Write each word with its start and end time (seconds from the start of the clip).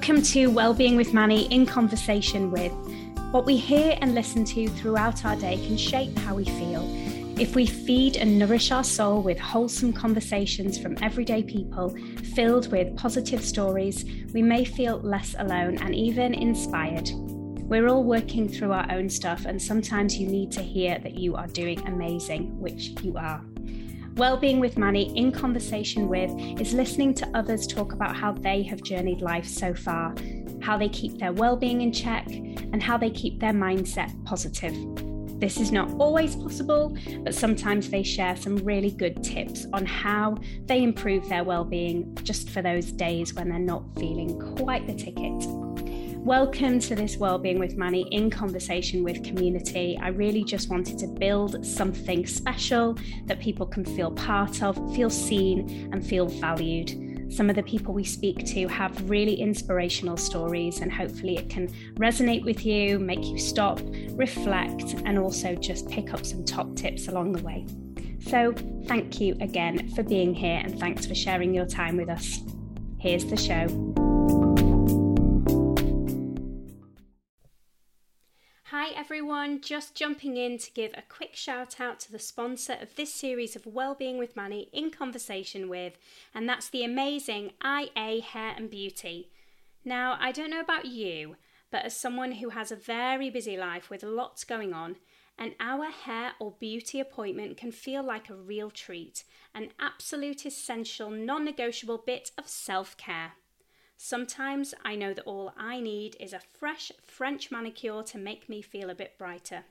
Welcome 0.00 0.22
to 0.22 0.46
Wellbeing 0.46 0.96
with 0.96 1.12
Manny 1.12 1.44
in 1.52 1.66
conversation 1.66 2.50
with. 2.50 2.72
What 3.32 3.44
we 3.44 3.58
hear 3.58 3.98
and 4.00 4.14
listen 4.14 4.46
to 4.46 4.66
throughout 4.66 5.26
our 5.26 5.36
day 5.36 5.58
can 5.58 5.76
shape 5.76 6.18
how 6.20 6.34
we 6.34 6.46
feel. 6.46 6.88
If 7.38 7.54
we 7.54 7.66
feed 7.66 8.16
and 8.16 8.38
nourish 8.38 8.70
our 8.70 8.82
soul 8.82 9.20
with 9.20 9.38
wholesome 9.38 9.92
conversations 9.92 10.78
from 10.78 10.96
everyday 11.02 11.42
people 11.42 11.94
filled 12.34 12.72
with 12.72 12.96
positive 12.96 13.44
stories, 13.44 14.06
we 14.32 14.40
may 14.40 14.64
feel 14.64 15.00
less 15.00 15.34
alone 15.38 15.76
and 15.76 15.94
even 15.94 16.32
inspired. 16.32 17.10
We're 17.68 17.88
all 17.88 18.02
working 18.02 18.48
through 18.48 18.72
our 18.72 18.90
own 18.90 19.10
stuff, 19.10 19.44
and 19.44 19.60
sometimes 19.60 20.16
you 20.16 20.26
need 20.26 20.50
to 20.52 20.62
hear 20.62 20.98
that 21.00 21.16
you 21.16 21.36
are 21.36 21.46
doing 21.48 21.86
amazing, 21.86 22.58
which 22.58 22.94
you 23.02 23.18
are. 23.18 23.44
Wellbeing 24.20 24.60
with 24.60 24.76
Manny 24.76 25.16
in 25.16 25.32
conversation 25.32 26.06
with 26.06 26.30
is 26.60 26.74
listening 26.74 27.14
to 27.14 27.30
others 27.32 27.66
talk 27.66 27.94
about 27.94 28.14
how 28.14 28.32
they 28.32 28.62
have 28.64 28.82
journeyed 28.82 29.22
life 29.22 29.46
so 29.46 29.72
far, 29.72 30.14
how 30.60 30.76
they 30.76 30.90
keep 30.90 31.18
their 31.18 31.32
well-being 31.32 31.80
in 31.80 31.90
check, 31.90 32.26
and 32.28 32.82
how 32.82 32.98
they 32.98 33.08
keep 33.08 33.40
their 33.40 33.54
mindset 33.54 34.12
positive. 34.26 34.74
This 35.40 35.58
is 35.58 35.72
not 35.72 35.90
always 35.98 36.36
possible, 36.36 36.94
but 37.22 37.34
sometimes 37.34 37.88
they 37.88 38.02
share 38.02 38.36
some 38.36 38.56
really 38.56 38.90
good 38.90 39.24
tips 39.24 39.66
on 39.72 39.86
how 39.86 40.36
they 40.66 40.82
improve 40.82 41.26
their 41.30 41.42
well-being 41.42 42.14
just 42.22 42.50
for 42.50 42.60
those 42.60 42.92
days 42.92 43.32
when 43.32 43.48
they're 43.48 43.58
not 43.58 43.84
feeling 43.94 44.38
quite 44.58 44.86
the 44.86 44.92
ticket. 44.92 45.69
Welcome 46.24 46.80
to 46.80 46.94
this 46.94 47.16
Wellbeing 47.16 47.58
with 47.58 47.78
Manny 47.78 48.02
in 48.10 48.28
conversation 48.28 49.02
with 49.02 49.24
community. 49.24 49.98
I 50.02 50.08
really 50.08 50.44
just 50.44 50.68
wanted 50.68 50.98
to 50.98 51.06
build 51.06 51.64
something 51.64 52.26
special 52.26 52.98
that 53.24 53.40
people 53.40 53.64
can 53.64 53.86
feel 53.86 54.10
part 54.10 54.62
of, 54.62 54.76
feel 54.94 55.08
seen, 55.08 55.88
and 55.90 56.06
feel 56.06 56.26
valued. 56.26 57.32
Some 57.32 57.48
of 57.48 57.56
the 57.56 57.62
people 57.62 57.94
we 57.94 58.04
speak 58.04 58.44
to 58.48 58.68
have 58.68 59.08
really 59.08 59.32
inspirational 59.32 60.18
stories, 60.18 60.80
and 60.80 60.92
hopefully, 60.92 61.38
it 61.38 61.48
can 61.48 61.68
resonate 61.94 62.44
with 62.44 62.66
you, 62.66 62.98
make 62.98 63.24
you 63.24 63.38
stop, 63.38 63.80
reflect, 64.10 64.96
and 65.06 65.18
also 65.18 65.54
just 65.54 65.88
pick 65.88 66.12
up 66.12 66.26
some 66.26 66.44
top 66.44 66.76
tips 66.76 67.08
along 67.08 67.32
the 67.32 67.42
way. 67.42 67.66
So, 68.20 68.52
thank 68.84 69.22
you 69.22 69.38
again 69.40 69.88
for 69.94 70.02
being 70.02 70.34
here, 70.34 70.60
and 70.62 70.78
thanks 70.78 71.06
for 71.06 71.14
sharing 71.14 71.54
your 71.54 71.66
time 71.66 71.96
with 71.96 72.10
us. 72.10 72.40
Here's 72.98 73.24
the 73.24 73.38
show. 73.38 74.09
Hi 78.82 78.92
everyone, 78.96 79.60
just 79.60 79.94
jumping 79.94 80.38
in 80.38 80.56
to 80.56 80.70
give 80.70 80.92
a 80.94 81.02
quick 81.02 81.36
shout 81.36 81.82
out 81.82 82.00
to 82.00 82.10
the 82.10 82.18
sponsor 82.18 82.78
of 82.80 82.96
this 82.96 83.12
series 83.12 83.54
of 83.54 83.66
Wellbeing 83.66 84.16
with 84.16 84.34
Manny 84.34 84.70
in 84.72 84.90
conversation 84.90 85.68
with, 85.68 85.98
and 86.34 86.48
that's 86.48 86.70
the 86.70 86.82
amazing 86.82 87.52
IA 87.62 88.22
Hair 88.22 88.54
and 88.56 88.70
Beauty. 88.70 89.28
Now, 89.84 90.16
I 90.18 90.32
don't 90.32 90.48
know 90.48 90.60
about 90.60 90.86
you, 90.86 91.36
but 91.70 91.84
as 91.84 91.94
someone 91.94 92.32
who 92.32 92.48
has 92.48 92.72
a 92.72 92.76
very 92.76 93.28
busy 93.28 93.54
life 93.54 93.90
with 93.90 94.02
lots 94.02 94.44
going 94.44 94.72
on, 94.72 94.96
an 95.36 95.56
hour 95.60 95.90
hair 95.90 96.32
or 96.38 96.54
beauty 96.58 97.00
appointment 97.00 97.58
can 97.58 97.72
feel 97.72 98.02
like 98.02 98.30
a 98.30 98.34
real 98.34 98.70
treat, 98.70 99.24
an 99.54 99.72
absolute 99.78 100.46
essential, 100.46 101.10
non 101.10 101.44
negotiable 101.44 101.98
bit 101.98 102.30
of 102.38 102.48
self 102.48 102.96
care. 102.96 103.32
Sometimes 104.02 104.72
I 104.82 104.96
know 104.96 105.12
that 105.12 105.26
all 105.26 105.52
I 105.58 105.78
need 105.78 106.16
is 106.18 106.32
a 106.32 106.40
fresh 106.40 106.90
French 107.02 107.50
manicure 107.50 108.02
to 108.04 108.16
make 108.16 108.48
me 108.48 108.62
feel 108.62 108.88
a 108.88 108.94
bit 108.94 109.18
brighter. 109.18 109.64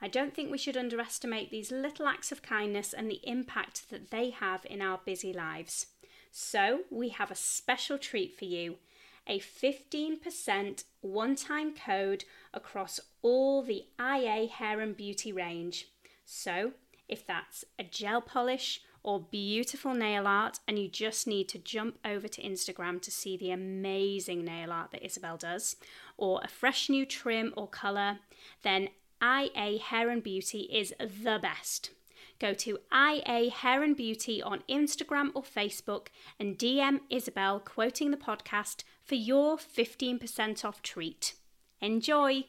I 0.00 0.08
don't 0.08 0.34
think 0.34 0.50
we 0.50 0.56
should 0.56 0.74
underestimate 0.74 1.50
these 1.50 1.70
little 1.70 2.08
acts 2.08 2.32
of 2.32 2.40
kindness 2.40 2.94
and 2.94 3.10
the 3.10 3.20
impact 3.24 3.90
that 3.90 4.10
they 4.10 4.30
have 4.30 4.64
in 4.64 4.80
our 4.80 5.00
busy 5.04 5.34
lives. 5.34 5.88
So, 6.30 6.84
we 6.90 7.10
have 7.10 7.30
a 7.30 7.34
special 7.34 7.98
treat 7.98 8.34
for 8.34 8.46
you 8.46 8.78
a 9.26 9.38
15% 9.38 10.84
one 11.02 11.36
time 11.36 11.74
code 11.74 12.24
across 12.54 13.00
all 13.20 13.62
the 13.62 13.84
IA 14.00 14.46
hair 14.46 14.80
and 14.80 14.96
beauty 14.96 15.30
range. 15.30 15.88
So, 16.24 16.72
if 17.06 17.26
that's 17.26 17.66
a 17.78 17.84
gel 17.84 18.22
polish, 18.22 18.80
or 19.04 19.20
beautiful 19.20 19.94
nail 19.94 20.26
art, 20.26 20.60
and 20.66 20.78
you 20.78 20.88
just 20.88 21.26
need 21.26 21.48
to 21.48 21.58
jump 21.58 21.98
over 22.04 22.28
to 22.28 22.42
Instagram 22.42 23.00
to 23.02 23.10
see 23.10 23.36
the 23.36 23.50
amazing 23.50 24.44
nail 24.44 24.72
art 24.72 24.90
that 24.92 25.04
Isabel 25.04 25.36
does, 25.36 25.76
or 26.16 26.40
a 26.42 26.48
fresh 26.48 26.88
new 26.88 27.04
trim 27.04 27.52
or 27.56 27.68
colour, 27.68 28.18
then 28.62 28.88
IA 29.22 29.78
Hair 29.78 30.10
and 30.10 30.22
Beauty 30.22 30.68
is 30.72 30.94
the 30.98 31.38
best. 31.40 31.90
Go 32.38 32.54
to 32.54 32.78
IA 32.92 33.50
Hair 33.50 33.84
and 33.84 33.96
Beauty 33.96 34.42
on 34.42 34.64
Instagram 34.68 35.30
or 35.34 35.42
Facebook 35.42 36.08
and 36.40 36.58
DM 36.58 37.00
Isabel 37.08 37.60
quoting 37.60 38.10
the 38.10 38.16
podcast 38.16 38.82
for 39.04 39.14
your 39.14 39.56
15% 39.56 40.64
off 40.64 40.82
treat. 40.82 41.34
Enjoy! 41.80 42.44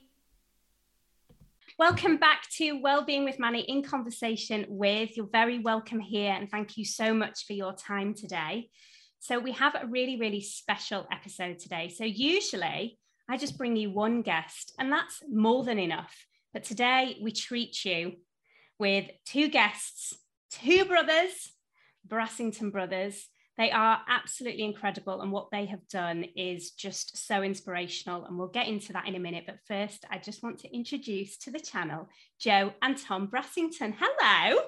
Welcome 1.79 2.17
back 2.17 2.43
to 2.57 2.79
Wellbeing 2.79 3.25
with 3.25 3.39
Manny 3.39 3.61
in 3.61 3.81
conversation 3.81 4.67
with. 4.69 5.17
You're 5.17 5.25
very 5.25 5.57
welcome 5.57 5.99
here, 5.99 6.31
and 6.31 6.47
thank 6.47 6.77
you 6.77 6.85
so 6.85 7.15
much 7.15 7.47
for 7.47 7.53
your 7.53 7.73
time 7.73 8.13
today. 8.13 8.69
So, 9.17 9.39
we 9.39 9.53
have 9.53 9.73
a 9.73 9.87
really, 9.87 10.19
really 10.19 10.39
special 10.39 11.07
episode 11.11 11.57
today. 11.57 11.89
So, 11.89 12.03
usually 12.03 12.99
I 13.27 13.37
just 13.37 13.57
bring 13.57 13.75
you 13.75 13.89
one 13.89 14.21
guest, 14.21 14.73
and 14.77 14.91
that's 14.91 15.23
more 15.27 15.63
than 15.63 15.79
enough. 15.79 16.15
But 16.53 16.63
today 16.63 17.17
we 17.23 17.31
treat 17.31 17.83
you 17.83 18.17
with 18.77 19.09
two 19.25 19.47
guests, 19.47 20.13
two 20.51 20.85
brothers, 20.85 21.53
Brassington 22.07 22.71
brothers, 22.71 23.27
they 23.57 23.69
are 23.71 24.01
absolutely 24.07 24.63
incredible, 24.63 25.21
and 25.21 25.31
what 25.31 25.51
they 25.51 25.65
have 25.65 25.87
done 25.87 26.25
is 26.35 26.71
just 26.71 27.27
so 27.27 27.43
inspirational. 27.43 28.25
And 28.25 28.37
we'll 28.37 28.47
get 28.47 28.67
into 28.67 28.93
that 28.93 29.07
in 29.07 29.15
a 29.15 29.19
minute. 29.19 29.43
But 29.45 29.59
first, 29.67 30.05
I 30.09 30.17
just 30.17 30.41
want 30.41 30.59
to 30.59 30.75
introduce 30.75 31.37
to 31.39 31.51
the 31.51 31.59
channel 31.59 32.09
Jo 32.39 32.73
and 32.81 32.97
Tom 32.97 33.27
Brassington. 33.27 33.95
Hello. 33.99 34.59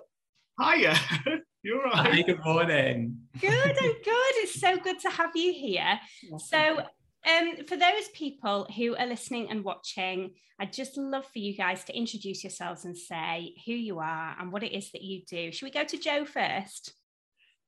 Hiya. 0.61 0.95
You're 1.63 1.83
right. 1.83 2.13
Hi, 2.13 2.21
good 2.21 2.45
morning. 2.45 3.17
Good, 3.41 3.51
I'm 3.51 3.73
good. 4.03 4.33
It's 4.37 4.59
so 4.59 4.77
good 4.77 4.99
to 4.99 5.09
have 5.09 5.31
you 5.35 5.51
here. 5.51 5.99
So, 6.37 6.79
um, 6.79 7.65
for 7.67 7.75
those 7.75 8.07
people 8.13 8.67
who 8.77 8.95
are 8.95 9.07
listening 9.07 9.49
and 9.49 9.63
watching, 9.63 10.35
I'd 10.59 10.71
just 10.71 10.95
love 10.95 11.25
for 11.25 11.39
you 11.39 11.57
guys 11.57 11.83
to 11.85 11.97
introduce 11.97 12.43
yourselves 12.43 12.85
and 12.85 12.95
say 12.95 13.55
who 13.65 13.73
you 13.73 13.97
are 13.97 14.35
and 14.39 14.51
what 14.51 14.61
it 14.61 14.77
is 14.77 14.91
that 14.91 15.01
you 15.01 15.23
do. 15.27 15.51
Should 15.51 15.65
we 15.65 15.71
go 15.71 15.83
to 15.83 15.97
Jo 15.97 16.23
first? 16.23 16.93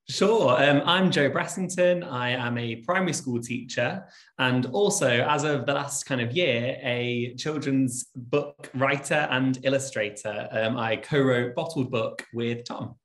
Sure. 0.10 0.52
Um, 0.52 0.82
I'm 0.86 1.12
Jo 1.12 1.30
Brassington. 1.30 2.10
I 2.10 2.30
am 2.30 2.58
a 2.58 2.78
primary 2.78 3.12
school 3.12 3.42
teacher 3.42 4.06
and 4.40 4.66
also, 4.68 5.10
as 5.10 5.44
of 5.44 5.66
the 5.66 5.74
last 5.74 6.06
kind 6.06 6.22
of 6.22 6.32
year, 6.32 6.78
a 6.82 7.36
children's 7.36 8.06
book 8.16 8.70
writer 8.74 9.28
and 9.30 9.60
illustrator. 9.64 10.48
Um, 10.50 10.78
I 10.78 10.96
co 10.96 11.20
wrote 11.20 11.56
Bottled 11.56 11.92
Book 11.92 12.26
with 12.34 12.64
Tom. 12.64 12.96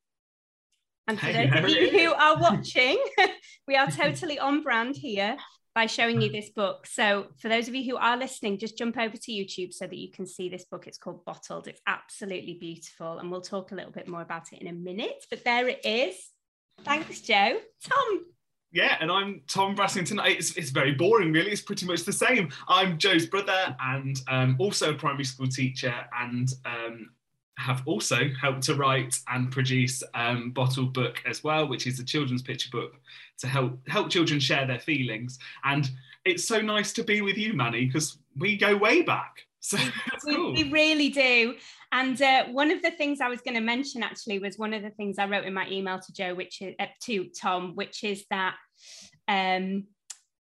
And 1.08 1.18
for 1.18 1.32
those 1.32 1.64
of 1.64 1.68
you 1.70 1.90
who 1.90 2.12
are 2.12 2.36
watching, 2.40 3.04
we 3.66 3.74
are 3.74 3.90
totally 3.90 4.38
on 4.38 4.62
brand 4.62 4.94
here 4.94 5.36
by 5.74 5.86
showing 5.86 6.22
you 6.22 6.30
this 6.30 6.50
book. 6.50 6.86
So, 6.86 7.26
for 7.40 7.48
those 7.48 7.66
of 7.66 7.74
you 7.74 7.82
who 7.90 7.96
are 7.96 8.16
listening, 8.16 8.58
just 8.58 8.78
jump 8.78 8.96
over 8.96 9.16
to 9.16 9.32
YouTube 9.32 9.72
so 9.72 9.88
that 9.88 9.98
you 9.98 10.12
can 10.12 10.24
see 10.24 10.48
this 10.48 10.66
book. 10.66 10.86
It's 10.86 10.98
called 10.98 11.24
Bottled. 11.24 11.66
It's 11.66 11.82
absolutely 11.88 12.58
beautiful. 12.60 13.18
And 13.18 13.28
we'll 13.28 13.40
talk 13.40 13.72
a 13.72 13.74
little 13.74 13.90
bit 13.90 14.06
more 14.06 14.22
about 14.22 14.52
it 14.52 14.60
in 14.60 14.68
a 14.68 14.72
minute. 14.72 15.26
But 15.30 15.42
there 15.42 15.66
it 15.66 15.84
is. 15.84 16.31
Thanks, 16.80 17.20
Jo. 17.20 17.58
Tom. 17.82 18.26
Yeah, 18.72 18.96
and 19.00 19.10
I'm 19.10 19.42
Tom 19.48 19.76
Brassington. 19.76 20.18
It's, 20.26 20.56
it's 20.56 20.70
very 20.70 20.92
boring, 20.92 21.30
really. 21.32 21.50
It's 21.50 21.60
pretty 21.60 21.84
much 21.84 22.04
the 22.04 22.12
same. 22.12 22.50
I'm 22.68 22.96
Jo's 22.96 23.26
brother 23.26 23.76
and 23.80 24.18
um, 24.28 24.56
also 24.58 24.90
a 24.90 24.94
primary 24.94 25.24
school 25.24 25.46
teacher 25.46 25.94
and 26.18 26.50
um, 26.64 27.10
have 27.58 27.82
also 27.86 28.30
helped 28.40 28.62
to 28.62 28.74
write 28.74 29.18
and 29.28 29.52
produce 29.52 30.02
um, 30.14 30.50
Bottled 30.50 30.94
Book 30.94 31.22
as 31.26 31.44
well, 31.44 31.68
which 31.68 31.86
is 31.86 32.00
a 32.00 32.04
children's 32.04 32.42
picture 32.42 32.70
book 32.72 32.94
to 33.38 33.46
help 33.46 33.78
help 33.88 34.10
children 34.10 34.40
share 34.40 34.66
their 34.66 34.80
feelings. 34.80 35.38
And 35.64 35.90
it's 36.24 36.46
so 36.46 36.60
nice 36.60 36.92
to 36.94 37.04
be 37.04 37.20
with 37.20 37.36
you, 37.36 37.52
Manny, 37.52 37.86
because 37.86 38.18
we 38.36 38.56
go 38.56 38.76
way 38.76 39.02
back. 39.02 39.46
So 39.60 39.76
we, 40.26 40.34
cool. 40.34 40.52
we, 40.54 40.70
really 40.70 41.08
do. 41.10 41.56
And 41.92 42.20
uh, 42.22 42.46
one 42.46 42.70
of 42.70 42.80
the 42.80 42.90
things 42.90 43.20
I 43.20 43.28
was 43.28 43.42
going 43.42 43.54
to 43.54 43.60
mention 43.60 44.02
actually 44.02 44.38
was 44.38 44.56
one 44.56 44.72
of 44.72 44.82
the 44.82 44.90
things 44.90 45.18
I 45.18 45.26
wrote 45.26 45.44
in 45.44 45.52
my 45.52 45.68
email 45.70 45.98
to 45.98 46.12
Jo, 46.12 46.34
which 46.34 46.62
is 46.62 46.74
uh, 46.80 46.86
to 47.04 47.28
Tom, 47.38 47.72
which 47.74 48.02
is 48.02 48.24
that 48.30 48.56
um, 49.28 49.84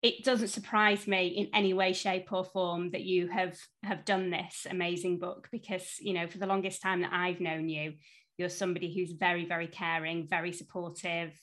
it 0.03 0.25
doesn't 0.25 0.49
surprise 0.49 1.07
me 1.07 1.29
in 1.29 1.49
any 1.53 1.75
way, 1.75 1.93
shape, 1.93 2.33
or 2.33 2.43
form 2.43 2.91
that 2.93 3.03
you 3.03 3.29
have 3.29 3.59
have 3.83 4.07
done 4.07 4.31
this 4.31 4.67
amazing 4.69 5.19
book 5.19 5.49
because 5.53 5.97
you 6.01 6.15
know 6.15 6.27
for 6.27 6.39
the 6.39 6.47
longest 6.47 6.81
time 6.81 7.03
that 7.03 7.13
I've 7.13 7.41
known 7.41 7.69
you, 7.69 7.95
you're 8.39 8.49
somebody 8.49 8.95
who's 8.95 9.13
very, 9.13 9.47
very 9.47 9.67
caring, 9.67 10.27
very 10.29 10.53
supportive, 10.53 11.39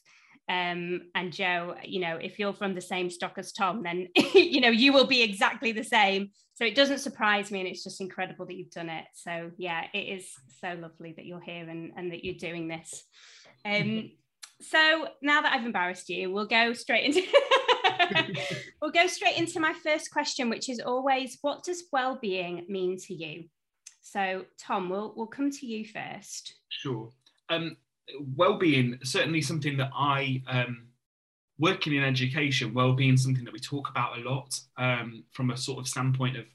um, 0.50 1.02
and 1.16 1.32
Jo, 1.32 1.76
you 1.84 2.02
know, 2.02 2.18
if 2.18 2.38
you're 2.38 2.54
from 2.54 2.76
the 2.76 2.82
same 2.82 3.10
stock 3.10 3.34
as 3.38 3.54
Tom, 3.54 3.84
then 3.84 4.08
you 4.34 4.62
know 4.62 4.70
you 4.70 4.92
will 4.92 5.08
be 5.08 5.22
exactly 5.22 5.72
the 5.72 5.84
same. 5.84 6.32
So 6.56 6.66
it 6.66 6.76
doesn't 6.76 7.00
surprise 7.00 7.52
me, 7.52 7.60
and 7.60 7.68
it's 7.68 7.84
just 7.84 8.02
incredible 8.02 8.46
that 8.46 8.56
you've 8.56 8.72
done 8.72 8.90
it. 8.90 9.06
So 9.14 9.52
yeah, 9.58 9.86
it 9.94 10.20
is 10.20 10.30
so 10.60 10.78
lovely 10.80 11.14
that 11.16 11.26
you're 11.26 11.42
here 11.42 11.68
and, 11.70 11.94
and 11.96 12.12
that 12.12 12.24
you're 12.24 12.36
doing 12.36 12.68
this. 12.68 13.04
Um, 13.66 14.12
so 14.62 15.08
now 15.22 15.42
that 15.42 15.54
I've 15.54 15.66
embarrassed 15.66 16.10
you, 16.10 16.32
we'll 16.32 16.48
go 16.48 16.74
straight 16.74 17.06
into 17.06 17.24
we'll 18.82 18.92
go 18.92 19.08
straight 19.08 19.38
into 19.38 19.60
my 19.60 19.74
first 19.74 20.12
question, 20.12 20.50
which 20.50 20.70
is 20.70 20.80
always 20.80 21.38
what 21.42 21.64
does 21.64 21.86
well-being 21.92 22.66
mean 22.68 22.98
to 23.08 23.14
you? 23.14 23.46
So, 24.02 24.46
Tom, 24.60 24.90
we'll, 24.90 25.14
we'll 25.16 25.28
come 25.28 25.50
to 25.50 25.66
you 25.66 25.86
first. 25.86 26.54
Sure. 26.70 27.10
Um, 27.50 27.78
well-being 28.36 29.00
certainly 29.04 29.42
something 29.42 29.78
that 29.78 29.92
I 29.94 30.42
um, 30.48 30.88
working 31.60 31.96
in 31.96 32.04
education. 32.04 32.74
Well-being 32.74 33.18
something 33.18 33.46
that 33.46 33.54
we 33.54 33.60
talk 33.60 33.90
about 33.90 34.18
a 34.18 34.22
lot 34.22 34.60
um, 34.78 35.24
from 35.32 35.52
a 35.52 35.58
sort 35.58 35.80
of 35.80 35.88
standpoint 35.88 36.38
of 36.38 36.46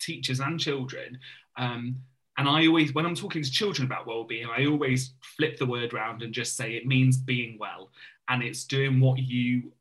teachers 0.00 0.40
and 0.40 0.58
children. 0.58 1.18
Um, 1.56 1.96
and 2.38 2.48
I 2.48 2.66
always, 2.66 2.94
when 2.94 3.04
I'm 3.04 3.14
talking 3.14 3.42
to 3.42 3.50
children 3.50 3.86
about 3.86 4.06
well-being, 4.06 4.46
I 4.46 4.66
always 4.66 5.12
flip 5.36 5.58
the 5.58 5.66
word 5.66 5.92
around 5.92 6.22
and 6.22 6.32
just 6.32 6.56
say 6.56 6.72
it 6.72 6.86
means 6.86 7.16
being 7.16 7.58
well, 7.58 7.90
and 8.28 8.42
it's 8.42 8.64
doing 8.64 8.98
what 9.00 9.18
you 9.18 9.72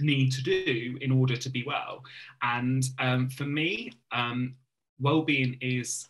need 0.00 0.32
to 0.32 0.42
do 0.42 0.98
in 1.00 1.12
order 1.12 1.36
to 1.36 1.48
be 1.48 1.62
well. 1.64 2.02
And 2.42 2.84
um, 2.98 3.28
for 3.28 3.44
me, 3.44 3.92
um, 4.10 4.56
well-being 4.98 5.56
is 5.60 6.08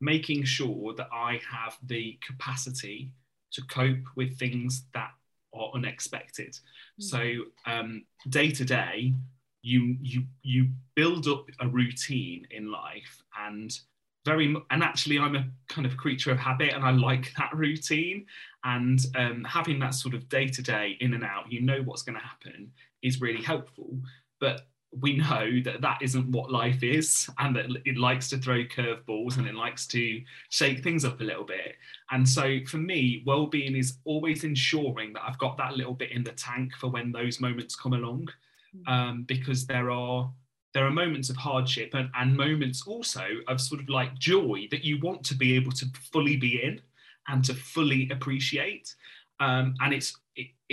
making 0.00 0.44
sure 0.44 0.94
that 0.94 1.08
I 1.12 1.40
have 1.50 1.76
the 1.82 2.18
capacity 2.24 3.10
to 3.54 3.62
cope 3.62 4.06
with 4.16 4.38
things 4.38 4.84
that 4.94 5.10
are 5.54 5.70
unexpected. 5.74 6.50
Mm-hmm. 6.50 7.02
So 7.02 7.44
um, 7.66 8.04
day 8.28 8.50
to 8.50 8.64
day, 8.64 9.14
you 9.62 9.96
you 10.00 10.24
you 10.42 10.68
build 10.94 11.26
up 11.26 11.46
a 11.60 11.66
routine 11.66 12.46
in 12.50 12.70
life 12.70 13.22
and 13.40 13.78
very 14.26 14.54
and 14.70 14.82
actually 14.82 15.18
i'm 15.18 15.36
a 15.36 15.44
kind 15.68 15.86
of 15.86 15.96
creature 15.96 16.30
of 16.30 16.38
habit 16.38 16.74
and 16.74 16.84
i 16.84 16.90
like 16.90 17.32
that 17.38 17.50
routine 17.54 18.26
and 18.64 19.06
um, 19.16 19.42
having 19.44 19.78
that 19.78 19.94
sort 19.94 20.14
of 20.14 20.28
day 20.28 20.46
to 20.46 20.62
day 20.62 20.96
in 21.00 21.14
and 21.14 21.24
out 21.24 21.50
you 21.50 21.62
know 21.62 21.80
what's 21.82 22.02
going 22.02 22.16
to 22.18 22.24
happen 22.24 22.70
is 23.02 23.22
really 23.22 23.42
helpful 23.42 23.98
but 24.38 24.66
we 25.00 25.16
know 25.16 25.60
that 25.64 25.80
that 25.80 25.98
isn't 26.00 26.30
what 26.30 26.50
life 26.50 26.82
is 26.82 27.28
and 27.38 27.56
that 27.56 27.66
it 27.84 27.96
likes 27.96 28.28
to 28.28 28.38
throw 28.38 28.64
curveballs 28.64 29.38
and 29.38 29.46
it 29.46 29.54
likes 29.54 29.86
to 29.86 30.20
shake 30.50 30.82
things 30.82 31.04
up 31.04 31.20
a 31.20 31.24
little 31.24 31.44
bit 31.44 31.76
and 32.10 32.28
so 32.28 32.58
for 32.66 32.76
me 32.76 33.22
well-being 33.26 33.76
is 33.76 33.98
always 34.04 34.44
ensuring 34.44 35.12
that 35.12 35.22
i've 35.26 35.38
got 35.38 35.56
that 35.56 35.76
little 35.76 35.94
bit 35.94 36.12
in 36.12 36.22
the 36.22 36.32
tank 36.32 36.72
for 36.76 36.88
when 36.88 37.10
those 37.12 37.40
moments 37.40 37.74
come 37.74 37.92
along 37.94 38.28
mm. 38.76 38.92
um, 38.92 39.24
because 39.24 39.66
there 39.66 39.90
are 39.90 40.30
there 40.74 40.84
are 40.84 40.90
moments 40.90 41.30
of 41.30 41.36
hardship 41.36 41.90
and, 41.94 42.10
and 42.18 42.36
moments 42.36 42.86
also 42.86 43.24
of 43.46 43.60
sort 43.60 43.80
of 43.80 43.88
like 43.88 44.18
joy 44.18 44.66
that 44.70 44.84
you 44.84 44.98
want 45.00 45.24
to 45.24 45.34
be 45.34 45.54
able 45.54 45.72
to 45.72 45.86
fully 46.12 46.36
be 46.36 46.62
in 46.62 46.80
and 47.28 47.44
to 47.44 47.54
fully 47.54 48.08
appreciate 48.10 48.94
um, 49.40 49.74
and 49.80 49.92
it's 49.92 50.10
it, 50.10 50.23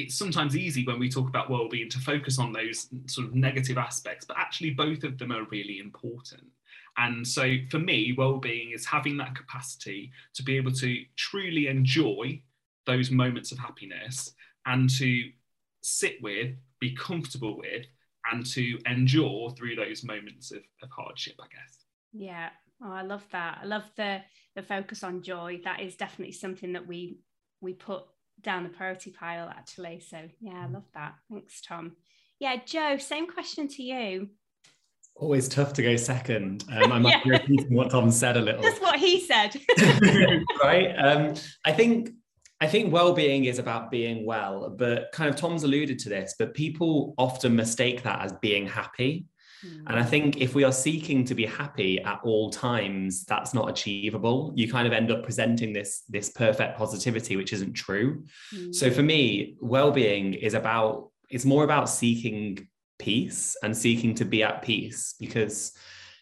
it's 0.02 0.18
sometimes 0.18 0.56
easy 0.56 0.86
when 0.86 1.00
we 1.00 1.10
talk 1.10 1.28
about 1.28 1.50
well-being 1.50 1.90
to 1.90 2.00
focus 2.00 2.40
on 2.40 2.52
those 2.52 2.88
sort 3.08 3.28
of 3.28 3.36
negative 3.36 3.78
aspects 3.78 4.26
but 4.26 4.38
actually 4.38 4.72
both 4.72 5.04
of 5.04 5.18
them 5.18 5.32
are 5.32 5.44
really 5.46 5.80
important. 5.80 6.44
And 6.98 7.26
so 7.26 7.56
for 7.70 7.80
me 7.80 8.14
well-being 8.18 8.72
is 8.72 8.86
having 8.86 9.18
that 9.18 9.36
capacity 9.36 10.12
to 10.34 10.44
be 10.44 10.58
able 10.58 10.72
to 10.74 11.04
truly 11.16 11.68
enjoy 11.68 12.42
those 12.86 13.12
moments 13.12 13.52
of 13.52 13.60
happiness 13.60 14.34
and 14.66 14.90
to 14.90 15.24
sit 15.82 16.22
with 16.22 16.56
be 16.80 16.96
comfortable 16.96 17.58
with 17.58 17.86
and 18.32 18.46
to 18.46 18.78
endure 18.86 19.52
through 19.52 19.76
those 19.76 20.04
moments 20.04 20.52
of, 20.52 20.62
of 20.84 20.90
hardship 20.90 21.36
i 21.40 21.46
guess. 21.46 21.78
Yeah. 22.14 22.50
Oh 22.84 22.92
i 22.92 23.04
love 23.04 23.26
that. 23.32 23.60
I 23.62 23.66
love 23.66 23.90
the 23.96 24.22
the 24.56 24.64
focus 24.64 25.04
on 25.04 25.22
joy. 25.22 25.62
That 25.64 25.82
is 25.82 25.96
definitely 25.96 26.34
something 26.34 26.74
that 26.74 26.88
we 26.88 27.20
we 27.62 27.74
put 27.74 28.04
down 28.44 28.64
the 28.64 28.70
priority 28.70 29.12
pile 29.12 29.50
actually. 29.50 30.00
So 30.00 30.18
yeah, 30.40 30.66
I 30.66 30.68
love 30.68 30.86
that. 30.94 31.16
Thanks, 31.30 31.62
Tom. 31.62 31.94
Yeah, 32.40 32.58
Jo, 32.66 32.98
same 32.98 33.28
question 33.28 33.68
to 33.68 33.84
you. 33.84 34.30
Always 35.16 35.48
tough 35.48 35.74
to 35.74 35.84
go 35.84 35.96
second. 35.96 36.64
Um, 36.72 36.92
I 36.92 37.00
might 37.00 37.10
yeah. 37.18 37.24
be 37.24 37.30
repeating 37.32 37.76
what 37.76 37.92
Tom 37.92 38.10
said 38.10 38.38
a 38.38 38.42
little. 38.42 38.62
Just 38.62 38.82
what 38.82 39.00
he 39.00 39.20
said. 39.20 39.56
right. 40.64 40.94
Um, 40.98 41.36
I 41.66 41.72
think 41.72 42.10
I 42.62 42.68
think 42.68 42.94
well-being 42.94 43.46
is 43.46 43.58
about 43.58 43.90
being 43.90 44.26
well, 44.26 44.70
but 44.70 45.12
kind 45.12 45.30
of 45.30 45.36
Tom's 45.36 45.64
alluded 45.64 45.98
to 46.00 46.10
this, 46.10 46.36
but 46.38 46.54
people 46.54 47.16
often 47.18 47.56
mistake 47.56 48.04
that 48.04 48.22
as 48.22 48.34
being 48.34 48.68
happy. 48.68 49.26
And 49.64 50.00
I 50.00 50.04
think 50.04 50.38
if 50.38 50.56
we 50.56 50.64
are 50.64 50.72
seeking 50.72 51.24
to 51.26 51.36
be 51.36 51.46
happy 51.46 52.02
at 52.02 52.20
all 52.24 52.50
times, 52.50 53.26
that's 53.26 53.54
not 53.54 53.70
achievable. 53.70 54.54
You 54.56 54.72
kind 54.72 54.88
of 54.88 54.94
end 54.94 55.12
up 55.12 55.24
presenting 55.24 55.74
this, 55.74 56.04
this 56.10 56.30
perfect 56.30 56.78
positivity, 56.78 57.36
which 57.36 57.54
isn't 57.54 57.74
true. 57.74 58.24
Mm. 58.54 58.74
So 58.74 58.90
for 58.92 59.04
me, 59.04 59.56
well-being 59.60 60.34
is 60.34 60.54
about, 60.54 61.12
it's 61.30 61.46
more 61.46 61.64
about 61.64 61.90
seeking 61.90 62.68
peace 63.00 63.56
and 63.64 63.76
seeking 63.76 64.16
to 64.16 64.26
be 64.26 64.44
at 64.44 64.62
peace 64.62 65.16
because 65.20 65.74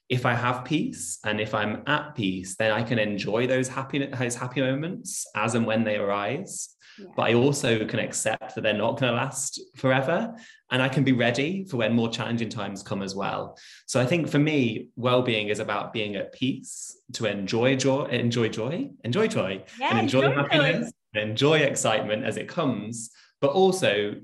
if 0.07 0.25
I 0.25 0.33
have 0.33 0.65
peace 0.65 1.19
and 1.23 1.39
if 1.39 1.53
I'm 1.53 1.83
at 1.85 2.15
peace, 2.15 2.55
then 2.55 2.71
I 2.71 2.83
can 2.83 2.97
enjoy 2.99 3.47
those 3.47 3.67
happy, 3.67 4.05
those 4.05 4.35
happy 4.35 4.61
moments 4.61 5.25
as 5.35 5.55
and 5.55 5.65
when 5.65 5.83
they 5.83 5.97
arise 5.97 6.75
but 7.15 7.23
I 7.23 7.33
also 7.33 7.85
can 7.85 7.99
accept 7.99 8.55
that 8.55 8.61
they're 8.61 8.73
not 8.73 8.99
going 8.99 9.11
to 9.11 9.17
last 9.17 9.61
forever. 9.75 10.35
And 10.71 10.81
I 10.83 10.89
can 10.89 11.03
be 11.03 11.13
ready 11.13 11.65
for 11.65 11.77
when 11.77 11.95
more 11.95 12.09
challenging 12.09 12.49
times 12.49 12.83
come 12.83 13.01
as 13.01 13.15
well. 13.15 13.57
So 13.87 13.99
I 13.99 14.05
think 14.05 14.29
for 14.29 14.37
me, 14.37 14.89
well-being 14.95 15.47
is 15.47 15.59
about 15.59 15.93
being 15.93 16.15
at 16.15 16.31
peace, 16.31 16.95
to 17.13 17.25
enjoy 17.25 17.75
joy, 17.75 18.05
enjoy 18.05 18.49
joy, 18.49 18.91
enjoy 19.03 19.27
joy, 19.27 19.63
yeah, 19.79 19.89
and 19.89 19.99
enjoy, 19.99 20.25
enjoy 20.25 20.35
happiness, 20.35 20.91
and 21.13 21.29
enjoy 21.29 21.59
excitement 21.59 22.23
as 22.23 22.37
it 22.37 22.47
comes. 22.47 23.09
But 23.41 23.51
also, 23.51 24.15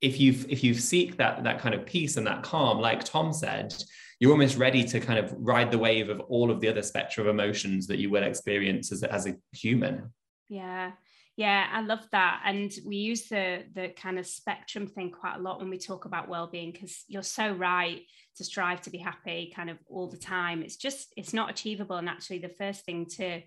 if 0.00 0.20
you've 0.20 0.48
if 0.48 0.62
you 0.62 0.74
seek 0.74 1.16
that 1.16 1.42
that 1.44 1.58
kind 1.58 1.74
of 1.74 1.86
peace 1.86 2.16
and 2.16 2.26
that 2.26 2.42
calm, 2.44 2.78
like 2.78 3.02
Tom 3.02 3.32
said, 3.32 3.74
you're 4.20 4.32
almost 4.32 4.56
ready 4.56 4.84
to 4.84 5.00
kind 5.00 5.18
of 5.18 5.34
ride 5.36 5.70
the 5.70 5.78
wave 5.78 6.08
of 6.08 6.20
all 6.20 6.50
of 6.50 6.60
the 6.60 6.68
other 6.68 6.82
spectrum 6.82 7.26
of 7.26 7.34
emotions 7.34 7.86
that 7.88 7.98
you 7.98 8.10
will 8.10 8.22
experience 8.22 8.92
as, 8.92 9.02
as 9.02 9.26
a 9.26 9.34
human. 9.52 10.12
Yeah. 10.48 10.92
Yeah, 11.36 11.66
I 11.72 11.80
love 11.80 12.06
that. 12.12 12.42
And 12.44 12.72
we 12.86 12.96
use 12.96 13.28
the 13.28 13.64
the 13.74 13.88
kind 13.88 14.18
of 14.18 14.26
spectrum 14.26 14.86
thing 14.86 15.10
quite 15.10 15.36
a 15.36 15.42
lot 15.42 15.58
when 15.58 15.68
we 15.68 15.78
talk 15.78 16.04
about 16.04 16.28
well-being 16.28 16.70
because 16.70 17.04
you're 17.08 17.22
so 17.22 17.52
right 17.52 18.02
to 18.36 18.44
strive 18.44 18.80
to 18.82 18.90
be 18.90 18.98
happy 18.98 19.52
kind 19.54 19.68
of 19.68 19.78
all 19.88 20.08
the 20.08 20.16
time. 20.16 20.62
It's 20.62 20.76
just 20.76 21.12
it's 21.16 21.32
not 21.34 21.50
achievable. 21.50 21.96
And 21.96 22.08
actually 22.08 22.38
the 22.38 22.54
first 22.56 22.84
thing 22.84 23.06
to 23.16 23.42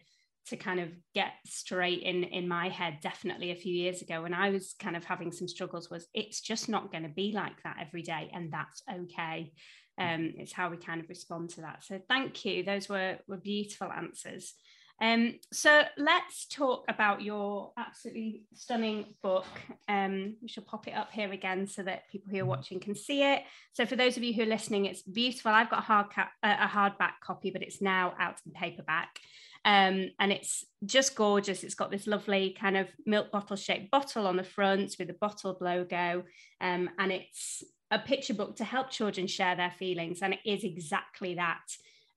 to 0.48 0.58
kind 0.58 0.80
of 0.80 0.90
get 1.14 1.34
straight 1.46 2.02
in 2.04 2.24
in 2.26 2.48
my 2.48 2.68
head 2.70 3.00
definitely 3.02 3.52
a 3.52 3.56
few 3.56 3.74
years 3.74 4.02
ago 4.02 4.22
when 4.22 4.34
I 4.34 4.50
was 4.50 4.76
kind 4.80 4.96
of 4.98 5.06
having 5.06 5.32
some 5.32 5.48
struggles 5.48 5.90
was 5.90 6.08
it's 6.14 6.42
just 6.42 6.70
not 6.70 6.92
going 6.92 7.04
to 7.04 7.10
be 7.10 7.32
like 7.34 7.62
that 7.64 7.78
every 7.82 8.02
day 8.02 8.30
and 8.34 8.52
that's 8.52 8.82
okay. 8.94 9.54
Um, 10.00 10.34
it's 10.38 10.54
how 10.54 10.70
we 10.70 10.78
kind 10.78 11.02
of 11.02 11.10
respond 11.10 11.50
to 11.52 11.62
that. 11.62 11.84
So 11.84 12.00
thank 12.08 12.44
you. 12.46 12.64
Those 12.64 12.90
were 12.90 13.18
were 13.28 13.38
beautiful 13.38 13.92
answers. 13.92 14.54
Um, 15.00 15.36
so 15.54 15.84
let's 15.98 16.48
talk 16.48 16.86
about 16.90 17.22
your 17.22 17.72
absolutely 17.78 18.44
stunning 18.54 19.06
book. 19.22 19.46
Um, 19.88 20.38
we 20.42 20.48
shall 20.48 20.64
pop 20.64 20.88
it 20.88 20.96
up 20.96 21.12
here 21.12 21.32
again 21.32 21.68
so 21.68 21.84
that 21.84 22.10
people 22.12 22.32
who 22.32 22.42
are 22.42 22.46
watching 22.46 22.80
can 22.80 22.96
see 22.96 23.24
it. 23.24 23.44
So 23.74 23.86
for 23.86 23.96
those 23.96 24.18
of 24.18 24.24
you 24.24 24.34
who 24.34 24.44
are 24.44 24.48
listening, 24.48 24.86
it's 24.86 25.04
beautiful. 25.04 25.52
I've 25.52 25.70
got 25.70 25.80
a 25.80 25.84
hard 25.84 26.10
cap, 26.10 26.32
a 26.42 26.68
hardback 26.68 27.20
copy, 27.22 27.52
but 27.52 27.62
it's 27.62 27.82
now 27.82 28.16
out 28.20 28.40
in 28.46 28.52
paperback. 28.54 29.20
Um, 29.66 30.12
and 30.20 30.32
it's 30.32 30.66
just 30.86 31.16
gorgeous. 31.16 31.64
It's 31.64 31.76
got 31.76 31.92
this 31.92 32.08
lovely 32.08 32.56
kind 32.60 32.78
of 32.78 32.88
milk 33.06 33.32
bottle 33.32 33.58
shaped 33.58 33.92
bottle 33.92 34.26
on 34.26 34.38
the 34.38 34.44
front 34.44 34.96
with 34.98 35.10
a 35.10 35.16
bottle 35.20 35.58
logo, 35.60 36.24
um, 36.62 36.90
and 36.98 37.12
it's 37.12 37.64
a 37.92 38.00
picture 38.00 38.34
book 38.34 38.56
to 38.58 38.64
help 38.64 38.90
children 38.92 39.28
share 39.28 39.56
their 39.56 39.74
feelings, 39.78 40.20
and 40.22 40.34
it 40.34 40.40
is 40.46 40.64
exactly 40.64 41.36
that. 41.36 41.66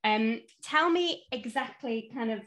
Um, 0.04 0.40
tell 0.62 0.90
me 0.90 1.24
exactly 1.32 2.10
kind 2.14 2.30
of 2.30 2.40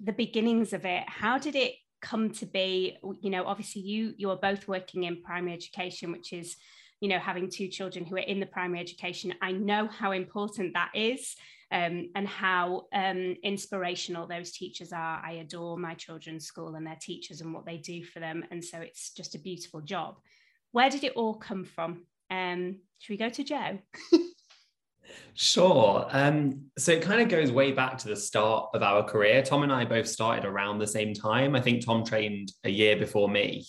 the 0.00 0.12
beginnings 0.12 0.72
of 0.72 0.84
it 0.84 1.04
how 1.06 1.38
did 1.38 1.54
it 1.54 1.74
come 2.04 2.30
to 2.30 2.46
be? 2.46 2.96
You 3.20 3.30
know 3.30 3.44
obviously 3.46 3.82
you 3.82 4.14
you 4.16 4.30
are 4.30 4.36
both 4.36 4.68
working 4.68 5.04
in 5.04 5.22
primary 5.22 5.54
education 5.54 6.12
which 6.12 6.32
is 6.32 6.56
you 7.00 7.08
know 7.08 7.18
having 7.18 7.50
two 7.50 7.68
children 7.68 8.04
who 8.04 8.16
are 8.16 8.30
in 8.32 8.40
the 8.40 8.46
primary 8.46 8.80
education. 8.80 9.34
I 9.42 9.52
know 9.52 9.88
how 9.88 10.12
important 10.12 10.74
that 10.74 10.90
is 10.94 11.34
um, 11.72 12.10
and 12.14 12.28
how 12.28 12.86
um, 12.92 13.36
inspirational 13.42 14.26
those 14.26 14.52
teachers 14.52 14.92
are. 14.92 15.22
I 15.24 15.32
adore 15.44 15.78
my 15.78 15.94
children's 15.94 16.44
school 16.44 16.74
and 16.74 16.86
their 16.86 16.98
teachers 17.00 17.40
and 17.40 17.52
what 17.52 17.66
they 17.66 17.78
do 17.78 18.04
for 18.04 18.20
them 18.20 18.44
and 18.50 18.62
so 18.62 18.78
it's 18.78 19.10
just 19.10 19.34
a 19.34 19.40
beautiful 19.40 19.80
job. 19.80 20.16
Where 20.72 20.90
did 20.90 21.04
it 21.04 21.14
all 21.16 21.34
come 21.34 21.64
from? 21.64 22.04
Um, 22.30 22.80
should 22.98 23.12
we 23.12 23.16
go 23.16 23.30
to 23.30 23.44
jo 23.44 23.78
Sure. 25.34 26.06
Um, 26.10 26.66
so 26.78 26.92
it 26.92 27.02
kind 27.02 27.20
of 27.20 27.28
goes 27.28 27.50
way 27.50 27.72
back 27.72 27.98
to 27.98 28.08
the 28.08 28.16
start 28.16 28.68
of 28.72 28.82
our 28.82 29.02
career. 29.02 29.42
Tom 29.42 29.64
and 29.64 29.72
I 29.72 29.84
both 29.84 30.06
started 30.06 30.44
around 30.44 30.78
the 30.78 30.86
same 30.86 31.12
time. 31.12 31.56
I 31.56 31.60
think 31.60 31.84
Tom 31.84 32.04
trained 32.04 32.52
a 32.62 32.70
year 32.70 32.96
before 32.96 33.28
me. 33.28 33.66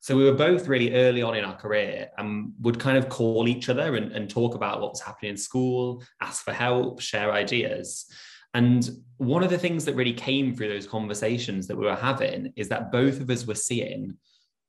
So 0.00 0.16
we 0.16 0.24
were 0.24 0.34
both 0.34 0.68
really 0.68 0.94
early 0.94 1.22
on 1.22 1.34
in 1.34 1.44
our 1.44 1.56
career 1.56 2.08
and 2.18 2.52
would 2.60 2.78
kind 2.78 2.96
of 2.96 3.08
call 3.08 3.48
each 3.48 3.68
other 3.68 3.96
and, 3.96 4.12
and 4.12 4.30
talk 4.30 4.54
about 4.54 4.80
what 4.80 4.92
was 4.92 5.00
happening 5.00 5.32
in 5.32 5.36
school, 5.36 6.02
ask 6.20 6.44
for 6.44 6.52
help, 6.52 7.00
share 7.00 7.32
ideas. 7.32 8.06
And 8.54 8.88
one 9.16 9.42
of 9.42 9.50
the 9.50 9.58
things 9.58 9.84
that 9.86 9.96
really 9.96 10.12
came 10.12 10.54
through 10.54 10.68
those 10.68 10.86
conversations 10.86 11.66
that 11.66 11.76
we 11.76 11.84
were 11.84 11.96
having 11.96 12.52
is 12.56 12.68
that 12.68 12.92
both 12.92 13.20
of 13.20 13.28
us 13.28 13.46
were 13.46 13.54
seeing 13.54 14.16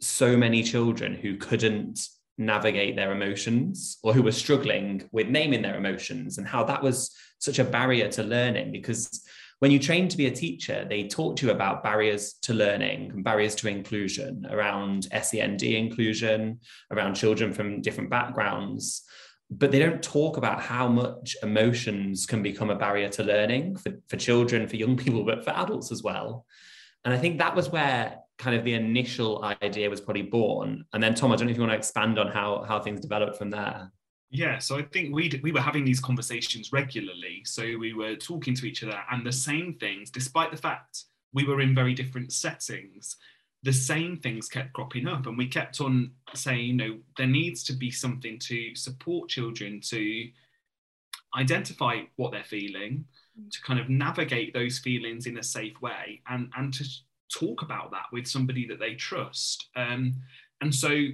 so 0.02 0.36
many 0.36 0.64
children 0.64 1.14
who 1.14 1.38
couldn't 1.38 2.00
navigate 2.40 2.96
their 2.96 3.12
emotions 3.12 4.00
or 4.02 4.14
who 4.14 4.24
were 4.24 4.32
struggling 4.32 5.08
with 5.12 5.28
naming 5.28 5.62
their 5.62 5.76
emotions 5.76 6.38
and 6.38 6.48
how 6.48 6.64
that 6.64 6.82
was 6.82 7.12
such 7.38 7.60
a 7.60 7.64
barrier 7.64 8.08
to 8.08 8.24
learning. 8.24 8.72
Because 8.72 9.24
when 9.60 9.72
you 9.72 9.78
train 9.78 10.08
to 10.08 10.16
be 10.16 10.28
a 10.28 10.32
teacher 10.32 10.86
they 10.90 11.06
talk 11.08 11.36
to 11.36 11.46
you 11.46 11.52
about 11.52 11.84
barriers 11.84 12.36
to 12.42 12.54
learning 12.54 13.12
and 13.12 13.26
barriers 13.26 13.56
to 13.56 13.68
inclusion 13.68 14.48
around 14.50 15.08
SEND 15.22 15.62
inclusion 15.62 16.60
around 16.92 17.16
children 17.16 17.52
from 17.52 17.82
different 17.82 18.10
backgrounds. 18.10 19.04
But 19.52 19.72
they 19.72 19.80
don't 19.80 20.02
talk 20.02 20.38
about 20.38 20.62
how 20.62 20.88
much 20.88 21.36
emotions 21.44 22.26
can 22.26 22.42
become 22.42 22.70
a 22.70 22.76
barrier 22.76 23.10
to 23.10 23.24
learning 23.24 23.78
for, 23.78 23.92
for 24.08 24.16
children 24.16 24.68
for 24.68 24.78
young 24.78 24.96
people 24.96 25.26
but 25.26 25.44
for 25.44 25.52
adults 25.52 25.92
as 25.92 26.02
well. 26.02 26.46
And 27.04 27.14
i 27.14 27.18
think 27.18 27.40
that 27.40 27.56
was 27.56 27.70
where 27.70 28.20
kind 28.40 28.56
of 28.56 28.64
the 28.64 28.74
initial 28.74 29.44
idea 29.62 29.90
was 29.90 30.02
probably 30.02 30.24
born. 30.24 30.86
And 30.94 31.04
then 31.04 31.14
Tom, 31.14 31.32
I 31.32 31.36
don't 31.36 31.46
know 31.46 31.52
if 31.52 31.58
you 31.58 31.62
want 31.62 31.74
to 31.74 31.78
expand 31.78 32.18
on 32.18 32.28
how 32.28 32.64
how 32.68 32.80
things 32.80 33.02
developed 33.02 33.38
from 33.38 33.52
there. 33.52 33.92
Yeah, 34.32 34.60
so 34.60 34.78
I 34.78 34.84
think 34.84 35.14
we 35.14 35.40
we 35.44 35.52
were 35.52 35.62
having 35.62 35.86
these 35.86 36.00
conversations 36.00 36.72
regularly. 36.72 37.44
So 37.46 37.64
we 37.78 37.94
were 37.94 38.16
talking 38.16 38.56
to 38.56 38.66
each 38.66 38.84
other, 38.84 39.00
and 39.12 39.26
the 39.26 39.32
same 39.32 39.76
things, 39.80 40.10
despite 40.10 40.52
the 40.52 40.58
fact 40.58 41.04
we 41.34 41.46
were 41.46 41.62
in 41.62 41.76
very 41.76 41.94
different 41.94 42.32
settings, 42.32 43.18
the 43.62 43.74
same 43.74 44.18
things 44.18 44.48
kept 44.48 44.74
cropping 44.74 45.08
up, 45.08 45.28
and 45.28 45.38
we 45.38 45.48
kept 45.48 45.82
on 45.82 46.12
saying, 46.34 46.66
you 46.66 46.74
know, 46.74 46.98
there 47.18 47.28
needs 47.28 47.64
to 47.66 47.74
be 47.74 47.92
something 47.92 48.40
to 48.40 48.74
support 48.76 49.30
children 49.30 49.82
to 49.82 50.30
identify 51.38 52.02
what 52.16 52.32
they're 52.32 52.44
feeling, 52.44 53.06
mm. 53.40 53.52
to 53.52 53.62
kind 53.64 53.80
of 53.80 53.90
navigate 53.90 54.54
those 54.54 54.80
feelings 54.80 55.26
in 55.26 55.38
a 55.40 55.44
safe 55.44 55.82
way, 55.82 56.22
and 56.30 56.50
and 56.56 56.74
to 56.76 56.86
talk 57.34 57.62
about 57.62 57.92
that 57.92 58.06
with 58.12 58.28
somebody 58.28 58.68
that 58.68 58.80
they 58.80 58.96
trust. 58.96 59.68
Um, 59.76 60.16
and 60.62 60.74
so 60.74 61.08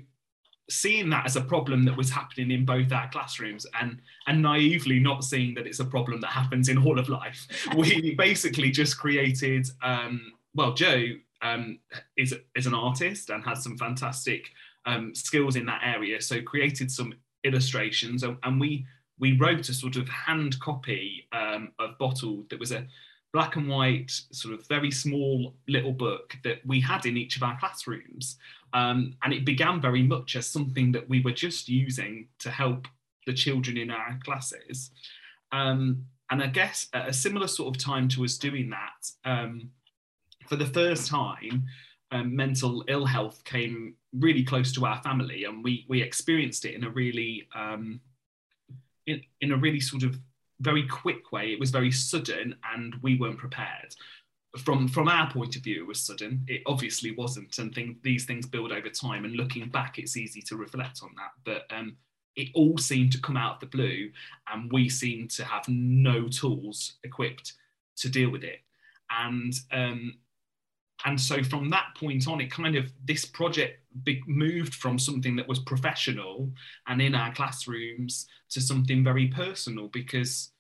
seeing 0.70 1.10
that 1.12 1.26
as 1.26 1.36
a 1.36 1.42
problem 1.42 1.84
that 1.84 1.96
was 1.96 2.10
happening 2.10 2.52
in 2.52 2.66
both 2.66 2.92
our 2.92 3.10
classrooms 3.10 3.66
and 3.80 4.02
and 4.28 4.42
naively 4.42 5.00
not 5.00 5.24
seeing 5.24 5.54
that 5.54 5.68
it's 5.68 5.80
a 5.80 5.86
problem 5.86 6.20
that 6.20 6.32
happens 6.32 6.70
in 6.70 6.78
all 6.78 6.98
of 6.98 7.08
life 7.08 7.48
we 7.78 8.16
basically 8.16 8.72
just 8.72 8.98
created 8.98 9.68
um, 9.84 10.34
well 10.56 10.74
jo 10.74 11.06
um, 11.42 11.78
is, 12.18 12.34
is 12.56 12.66
an 12.66 12.74
artist 12.74 13.30
and 13.30 13.44
has 13.44 13.62
some 13.62 13.78
fantastic 13.78 14.50
um, 14.88 15.14
skills 15.14 15.56
in 15.56 15.66
that 15.68 15.82
area 15.84 16.20
so 16.20 16.42
created 16.42 16.90
some 16.90 17.14
illustrations 17.44 18.24
and, 18.24 18.38
and 18.44 18.60
we 18.60 18.86
we 19.20 19.38
wrote 19.38 19.70
a 19.70 19.74
sort 19.74 19.96
of 19.96 20.10
hand 20.10 20.60
copy 20.60 21.28
um, 21.32 21.72
of 21.80 21.98
bottle 22.00 22.44
that 22.50 22.60
was 22.60 22.72
a 22.72 22.86
black 23.36 23.58
and 23.58 23.68
white, 23.68 24.10
sort 24.32 24.54
of 24.54 24.66
very 24.68 24.90
small 24.90 25.54
little 25.68 25.92
book 25.92 26.38
that 26.46 26.66
we 26.66 26.80
had 26.80 27.06
in 27.06 27.18
each 27.18 27.36
of 27.36 27.44
our 27.44 27.60
classrooms. 27.60 28.38
Um, 28.72 29.14
and 29.24 29.34
it 29.34 29.44
began 29.44 29.82
very 29.82 30.04
much 30.04 30.38
as 30.38 30.48
something 30.48 30.94
that 30.94 31.10
we 31.10 31.20
were 31.20 31.34
just 31.34 31.68
using 31.68 32.30
to 32.40 32.50
help 32.50 32.88
the 33.26 33.34
children 33.34 33.76
in 33.76 33.92
our 33.92 34.18
classes. 34.24 34.90
Um, 35.52 36.06
and 36.32 36.42
I 36.42 36.48
guess 36.48 36.88
at 36.94 37.10
a 37.10 37.14
similar 37.14 37.48
sort 37.48 37.76
of 37.76 37.84
time 37.84 38.08
to 38.14 38.24
us 38.24 38.38
doing 38.38 38.70
that, 38.70 39.02
um, 39.26 39.70
for 40.48 40.56
the 40.56 40.68
first 40.68 41.10
time, 41.10 41.66
um, 42.12 42.34
mental 42.34 42.86
ill 42.88 43.06
health 43.06 43.44
came 43.44 43.96
really 44.14 44.46
close 44.46 44.72
to 44.76 44.86
our 44.86 45.02
family, 45.04 45.44
and 45.44 45.62
we 45.62 45.86
we 45.90 46.02
experienced 46.02 46.64
it 46.64 46.74
in 46.76 46.86
a 46.86 46.90
really 46.90 47.50
um, 47.54 48.00
in, 49.08 49.22
in 49.42 49.52
a 49.52 49.58
really 49.58 49.82
sort 49.82 50.04
of 50.04 50.18
very 50.62 50.88
quick 50.88 51.32
way. 51.32 51.52
It 51.52 51.60
was 51.60 51.72
very 51.72 51.92
sudden, 51.92 52.56
and 52.74 52.96
we 53.02 53.18
weren't 53.18 53.38
prepared. 53.38 53.96
From 54.58 54.88
from 54.88 55.10
our 55.10 55.30
point 55.30 55.56
of 55.56 55.64
view, 55.64 55.84
it 55.84 55.88
was 55.88 56.02
sudden. 56.02 56.46
It 56.48 56.62
obviously 56.66 57.12
wasn't, 57.12 57.58
and 57.58 57.74
thing, 57.74 57.98
these 58.04 58.26
things 58.26 58.46
build 58.46 58.72
over 58.72 58.90
time. 58.90 59.26
And 59.26 59.36
looking 59.36 59.70
back, 59.70 60.00
it's 60.00 60.18
easy 60.18 60.42
to 60.44 60.56
reflect 60.56 61.02
on 61.04 61.10
that. 61.18 61.32
But 61.44 61.76
um, 61.76 61.98
it 62.36 62.50
all 62.54 62.78
seemed 62.78 63.12
to 63.14 63.22
come 63.22 63.38
out 63.38 63.56
of 63.56 63.60
the 63.60 63.78
blue, 63.78 64.10
and 64.52 64.72
we 64.72 64.90
seemed 64.90 65.32
to 65.32 65.46
have 65.46 65.68
no 65.68 66.28
tools 66.28 66.94
equipped 67.04 67.54
to 67.98 68.10
deal 68.10 68.30
with 68.30 68.44
it. 68.44 68.60
And 69.10 69.54
um, 69.72 70.16
and 71.04 71.20
so 71.20 71.44
from 71.44 71.70
that 71.70 71.96
point 71.98 72.28
on, 72.28 72.42
it 72.42 72.52
kind 72.52 72.76
of 72.76 72.92
this 73.04 73.26
project 73.26 73.80
moved 74.28 74.76
from 74.76 75.00
something 75.00 75.36
that 75.36 75.48
was 75.48 75.60
professional 75.60 76.52
and 76.88 77.02
in 77.02 77.16
our 77.16 77.34
classrooms 77.34 78.28
to 78.50 78.62
something 78.62 79.04
very 79.04 79.28
personal 79.28 79.88
because 79.88 80.52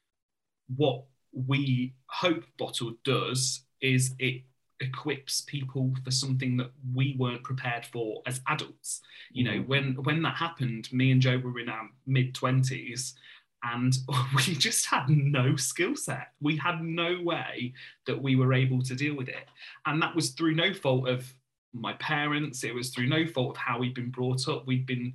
what 0.75 1.03
we 1.33 1.93
hope 2.07 2.43
Bottled 2.57 2.95
does 3.03 3.61
is 3.81 4.15
it 4.19 4.43
equips 4.79 5.41
people 5.41 5.93
for 6.03 6.11
something 6.11 6.57
that 6.57 6.71
we 6.93 7.15
weren't 7.17 7.43
prepared 7.43 7.85
for 7.85 8.21
as 8.25 8.41
adults. 8.47 9.01
You 9.31 9.45
know, 9.45 9.51
mm-hmm. 9.51 9.69
when 9.69 10.03
when 10.03 10.21
that 10.23 10.35
happened, 10.35 10.91
me 10.91 11.11
and 11.11 11.21
Jo 11.21 11.37
were 11.37 11.59
in 11.59 11.69
our 11.69 11.89
mid 12.05 12.33
twenties, 12.33 13.15
and 13.63 13.95
we 14.35 14.55
just 14.55 14.85
had 14.85 15.09
no 15.09 15.55
skill 15.55 15.95
set. 15.95 16.29
We 16.41 16.57
had 16.57 16.81
no 16.81 17.21
way 17.21 17.73
that 18.07 18.21
we 18.21 18.35
were 18.35 18.53
able 18.53 18.81
to 18.83 18.95
deal 18.95 19.15
with 19.15 19.29
it, 19.29 19.47
and 19.85 20.01
that 20.01 20.15
was 20.15 20.31
through 20.31 20.55
no 20.55 20.73
fault 20.73 21.07
of 21.07 21.33
my 21.81 21.93
parents. 21.93 22.63
It 22.63 22.73
was 22.73 22.89
through 22.89 23.07
no 23.07 23.25
fault 23.25 23.51
of 23.51 23.57
how 23.57 23.79
we'd 23.79 23.93
been 23.93 24.11
brought 24.11 24.47
up. 24.47 24.65
We'd 24.65 24.85
been 24.85 25.13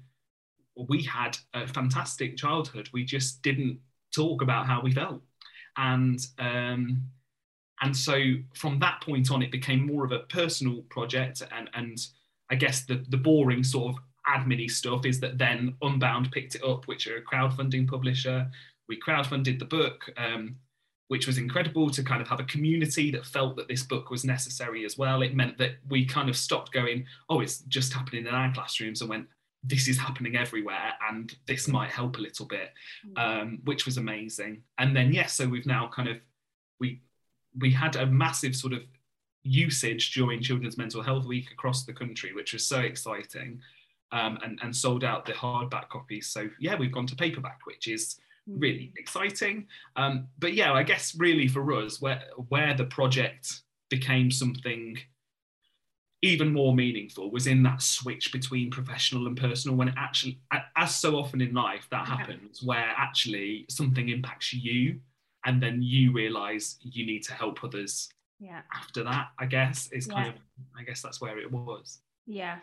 we 0.89 1.03
had 1.03 1.37
a 1.53 1.67
fantastic 1.67 2.37
childhood. 2.37 2.89
We 2.93 3.05
just 3.05 3.43
didn't 3.43 3.79
talk 4.15 4.41
about 4.41 4.67
how 4.67 4.81
we 4.81 4.93
felt 4.93 5.21
and 5.77 6.27
um, 6.39 7.03
and 7.81 7.97
so 7.97 8.21
from 8.55 8.79
that 8.81 9.01
point 9.01 9.31
on, 9.31 9.43
it 9.43 9.51
became 9.51 9.87
more 9.87 10.05
of 10.05 10.13
a 10.13 10.21
personal 10.21 10.83
project. 10.91 11.43
And 11.53 11.71
and 11.75 11.99
I 12.51 12.55
guess 12.55 12.85
the 12.85 13.05
the 13.09 13.17
boring 13.17 13.65
sort 13.65 13.95
of 13.95 14.03
admin 14.29 14.71
stuff 14.71 15.07
is 15.07 15.21
that 15.21 15.39
then 15.39 15.75
Unbound 15.83 16.31
picked 16.33 16.55
it 16.55 16.65
up, 16.65 16.87
which 16.87 17.07
are 17.07 17.17
a 17.17 17.23
crowdfunding 17.23 17.89
publisher. 17.89 18.51
We 18.89 19.01
crowdfunded 19.01 19.59
the 19.59 19.65
book. 19.65 20.11
Um, 20.17 20.57
which 21.11 21.27
was 21.27 21.39
incredible 21.39 21.91
to 21.91 22.05
kind 22.05 22.23
of 22.23 22.29
have 22.29 22.39
a 22.39 22.45
community 22.45 23.11
that 23.11 23.27
felt 23.27 23.57
that 23.57 23.67
this 23.67 23.83
book 23.83 24.11
was 24.11 24.25
necessary 24.25 24.85
as 24.85 24.97
well. 24.97 25.23
It 25.23 25.35
meant 25.35 25.59
that 25.59 25.73
we 25.89 26.05
kind 26.05 26.29
of 26.29 26.37
stopped 26.37 26.71
going, 26.71 27.05
oh, 27.29 27.41
it's 27.41 27.63
just 27.63 27.93
happening 27.93 28.29
in 28.29 28.33
our 28.33 28.55
classrooms, 28.55 29.01
and 29.01 29.11
went, 29.11 29.27
this 29.65 29.89
is 29.89 29.99
happening 29.99 30.37
everywhere 30.37 30.93
and 31.11 31.35
this 31.49 31.67
mm. 31.67 31.73
might 31.73 31.91
help 31.91 32.17
a 32.17 32.21
little 32.21 32.47
bit 32.47 32.71
mm. 33.05 33.19
um, 33.19 33.59
which 33.65 33.87
was 33.87 33.99
amazing 33.99 34.63
and 34.79 34.97
then 34.97 35.13
yes 35.13 35.35
so 35.35 35.47
we've 35.47 35.67
now 35.67 35.87
kind 35.95 36.09
of 36.09 36.17
we 36.79 37.03
we 37.59 37.71
had 37.71 37.95
a 37.97 38.07
massive 38.07 38.57
sort 38.57 38.73
of 38.73 38.81
usage 39.43 40.13
during 40.15 40.41
children's 40.41 40.79
mental 40.79 41.03
health 41.03 41.27
week 41.27 41.51
across 41.51 41.85
the 41.85 41.93
country 41.93 42.33
which 42.33 42.55
was 42.55 42.67
so 42.67 42.81
exciting 42.81 43.61
um, 44.13 44.39
and, 44.43 44.59
and 44.63 44.75
sold 44.75 45.05
out 45.05 45.27
the 45.27 45.33
hardback 45.33 45.91
copies 45.91 46.29
so 46.29 46.49
yeah 46.59 46.75
we've 46.75 46.93
gone 46.93 47.07
to 47.07 47.17
paperback 47.17 47.59
which 47.65 47.87
is. 47.87 48.19
Really 48.47 48.93
exciting. 48.97 49.67
Um, 49.97 50.29
but 50.39 50.55
yeah 50.55 50.73
i 50.73 50.83
guess 50.83 51.15
really 51.17 51.49
for 51.49 51.73
us 51.73 52.01
where 52.01 52.23
where 52.49 52.75
the 52.75 52.85
project 52.85 53.63
became 53.89 54.31
something 54.31 54.99
even 56.23 56.53
more 56.53 56.75
meaningful 56.75 57.31
was 57.31 57.47
in 57.47 57.63
that 57.63 57.81
switch 57.81 58.31
between 58.31 58.71
professional 58.71 59.27
and 59.27 59.37
personal 59.37 59.77
when 59.77 59.89
it 59.89 59.95
actually 59.97 60.39
as 60.77 60.95
so 60.95 61.17
often 61.17 61.41
in 61.41 61.55
life 61.55 61.87
that 61.91 62.07
happens 62.07 62.63
where 62.63 62.93
actually 62.97 63.65
something 63.71 64.11
impacts 64.11 64.53
you 64.53 65.01
and 65.47 65.63
then 65.63 65.81
you 65.81 66.13
realize 66.13 66.77
you 66.83 67.07
need 67.07 67.23
to 67.23 67.33
help 67.33 67.65
others 67.65 68.11
yeah. 68.39 68.61
after 68.75 69.03
that 69.03 69.29
i 69.39 69.47
guess 69.47 69.91
is 69.93 70.07
kind 70.07 70.27
yeah. 70.27 70.33
of 70.33 70.39
i 70.79 70.83
guess 70.83 71.01
that's 71.01 71.21
where 71.21 71.39
it 71.39 71.51
was. 71.51 72.01
Yeah. 72.27 72.59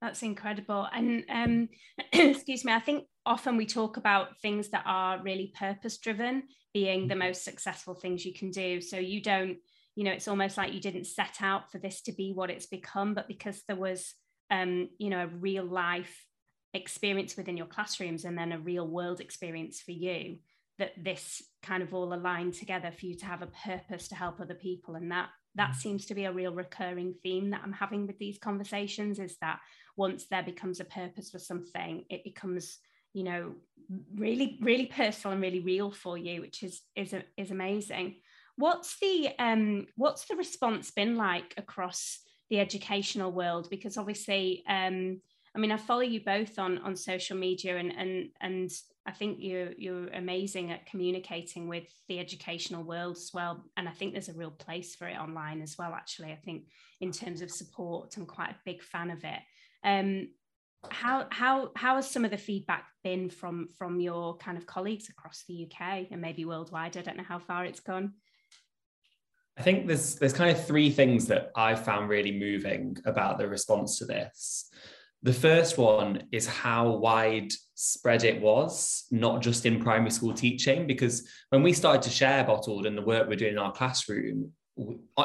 That's 0.00 0.22
incredible. 0.22 0.86
And 0.92 1.24
um 1.30 1.68
excuse 2.12 2.64
me 2.64 2.72
i 2.72 2.80
think 2.80 3.06
often 3.26 3.56
we 3.56 3.66
talk 3.66 3.96
about 3.96 4.38
things 4.40 4.68
that 4.68 4.84
are 4.86 5.22
really 5.22 5.52
purpose 5.58 5.98
driven 5.98 6.42
being 6.72 7.06
the 7.06 7.14
mm-hmm. 7.14 7.24
most 7.24 7.44
successful 7.44 7.94
things 7.94 8.24
you 8.24 8.34
can 8.34 8.50
do 8.50 8.80
so 8.80 8.98
you 8.98 9.22
don't 9.22 9.58
you 9.94 10.04
know 10.04 10.12
it's 10.12 10.28
almost 10.28 10.56
like 10.56 10.72
you 10.72 10.80
didn't 10.80 11.06
set 11.06 11.38
out 11.40 11.70
for 11.70 11.78
this 11.78 12.02
to 12.02 12.12
be 12.12 12.32
what 12.32 12.50
it's 12.50 12.66
become 12.66 13.14
but 13.14 13.28
because 13.28 13.62
there 13.66 13.76
was 13.76 14.14
um, 14.50 14.88
you 14.98 15.10
know 15.10 15.24
a 15.24 15.26
real 15.26 15.64
life 15.64 16.26
experience 16.74 17.36
within 17.36 17.56
your 17.56 17.66
classrooms 17.66 18.24
and 18.24 18.36
then 18.36 18.52
a 18.52 18.58
real 18.58 18.86
world 18.86 19.20
experience 19.20 19.80
for 19.80 19.92
you 19.92 20.38
that 20.78 20.92
this 21.02 21.40
kind 21.62 21.84
of 21.84 21.94
all 21.94 22.12
aligned 22.12 22.52
together 22.52 22.90
for 22.90 23.06
you 23.06 23.14
to 23.14 23.26
have 23.26 23.42
a 23.42 23.50
purpose 23.64 24.08
to 24.08 24.16
help 24.16 24.40
other 24.40 24.54
people 24.54 24.96
and 24.96 25.10
that 25.10 25.28
that 25.54 25.70
mm. 25.70 25.76
seems 25.76 26.04
to 26.04 26.14
be 26.14 26.24
a 26.24 26.32
real 26.32 26.52
recurring 26.52 27.14
theme 27.22 27.50
that 27.50 27.60
i'm 27.64 27.72
having 27.72 28.06
with 28.06 28.18
these 28.18 28.38
conversations 28.38 29.20
is 29.20 29.36
that 29.40 29.60
once 29.96 30.26
there 30.26 30.42
becomes 30.42 30.80
a 30.80 30.84
purpose 30.84 31.30
for 31.30 31.38
something 31.38 32.04
it 32.10 32.24
becomes 32.24 32.78
you 33.14 33.24
know 33.24 33.54
really 34.14 34.58
really 34.60 34.86
personal 34.86 35.32
and 35.32 35.42
really 35.42 35.60
real 35.60 35.90
for 35.90 36.18
you 36.18 36.40
which 36.40 36.62
is 36.62 36.82
is 36.94 37.14
is 37.36 37.50
amazing 37.50 38.16
What's 38.56 38.98
the 39.00 39.30
um, 39.38 39.86
what's 39.96 40.26
the 40.26 40.36
response 40.36 40.90
been 40.90 41.16
like 41.16 41.54
across 41.56 42.20
the 42.50 42.60
educational 42.60 43.32
world? 43.32 43.68
Because 43.68 43.96
obviously, 43.96 44.62
um, 44.68 45.20
I 45.56 45.58
mean, 45.58 45.72
I 45.72 45.76
follow 45.76 46.02
you 46.02 46.22
both 46.24 46.58
on 46.58 46.78
on 46.78 46.94
social 46.94 47.36
media, 47.36 47.76
and 47.78 47.92
and 47.96 48.28
and 48.40 48.70
I 49.06 49.10
think 49.10 49.38
you're 49.40 49.72
you're 49.72 50.06
amazing 50.08 50.70
at 50.70 50.86
communicating 50.86 51.68
with 51.68 51.88
the 52.06 52.20
educational 52.20 52.84
world 52.84 53.16
as 53.16 53.30
well. 53.34 53.64
And 53.76 53.88
I 53.88 53.92
think 53.92 54.12
there's 54.12 54.28
a 54.28 54.34
real 54.34 54.52
place 54.52 54.94
for 54.94 55.08
it 55.08 55.18
online 55.18 55.60
as 55.60 55.76
well. 55.76 55.92
Actually, 55.92 56.30
I 56.30 56.36
think 56.36 56.66
in 57.00 57.10
terms 57.10 57.42
of 57.42 57.50
support, 57.50 58.16
I'm 58.16 58.26
quite 58.26 58.50
a 58.50 58.56
big 58.64 58.82
fan 58.82 59.10
of 59.10 59.24
it. 59.24 59.40
Um, 59.82 60.28
how 60.90 61.26
how 61.30 61.70
how 61.76 61.96
has 61.96 62.10
some 62.10 62.24
of 62.24 62.30
the 62.30 62.38
feedback 62.38 62.86
been 63.02 63.30
from 63.30 63.68
from 63.78 64.00
your 64.00 64.36
kind 64.38 64.58
of 64.58 64.66
colleagues 64.66 65.08
across 65.08 65.44
the 65.48 65.66
UK 65.66 66.08
and 66.10 66.20
maybe 66.20 66.44
worldwide? 66.44 66.96
I 66.96 67.02
don't 67.02 67.16
know 67.16 67.24
how 67.24 67.38
far 67.38 67.64
it's 67.64 67.80
gone. 67.80 68.14
I 69.56 69.62
think 69.62 69.86
there's 69.86 70.16
there's 70.16 70.32
kind 70.32 70.56
of 70.56 70.66
three 70.66 70.90
things 70.90 71.26
that 71.26 71.50
I 71.54 71.74
found 71.74 72.08
really 72.08 72.38
moving 72.38 72.96
about 73.04 73.38
the 73.38 73.48
response 73.48 73.98
to 73.98 74.04
this. 74.04 74.70
The 75.22 75.32
first 75.32 75.78
one 75.78 76.24
is 76.32 76.46
how 76.46 76.96
widespread 76.96 78.24
it 78.24 78.42
was, 78.42 79.04
not 79.10 79.40
just 79.40 79.64
in 79.64 79.80
primary 79.82 80.10
school 80.10 80.34
teaching, 80.34 80.86
because 80.86 81.26
when 81.48 81.62
we 81.62 81.72
started 81.72 82.02
to 82.02 82.10
share 82.10 82.44
bottled 82.44 82.84
and 82.84 82.96
the 82.96 83.02
work 83.02 83.26
we're 83.26 83.36
doing 83.36 83.52
in 83.52 83.58
our 83.58 83.72
classroom, 83.72 84.52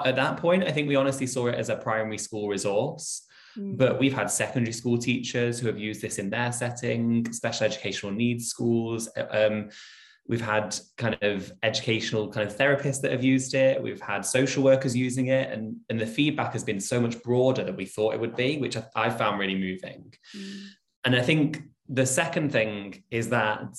at 0.06 0.16
that 0.16 0.38
point, 0.38 0.64
I 0.64 0.72
think 0.72 0.88
we 0.88 0.96
honestly 0.96 1.28
saw 1.28 1.48
it 1.48 1.56
as 1.56 1.68
a 1.68 1.76
primary 1.76 2.18
school 2.18 2.48
resource. 2.48 3.26
Mm. 3.58 3.78
But 3.78 4.00
we've 4.00 4.14
had 4.14 4.30
secondary 4.30 4.74
school 4.74 4.98
teachers 4.98 5.60
who 5.60 5.68
have 5.68 5.80
used 5.80 6.02
this 6.02 6.20
in 6.20 6.30
their 6.30 6.52
setting, 6.52 7.32
special 7.32 7.66
educational 7.66 8.12
needs 8.12 8.48
schools. 8.48 9.10
Um, 9.32 9.70
we've 10.28 10.42
had 10.42 10.78
kind 10.98 11.18
of 11.22 11.52
educational 11.64 12.32
kind 12.32 12.48
of 12.48 12.56
therapists 12.56 13.02
that 13.02 13.12
have 13.12 13.24
used 13.24 13.56
it. 13.56 13.82
We've 13.82 14.02
had 14.02 14.26
social 14.26 14.64
workers 14.64 14.96
using 14.96 15.28
it, 15.28 15.52
and 15.52 15.76
and 15.90 16.00
the 16.00 16.08
feedback 16.08 16.54
has 16.54 16.64
been 16.64 16.80
so 16.80 17.02
much 17.02 17.22
broader 17.24 17.64
than 17.64 17.76
we 17.76 17.86
thought 17.86 18.14
it 18.14 18.20
would 18.20 18.36
be, 18.36 18.58
which 18.58 18.78
I, 18.78 18.84
I 18.96 19.10
found 19.10 19.40
really 19.40 19.56
moving. 19.56 20.14
Mm. 20.38 20.66
And 21.06 21.16
I 21.16 21.22
think 21.22 21.64
the 21.88 22.06
second 22.06 22.52
thing 22.52 23.04
is 23.10 23.30
that 23.30 23.76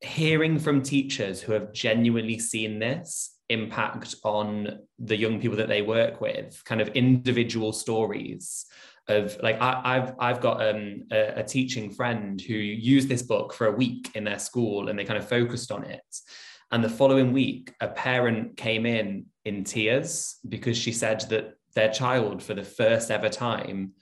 hearing 0.00 0.58
from 0.58 0.82
teachers 0.82 1.40
who 1.40 1.52
have 1.52 1.72
genuinely 1.72 2.38
seen 2.38 2.78
this 2.78 3.36
impact 3.50 4.14
on 4.24 4.80
the 4.98 5.16
young 5.16 5.40
people 5.40 5.56
that 5.56 5.68
they 5.68 5.82
work 5.82 6.20
with, 6.20 6.62
kind 6.64 6.80
of 6.80 6.88
individual 6.88 7.72
stories 7.72 8.66
of 9.08 9.36
like 9.42 9.60
I, 9.60 9.96
have 9.96 10.14
I've 10.18 10.40
got 10.40 10.66
um, 10.66 11.04
a, 11.12 11.40
a, 11.40 11.42
teaching 11.42 11.90
friend 11.90 12.40
who 12.40 12.54
used 12.54 13.08
this 13.08 13.22
book 13.22 13.52
for 13.52 13.66
a 13.66 13.72
week 13.72 14.10
in 14.14 14.24
their 14.24 14.38
school 14.38 14.88
and 14.88 14.98
they 14.98 15.04
kind 15.04 15.18
of 15.18 15.28
focused 15.28 15.70
on 15.70 15.84
it. 15.84 16.02
And 16.70 16.82
the 16.82 16.88
following 16.88 17.32
week, 17.32 17.74
a 17.80 17.88
parent 17.88 18.56
came 18.56 18.86
in 18.86 19.26
in 19.44 19.64
tears 19.64 20.36
because 20.48 20.78
she 20.78 20.92
said 20.92 21.20
that 21.28 21.54
their 21.74 21.92
child, 21.92 22.42
for 22.42 22.54
the 22.54 22.64
first 22.64 23.10
ever 23.10 23.28
time, 23.28 23.92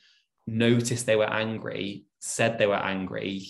noticed 0.46 1.06
they 1.06 1.16
were 1.16 1.30
angry, 1.30 2.04
said 2.20 2.58
they 2.58 2.66
were 2.66 2.74
angry, 2.74 3.46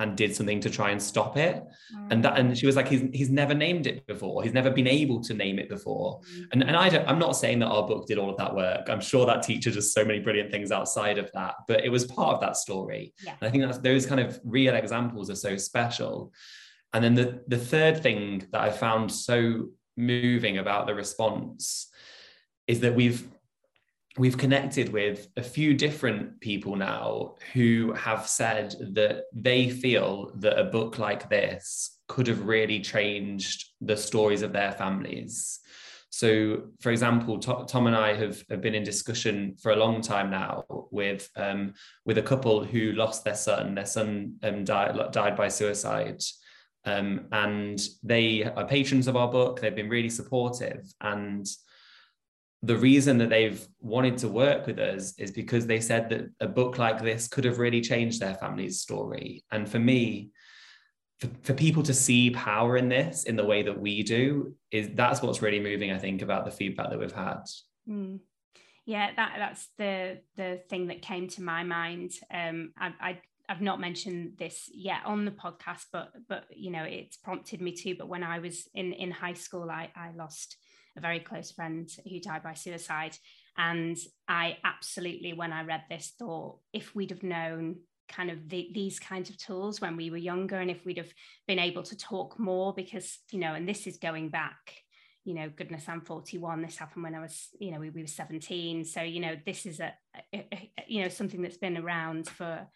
and 0.00 0.16
did 0.16 0.34
something 0.34 0.60
to 0.60 0.68
try 0.68 0.90
and 0.90 1.00
stop 1.00 1.36
it 1.36 1.62
mm. 1.94 2.08
and 2.10 2.24
that 2.24 2.38
and 2.38 2.58
she 2.58 2.66
was 2.66 2.76
like 2.76 2.88
he's 2.88 3.02
he's 3.12 3.30
never 3.30 3.54
named 3.54 3.86
it 3.86 4.06
before 4.06 4.42
he's 4.42 4.52
never 4.52 4.70
been 4.70 4.86
able 4.86 5.20
to 5.22 5.34
name 5.34 5.58
it 5.58 5.68
before 5.68 6.20
mm. 6.36 6.46
and 6.52 6.62
and 6.62 6.76
I 6.76 6.88
don't 6.88 7.06
I'm 7.08 7.18
not 7.18 7.36
saying 7.36 7.60
that 7.60 7.66
our 7.66 7.86
book 7.86 8.06
did 8.06 8.18
all 8.18 8.30
of 8.30 8.36
that 8.38 8.54
work 8.54 8.88
I'm 8.88 9.00
sure 9.00 9.24
that 9.26 9.42
teacher 9.42 9.70
does 9.70 9.92
so 9.92 10.04
many 10.04 10.18
brilliant 10.18 10.50
things 10.50 10.72
outside 10.72 11.18
of 11.18 11.30
that 11.32 11.54
but 11.68 11.84
it 11.84 11.90
was 11.90 12.04
part 12.04 12.34
of 12.34 12.40
that 12.40 12.56
story 12.56 13.14
yeah. 13.24 13.34
and 13.40 13.48
I 13.48 13.50
think 13.50 13.62
that's 13.64 13.78
those 13.78 14.06
kind 14.06 14.20
of 14.20 14.40
real 14.44 14.74
examples 14.74 15.30
are 15.30 15.36
so 15.36 15.56
special 15.56 16.32
and 16.92 17.04
then 17.04 17.14
the 17.14 17.42
the 17.48 17.58
third 17.58 18.02
thing 18.02 18.46
that 18.52 18.60
I 18.60 18.70
found 18.70 19.12
so 19.12 19.68
moving 19.96 20.58
about 20.58 20.86
the 20.86 20.94
response 20.94 21.90
is 22.66 22.80
that 22.80 22.94
we've 22.94 23.28
we've 24.16 24.38
connected 24.38 24.92
with 24.92 25.28
a 25.36 25.42
few 25.42 25.74
different 25.74 26.40
people 26.40 26.76
now 26.76 27.34
who 27.52 27.92
have 27.94 28.28
said 28.28 28.74
that 28.92 29.24
they 29.32 29.68
feel 29.68 30.30
that 30.36 30.58
a 30.58 30.64
book 30.64 30.98
like 30.98 31.28
this 31.28 31.98
could 32.06 32.26
have 32.26 32.46
really 32.46 32.80
changed 32.80 33.70
the 33.80 33.96
stories 33.96 34.42
of 34.42 34.52
their 34.52 34.72
families. 34.72 35.60
So, 36.10 36.68
for 36.80 36.92
example, 36.92 37.40
Tom 37.40 37.88
and 37.88 37.96
I 37.96 38.14
have, 38.14 38.44
have 38.48 38.60
been 38.60 38.76
in 38.76 38.84
discussion 38.84 39.56
for 39.60 39.72
a 39.72 39.76
long 39.76 40.00
time 40.00 40.30
now 40.30 40.64
with 40.92 41.28
um, 41.34 41.74
with 42.04 42.18
a 42.18 42.22
couple 42.22 42.62
who 42.62 42.92
lost 42.92 43.24
their 43.24 43.34
son. 43.34 43.74
Their 43.74 43.86
son 43.86 44.36
um, 44.44 44.62
died 44.62 44.96
died 45.10 45.34
by 45.34 45.48
suicide, 45.48 46.22
um, 46.84 47.26
and 47.32 47.80
they 48.04 48.44
are 48.44 48.64
patrons 48.64 49.08
of 49.08 49.16
our 49.16 49.28
book. 49.28 49.60
They've 49.60 49.74
been 49.74 49.88
really 49.88 50.08
supportive, 50.08 50.84
and 51.00 51.44
the 52.64 52.76
reason 52.76 53.18
that 53.18 53.28
they've 53.28 53.66
wanted 53.80 54.16
to 54.18 54.28
work 54.28 54.66
with 54.66 54.78
us 54.78 55.18
is 55.18 55.30
because 55.30 55.66
they 55.66 55.80
said 55.80 56.08
that 56.08 56.30
a 56.40 56.48
book 56.48 56.78
like 56.78 57.02
this 57.02 57.28
could 57.28 57.44
have 57.44 57.58
really 57.58 57.82
changed 57.82 58.20
their 58.20 58.34
family's 58.34 58.80
story. 58.80 59.44
And 59.50 59.68
for 59.68 59.78
me, 59.78 60.30
for, 61.20 61.28
for 61.42 61.52
people 61.52 61.82
to 61.82 61.92
see 61.92 62.30
power 62.30 62.78
in 62.78 62.88
this 62.88 63.24
in 63.24 63.36
the 63.36 63.44
way 63.44 63.62
that 63.62 63.78
we 63.78 64.02
do, 64.02 64.54
is 64.70 64.88
that's 64.94 65.20
what's 65.20 65.42
really 65.42 65.60
moving, 65.60 65.92
I 65.92 65.98
think, 65.98 66.22
about 66.22 66.46
the 66.46 66.50
feedback 66.50 66.88
that 66.88 66.98
we've 66.98 67.12
had. 67.12 67.42
Mm. 67.88 68.20
Yeah, 68.86 69.10
that 69.14 69.34
that's 69.38 69.68
the 69.76 70.20
the 70.36 70.60
thing 70.70 70.88
that 70.88 71.02
came 71.02 71.28
to 71.28 71.42
my 71.42 71.64
mind. 71.64 72.12
Um, 72.32 72.72
I, 72.78 72.92
I 73.00 73.20
I've 73.48 73.60
not 73.60 73.80
mentioned 73.80 74.34
this 74.38 74.70
yet 74.72 75.00
on 75.04 75.24
the 75.24 75.30
podcast, 75.30 75.86
but 75.92 76.12
but 76.28 76.44
you 76.50 76.70
know 76.70 76.84
it's 76.84 77.16
prompted 77.18 77.60
me 77.60 77.72
to. 77.72 77.94
But 77.94 78.08
when 78.08 78.22
I 78.22 78.38
was 78.38 78.68
in 78.74 78.92
in 78.92 79.10
high 79.10 79.34
school, 79.34 79.70
I 79.70 79.90
I 79.94 80.12
lost 80.16 80.56
a 80.96 81.00
very 81.00 81.20
close 81.20 81.52
friend 81.52 81.88
who 82.08 82.20
died 82.20 82.42
by 82.42 82.54
suicide. 82.54 83.16
And 83.56 83.96
I 84.28 84.58
absolutely, 84.64 85.32
when 85.32 85.52
I 85.52 85.64
read 85.64 85.84
this, 85.88 86.12
thought 86.18 86.58
if 86.72 86.94
we'd 86.94 87.10
have 87.10 87.22
known 87.22 87.76
kind 88.08 88.30
of 88.30 88.48
the, 88.48 88.70
these 88.74 88.98
kinds 88.98 89.30
of 89.30 89.38
tools 89.38 89.80
when 89.80 89.96
we 89.96 90.10
were 90.10 90.16
younger 90.16 90.56
and 90.56 90.70
if 90.70 90.84
we'd 90.84 90.98
have 90.98 91.12
been 91.46 91.58
able 91.58 91.82
to 91.82 91.96
talk 91.96 92.38
more 92.38 92.74
because 92.74 93.18
you 93.30 93.38
know 93.38 93.54
and 93.54 93.68
this 93.68 93.86
is 93.86 93.96
going 93.96 94.28
back 94.28 94.58
you 95.24 95.34
know 95.34 95.48
goodness 95.48 95.88
i'm 95.88 96.02
41 96.02 96.60
this 96.60 96.76
happened 96.76 97.02
when 97.02 97.14
i 97.14 97.20
was 97.20 97.48
you 97.58 97.70
know 97.70 97.80
we, 97.80 97.90
we 97.90 98.02
were 98.02 98.06
17 98.06 98.84
so 98.84 99.00
you 99.00 99.20
know 99.20 99.36
this 99.46 99.64
is 99.64 99.80
a, 99.80 99.94
a, 100.34 100.46
a, 100.52 100.70
you 100.86 101.02
know 101.02 101.08
something 101.08 101.40
that's 101.40 101.56
been 101.56 101.78
around 101.78 102.28
for 102.28 102.66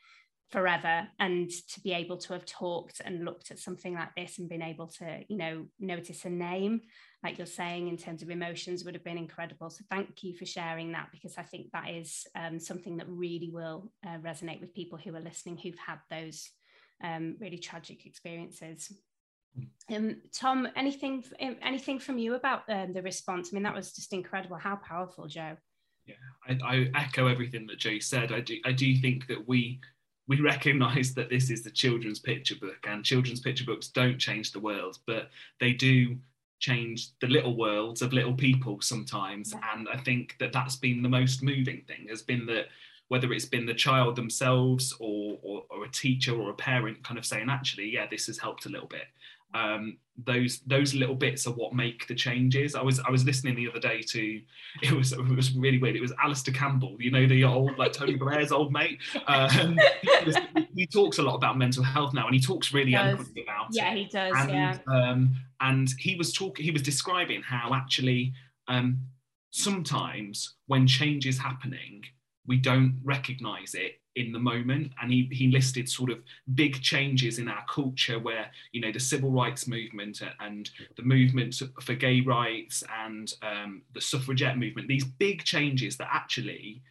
forever 0.51 1.07
and 1.19 1.51
to 1.51 1.81
be 1.81 1.93
able 1.93 2.17
to 2.17 2.33
have 2.33 2.47
talked 2.47 3.03
and 3.05 3.25
looked 3.25 3.51
at 3.51 3.59
something 3.59 3.95
like 3.95 4.15
this 4.17 4.39
and 4.39 4.49
been 4.49 4.63
able 4.63 4.87
to 4.87 5.23
you 5.29 5.37
know 5.37 5.67
notice 5.79 6.25
a 6.25 6.31
name 6.31 6.81
like 7.23 7.37
you're 7.37 7.47
saying 7.47 7.89
in 7.89 7.97
terms 7.97 8.23
of 8.23 8.31
emotions 8.31 8.85
would 8.85 8.95
have 8.95 9.05
been 9.05 9.19
incredible. 9.19 9.69
So 9.71 9.85
thank 9.91 10.23
you 10.23 10.37
for 10.37 10.47
sharing 10.47 10.93
that 10.93 11.09
because 11.11 11.37
i 11.37 11.43
think 11.43 11.71
that 11.73 11.91
is 11.91 12.27
um, 12.35 12.59
something 12.59 12.97
that 12.99 13.09
really 13.09 13.51
will 13.53 13.91
uh, 14.07 14.19
resonate 14.19 14.61
with 14.61 14.75
people 14.75 14.99
who 14.99 15.15
are 15.15 15.21
listening 15.21 15.59
who've 15.59 15.79
had 15.79 15.99
those 16.11 16.49
um, 17.03 17.37
really 17.41 17.59
tragic 17.59 18.07
experiences. 18.07 18.93
Um, 19.93 20.23
tom 20.33 20.69
anything 20.77 21.25
um, 21.43 21.57
anything 21.63 21.99
from 21.99 22.19
you 22.19 22.35
about 22.35 22.63
um, 22.69 22.93
the 22.93 23.03
response? 23.03 23.51
I 23.53 23.55
mean 23.55 23.65
that 23.65 23.75
was 23.75 23.93
just 23.93 24.13
incredible. 24.13 24.57
How 24.57 24.77
powerful 24.77 25.27
jo. 25.27 25.57
Yeah 26.07 26.15
I, 26.49 26.59
I 26.65 26.91
echo 26.95 27.27
everything 27.27 27.67
that 27.67 27.79
jo 27.79 27.99
said. 27.99 28.33
I 28.33 28.41
do 28.41 28.57
i 28.65 28.73
do 28.73 28.95
think 28.97 29.27
that 29.27 29.47
we 29.49 29.81
we 30.29 30.41
recognize 30.41 31.15
that 31.15 31.31
this 31.31 31.51
is 31.51 31.65
the 31.65 31.71
children's 31.71 32.21
picture 32.21 32.55
book 32.55 32.87
and 32.87 33.05
children's 33.05 33.41
picture 33.41 33.65
books 33.65 33.89
don't 33.89 34.19
change 34.19 34.53
the 34.53 34.61
world 34.61 34.99
but 35.07 35.31
they 35.59 35.73
do 35.73 36.17
change 36.61 37.11
the 37.21 37.27
little 37.27 37.57
worlds 37.57 38.03
of 38.03 38.13
little 38.13 38.35
people 38.35 38.81
sometimes. 38.81 39.55
And 39.75 39.89
i 39.93 39.97
think 39.97 40.37
that 40.39 40.53
that's 40.53 40.77
been 40.77 41.03
the 41.03 41.09
most 41.09 41.43
moving 41.43 41.83
thing 41.87 42.07
has 42.09 42.23
been 42.23 42.47
that 42.47 42.67
whether 43.09 43.33
it's 43.33 43.47
been 43.47 43.65
the 43.65 43.75
child 43.75 44.17
themselves 44.17 44.95
or, 45.01 45.39
or, 45.43 45.65
or 45.71 45.87
a 45.87 45.91
teacher 45.91 46.35
or 46.35 46.51
a 46.51 46.55
parent 46.55 47.03
kind 47.03 47.19
of 47.19 47.25
saying 47.25 47.49
actually 47.49 47.89
yeah 47.91 48.07
this 48.11 48.27
has 48.27 48.39
helped 48.39 48.67
a 48.67 48.69
little 48.69 48.89
bit 48.89 49.07
um, 49.55 49.99
those 50.25 50.61
those 50.67 50.95
little 50.95 51.15
bits 51.15 51.47
are 51.47 51.53
what 51.53 51.75
make 51.75 52.07
the 52.07 52.15
changes. 52.15 52.75
I 52.75 52.83
was 52.83 53.01
I 53.01 53.11
was 53.11 53.25
listening 53.25 53.55
the 53.55 53.69
other 53.69 53.79
day 53.79 54.03
to 54.03 54.41
it 54.83 54.93
was 54.93 55.13
it 55.13 55.21
was 55.21 55.53
really 55.53 55.79
weird. 55.79 55.97
It 55.97 56.03
was 56.03 56.13
Alastair 56.23 56.55
Campbell, 56.55 56.97
you 56.99 57.11
know, 57.11 57.27
the 57.27 57.45
old 57.45 57.79
like 57.79 57.93
Tony 57.93 58.15
Blair's 58.17 58.53
old 58.53 58.73
mate. 58.73 58.99
Um, 59.27 59.79
he, 60.03 60.69
he, 60.75 60.87
talks 60.87 61.19
a 61.19 61.23
lot 61.23 61.35
about 61.35 61.57
mental 61.57 61.83
health 61.83 62.15
now, 62.15 62.27
and 62.27 62.35
he 62.35 62.41
talks 62.41 62.73
really 62.73 62.95
eloquently 62.95 63.43
about 63.43 63.69
yeah, 63.71 63.93
it. 63.93 63.97
Yeah, 63.97 64.03
he 64.03 64.05
does. 64.07 64.35
And, 64.37 64.51
yeah. 64.51 64.79
Um, 64.87 65.37
and 65.61 65.89
he 65.99 66.17
was 66.17 66.33
talking. 66.33 66.65
He 66.65 66.71
was 66.71 66.83
describing 66.83 67.43
how 67.43 67.73
actually 67.75 68.33
um, 68.67 69.01
sometimes 69.51 70.57
when 70.67 70.87
change 70.87 71.27
is 71.27 71.39
happening, 71.39 72.03
we 72.47 72.57
don't 72.57 73.01
recognise 73.05 73.75
it 73.75 74.01
in 74.19 74.33
the 74.33 74.39
moment 74.39 74.93
and 75.01 75.13
he, 75.13 75.29
he 75.31 75.49
listed 75.49 75.89
sort 75.89 76.11
of 76.11 76.19
big 76.55 76.81
changes 76.83 77.39
in 77.39 77.49
our 77.49 77.65
culture 77.69 78.19
where 78.19 78.51
you 78.73 78.81
know 78.81 78.93
the 78.93 79.01
civil 79.01 79.31
rights 79.31 79.67
movement 79.67 80.21
and 80.41 80.71
the 80.97 81.03
movement 81.03 81.63
for 81.81 81.95
gay 81.95 82.21
rights 82.21 82.83
and 83.05 83.35
um, 83.43 83.83
the 83.95 84.01
suffragette 84.01 84.59
movement 84.59 84.89
these 84.89 85.05
big 85.05 85.43
changes 85.45 85.97
that 85.97 86.09
actually 86.13 86.83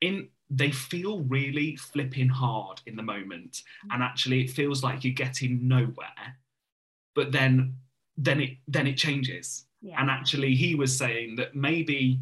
in 0.00 0.28
they 0.50 0.70
feel 0.70 1.20
really 1.24 1.76
flipping 1.76 2.28
hard 2.28 2.80
in 2.86 2.96
the 2.96 3.02
moment. 3.02 3.64
And 3.90 4.02
actually 4.02 4.40
it 4.40 4.48
feels 4.50 4.82
like 4.82 5.04
you're 5.04 5.12
getting 5.12 5.68
nowhere 5.68 6.38
but 7.18 7.32
then 7.32 7.74
then 8.16 8.40
it 8.40 8.52
then 8.68 8.86
it 8.86 8.96
changes. 8.96 9.64
Yeah. 9.80 10.00
and 10.00 10.10
actually 10.10 10.56
he 10.56 10.74
was 10.74 10.96
saying 10.96 11.36
that 11.36 11.54
maybe 11.54 12.18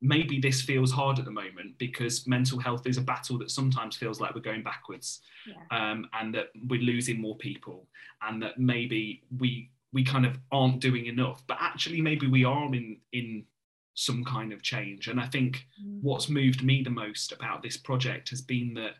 maybe 0.00 0.38
this 0.38 0.62
feels 0.62 0.92
hard 0.92 1.18
at 1.18 1.24
the 1.24 1.30
moment 1.30 1.76
because 1.78 2.26
mental 2.26 2.58
health 2.58 2.86
is 2.86 2.98
a 2.98 3.02
battle 3.02 3.38
that 3.38 3.50
sometimes 3.50 3.96
feels 3.96 4.20
like 4.20 4.34
we're 4.34 4.40
going 4.40 4.62
backwards 4.62 5.20
yeah. 5.46 5.90
um, 5.90 6.06
and 6.12 6.34
that 6.34 6.48
we're 6.68 6.80
losing 6.80 7.20
more 7.20 7.36
people 7.36 7.86
and 8.22 8.42
that 8.42 8.58
maybe 8.58 9.22
we 9.38 9.70
we 9.92 10.04
kind 10.04 10.26
of 10.26 10.38
aren't 10.52 10.80
doing 10.80 11.06
enough 11.06 11.42
but 11.46 11.56
actually 11.60 12.00
maybe 12.00 12.26
we 12.26 12.44
are 12.44 12.66
in 12.74 12.98
in 13.12 13.44
some 13.94 14.22
kind 14.24 14.52
of 14.52 14.62
change 14.62 15.08
and 15.08 15.18
i 15.18 15.26
think 15.26 15.66
mm. 15.82 15.98
what's 16.02 16.28
moved 16.28 16.62
me 16.62 16.82
the 16.82 16.90
most 16.90 17.32
about 17.32 17.62
this 17.62 17.78
project 17.78 18.28
has 18.28 18.42
been 18.42 18.74
that 18.74 18.96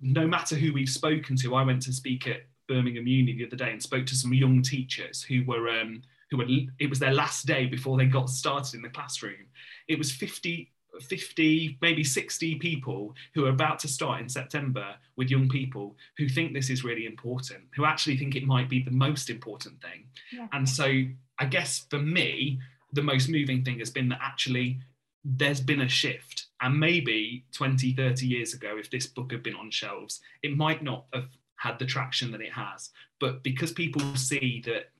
no 0.00 0.26
matter 0.26 0.56
who 0.56 0.72
we've 0.72 0.88
spoken 0.88 1.36
to, 1.36 1.54
I 1.54 1.62
went 1.62 1.82
to 1.82 1.92
speak 1.92 2.26
at 2.26 2.46
Birmingham 2.68 3.06
Uni 3.06 3.36
the 3.36 3.46
other 3.46 3.56
day 3.56 3.70
and 3.70 3.82
spoke 3.82 4.06
to 4.06 4.16
some 4.16 4.32
young 4.32 4.62
teachers 4.62 5.22
who 5.22 5.44
were 5.44 5.68
um, 5.68 6.02
who 6.36 6.68
it 6.78 6.90
was 6.90 6.98
their 6.98 7.12
last 7.12 7.46
day 7.46 7.66
before 7.66 7.96
they 7.96 8.06
got 8.06 8.30
started 8.30 8.74
in 8.74 8.82
the 8.82 8.88
classroom. 8.88 9.46
It 9.88 9.98
was 9.98 10.12
50 10.12 10.70
50, 11.00 11.78
maybe 11.80 12.04
60 12.04 12.56
people 12.56 13.14
who 13.34 13.44
are 13.46 13.50
about 13.50 13.78
to 13.80 13.88
start 13.88 14.20
in 14.20 14.28
September 14.28 14.94
with 15.16 15.30
young 15.30 15.48
people 15.48 15.96
who 16.16 16.28
think 16.28 16.52
this 16.52 16.70
is 16.70 16.84
really 16.84 17.06
important, 17.06 17.64
who 17.74 17.84
actually 17.84 18.16
think 18.16 18.36
it 18.36 18.46
might 18.46 18.68
be 18.68 18.82
the 18.82 18.90
most 18.90 19.30
important 19.30 19.80
thing. 19.80 20.04
Yeah. 20.32 20.48
And 20.52 20.68
so 20.68 21.04
I 21.38 21.46
guess 21.46 21.86
for 21.90 21.98
me, 21.98 22.60
the 22.92 23.02
most 23.02 23.28
moving 23.28 23.64
thing 23.64 23.80
has 23.80 23.90
been 23.90 24.08
that 24.10 24.20
actually 24.22 24.78
there's 25.24 25.60
been 25.60 25.80
a 25.80 25.88
shift. 25.88 26.46
And 26.60 26.78
maybe 26.78 27.44
20, 27.52 27.94
30 27.94 28.26
years 28.26 28.54
ago, 28.54 28.76
if 28.78 28.90
this 28.90 29.06
book 29.06 29.32
had 29.32 29.42
been 29.42 29.56
on 29.56 29.70
shelves, 29.70 30.20
it 30.42 30.56
might 30.56 30.82
not 30.82 31.06
have 31.12 31.28
had 31.56 31.78
the 31.78 31.86
traction 31.86 32.30
that 32.32 32.40
it 32.40 32.52
has. 32.52 32.90
But 33.20 33.42
because 33.42 33.72
people 33.72 34.02
see 34.16 34.62
that 34.66 34.90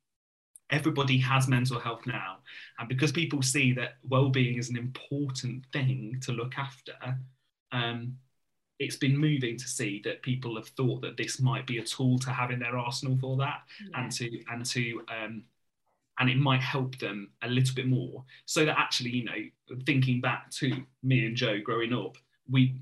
everybody 0.71 1.19
has 1.19 1.47
mental 1.49 1.79
health 1.79 2.07
now. 2.07 2.39
And 2.79 2.89
because 2.89 3.13
people 3.13 3.43
see 3.43 3.73
that 3.75 3.97
well-being 4.09 4.59
is 4.59 4.71
an 4.71 4.77
important 4.77 5.65
thing 5.73 6.19
to 6.23 6.33
look 6.33 6.55
after 6.59 6.95
um, 7.75 8.17
it's 8.79 8.97
been 8.97 9.17
moving 9.17 9.57
to 9.57 9.69
see 9.69 10.01
that 10.05 10.23
people 10.23 10.57
have 10.57 10.69
thought 10.69 11.03
that 11.03 11.17
this 11.17 11.41
might 11.41 11.67
be 11.67 11.79
a 11.79 11.85
tool 11.85 12.19
to 12.21 12.31
have 12.31 12.51
in 12.51 12.59
their 12.59 12.77
arsenal 12.77 13.17
for 13.19 13.37
that 13.37 13.63
yeah. 13.81 14.01
and 14.01 14.13
to 14.13 14.41
and 14.51 14.65
to 14.67 15.01
um, 15.09 15.45
and 16.21 16.31
it 16.31 16.39
might 16.39 16.61
help 16.61 16.97
them 16.99 17.31
a 17.43 17.49
little 17.49 17.75
bit 17.75 17.87
more. 17.87 18.25
So 18.47 18.65
that 18.65 18.79
actually 18.79 19.11
you 19.11 19.25
know 19.25 19.79
thinking 19.87 20.21
back 20.21 20.51
to 20.53 20.73
me 21.03 21.27
and 21.27 21.37
jo 21.37 21.61
growing 21.61 21.93
up 21.93 22.17
we 22.49 22.77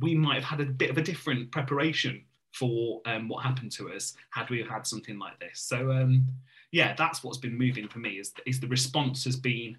we 0.00 0.14
might 0.14 0.42
have 0.42 0.58
had 0.58 0.60
a 0.60 0.70
bit 0.70 0.90
of 0.90 0.98
a 0.98 1.02
different 1.02 1.50
preparation 1.50 2.24
for 2.52 3.00
um, 3.06 3.28
what 3.28 3.44
happened 3.44 3.72
to 3.72 3.92
us 3.92 4.14
had 4.30 4.48
we 4.50 4.62
had 4.62 4.86
something 4.86 5.18
like 5.18 5.38
this. 5.40 5.60
So 5.60 5.90
um, 5.90 6.26
yeah, 6.74 6.92
that's 6.98 7.22
what's 7.22 7.38
been 7.38 7.56
moving 7.56 7.86
for 7.86 8.00
me 8.00 8.18
is, 8.18 8.32
is 8.46 8.58
the 8.58 8.66
response 8.66 9.22
has 9.24 9.36
been 9.36 9.78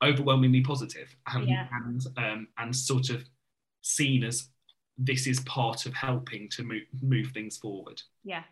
overwhelmingly 0.00 0.60
positive 0.60 1.14
and 1.34 1.48
yeah. 1.48 1.66
and, 1.72 2.06
um, 2.16 2.46
and 2.56 2.74
sort 2.74 3.10
of 3.10 3.24
seen 3.82 4.22
as 4.22 4.48
this 4.96 5.26
is 5.26 5.40
part 5.40 5.86
of 5.86 5.94
helping 5.94 6.48
to 6.50 6.62
move, 6.62 6.84
move 7.02 7.32
things 7.34 7.56
forward. 7.56 8.00
Yeah, 8.22 8.44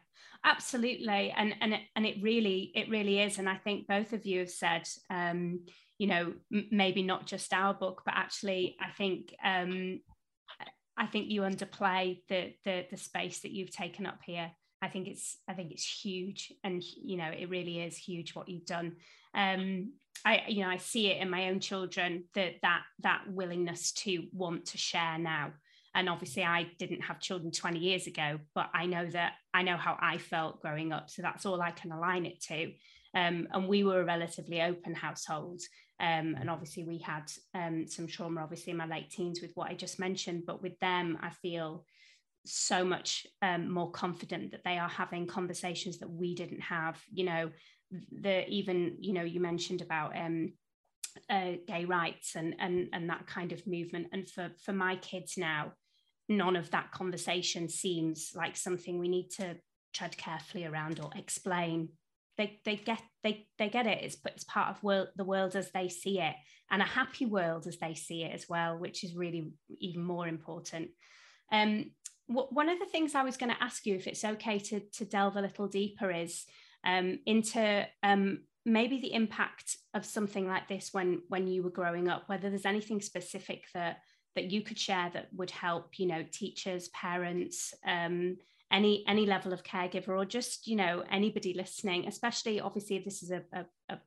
absolutely 0.44 1.32
and 1.36 1.54
and 1.60 1.74
it, 1.74 1.82
and 1.94 2.04
it 2.04 2.16
really 2.20 2.70
it 2.74 2.88
really 2.88 3.18
is 3.18 3.38
and 3.38 3.48
i 3.48 3.56
think 3.56 3.88
both 3.88 4.12
of 4.12 4.24
you 4.24 4.38
have 4.38 4.48
said 4.48 4.86
um 5.10 5.58
you 5.98 6.06
know 6.06 6.32
m- 6.54 6.68
maybe 6.70 7.02
not 7.02 7.26
just 7.26 7.52
our 7.52 7.74
book 7.74 8.02
but 8.04 8.14
actually 8.16 8.76
i 8.80 8.88
think 8.96 9.34
um 9.44 9.98
i 10.96 11.06
think 11.06 11.28
you 11.28 11.40
underplay 11.40 12.20
the 12.28 12.54
the 12.64 12.86
the 12.88 12.96
space 12.96 13.40
that 13.40 13.50
you've 13.50 13.72
taken 13.72 14.06
up 14.06 14.20
here 14.24 14.48
I 14.80 14.88
think 14.88 15.08
it's 15.08 15.38
I 15.48 15.54
think 15.54 15.72
it's 15.72 15.84
huge, 15.84 16.52
and 16.62 16.82
you 16.82 17.16
know 17.16 17.30
it 17.30 17.48
really 17.48 17.80
is 17.80 17.96
huge 17.96 18.34
what 18.34 18.48
you've 18.48 18.66
done. 18.66 18.96
Um, 19.34 19.92
I 20.24 20.44
you 20.48 20.62
know 20.62 20.70
I 20.70 20.78
see 20.78 21.08
it 21.08 21.20
in 21.20 21.30
my 21.30 21.48
own 21.48 21.60
children 21.60 22.24
that 22.34 22.54
that 22.62 22.82
that 23.00 23.24
willingness 23.28 23.92
to 23.92 24.24
want 24.32 24.66
to 24.66 24.78
share 24.78 25.18
now. 25.18 25.52
And 25.94 26.08
obviously, 26.08 26.44
I 26.44 26.70
didn't 26.78 27.00
have 27.00 27.18
children 27.18 27.50
20 27.50 27.78
years 27.80 28.06
ago, 28.06 28.38
but 28.54 28.68
I 28.74 28.86
know 28.86 29.06
that 29.06 29.32
I 29.54 29.62
know 29.62 29.76
how 29.76 29.96
I 30.00 30.18
felt 30.18 30.60
growing 30.60 30.92
up. 30.92 31.10
So 31.10 31.22
that's 31.22 31.46
all 31.46 31.60
I 31.60 31.70
can 31.70 31.92
align 31.92 32.26
it 32.26 32.40
to. 32.42 32.72
Um, 33.14 33.48
and 33.52 33.66
we 33.66 33.84
were 33.84 34.02
a 34.02 34.04
relatively 34.04 34.60
open 34.62 34.94
household. 34.94 35.60
Um, 35.98 36.36
and 36.38 36.48
obviously, 36.48 36.84
we 36.84 36.98
had 36.98 37.32
um, 37.54 37.86
some 37.88 38.06
trauma, 38.06 38.42
obviously, 38.42 38.70
in 38.70 38.76
my 38.76 38.86
late 38.86 39.10
teens 39.10 39.40
with 39.40 39.52
what 39.54 39.70
I 39.70 39.74
just 39.74 39.98
mentioned. 39.98 40.44
But 40.46 40.62
with 40.62 40.78
them, 40.78 41.18
I 41.20 41.30
feel 41.30 41.84
so 42.48 42.84
much 42.84 43.26
um, 43.42 43.70
more 43.70 43.90
confident 43.90 44.50
that 44.52 44.64
they 44.64 44.78
are 44.78 44.88
having 44.88 45.26
conversations 45.26 45.98
that 45.98 46.10
we 46.10 46.34
didn't 46.34 46.60
have 46.60 47.00
you 47.12 47.24
know 47.24 47.50
the 48.20 48.46
even 48.48 48.96
you 49.00 49.12
know 49.12 49.22
you 49.22 49.40
mentioned 49.40 49.80
about 49.80 50.16
um, 50.16 50.52
uh, 51.30 51.52
gay 51.66 51.84
rights 51.84 52.34
and 52.36 52.54
and 52.58 52.88
and 52.92 53.08
that 53.10 53.26
kind 53.26 53.52
of 53.52 53.66
movement. 53.66 54.08
And 54.12 54.28
for 54.28 54.50
for 54.64 54.72
my 54.72 54.96
kids 54.96 55.34
now 55.36 55.72
none 56.28 56.56
of 56.56 56.70
that 56.70 56.92
conversation 56.92 57.68
seems 57.68 58.32
like 58.34 58.56
something 58.56 58.98
we 58.98 59.08
need 59.08 59.30
to 59.30 59.56
tread 59.94 60.16
carefully 60.16 60.66
around 60.66 61.00
or 61.00 61.10
explain. 61.16 61.88
They 62.36 62.60
they 62.64 62.76
get 62.76 63.02
they 63.24 63.48
they 63.58 63.68
get 63.68 63.86
it. 63.86 64.02
It's 64.02 64.16
it's 64.26 64.44
part 64.44 64.70
of 64.70 64.82
world 64.82 65.08
the 65.16 65.24
world 65.24 65.56
as 65.56 65.70
they 65.72 65.88
see 65.88 66.20
it 66.20 66.34
and 66.70 66.82
a 66.82 66.86
happy 66.86 67.24
world 67.24 67.66
as 67.66 67.78
they 67.78 67.94
see 67.94 68.24
it 68.24 68.34
as 68.34 68.46
well 68.48 68.76
which 68.76 69.02
is 69.02 69.14
really 69.14 69.50
even 69.80 70.02
more 70.02 70.28
important. 70.28 70.90
Um 71.50 71.92
one 72.28 72.68
of 72.68 72.78
the 72.78 72.86
things 72.86 73.14
I 73.14 73.22
was 73.22 73.36
going 73.36 73.52
to 73.52 73.62
ask 73.62 73.86
you, 73.86 73.94
if 73.94 74.06
it's 74.06 74.24
okay 74.24 74.58
to, 74.58 74.80
to 74.80 75.04
delve 75.04 75.36
a 75.36 75.40
little 75.40 75.66
deeper, 75.66 76.10
is 76.10 76.44
um, 76.84 77.18
into 77.26 77.86
um, 78.02 78.40
maybe 78.64 79.00
the 79.00 79.14
impact 79.14 79.76
of 79.94 80.04
something 80.04 80.46
like 80.46 80.68
this 80.68 80.90
when 80.92 81.22
when 81.28 81.46
you 81.46 81.62
were 81.62 81.70
growing 81.70 82.08
up. 82.08 82.28
Whether 82.28 82.50
there's 82.50 82.66
anything 82.66 83.00
specific 83.00 83.64
that 83.74 83.98
that 84.34 84.50
you 84.50 84.62
could 84.62 84.78
share 84.78 85.10
that 85.14 85.28
would 85.32 85.50
help, 85.50 85.98
you 85.98 86.06
know, 86.06 86.24
teachers, 86.30 86.88
parents, 86.88 87.74
um, 87.84 88.36
any 88.70 89.04
any 89.08 89.24
level 89.24 89.52
of 89.52 89.62
caregiver, 89.62 90.08
or 90.08 90.24
just 90.24 90.66
you 90.66 90.76
know 90.76 91.02
anybody 91.10 91.54
listening. 91.54 92.06
Especially, 92.06 92.60
obviously, 92.60 92.96
if 92.96 93.04
this 93.04 93.22
is 93.22 93.30
a, 93.30 93.42
a, 93.88 93.98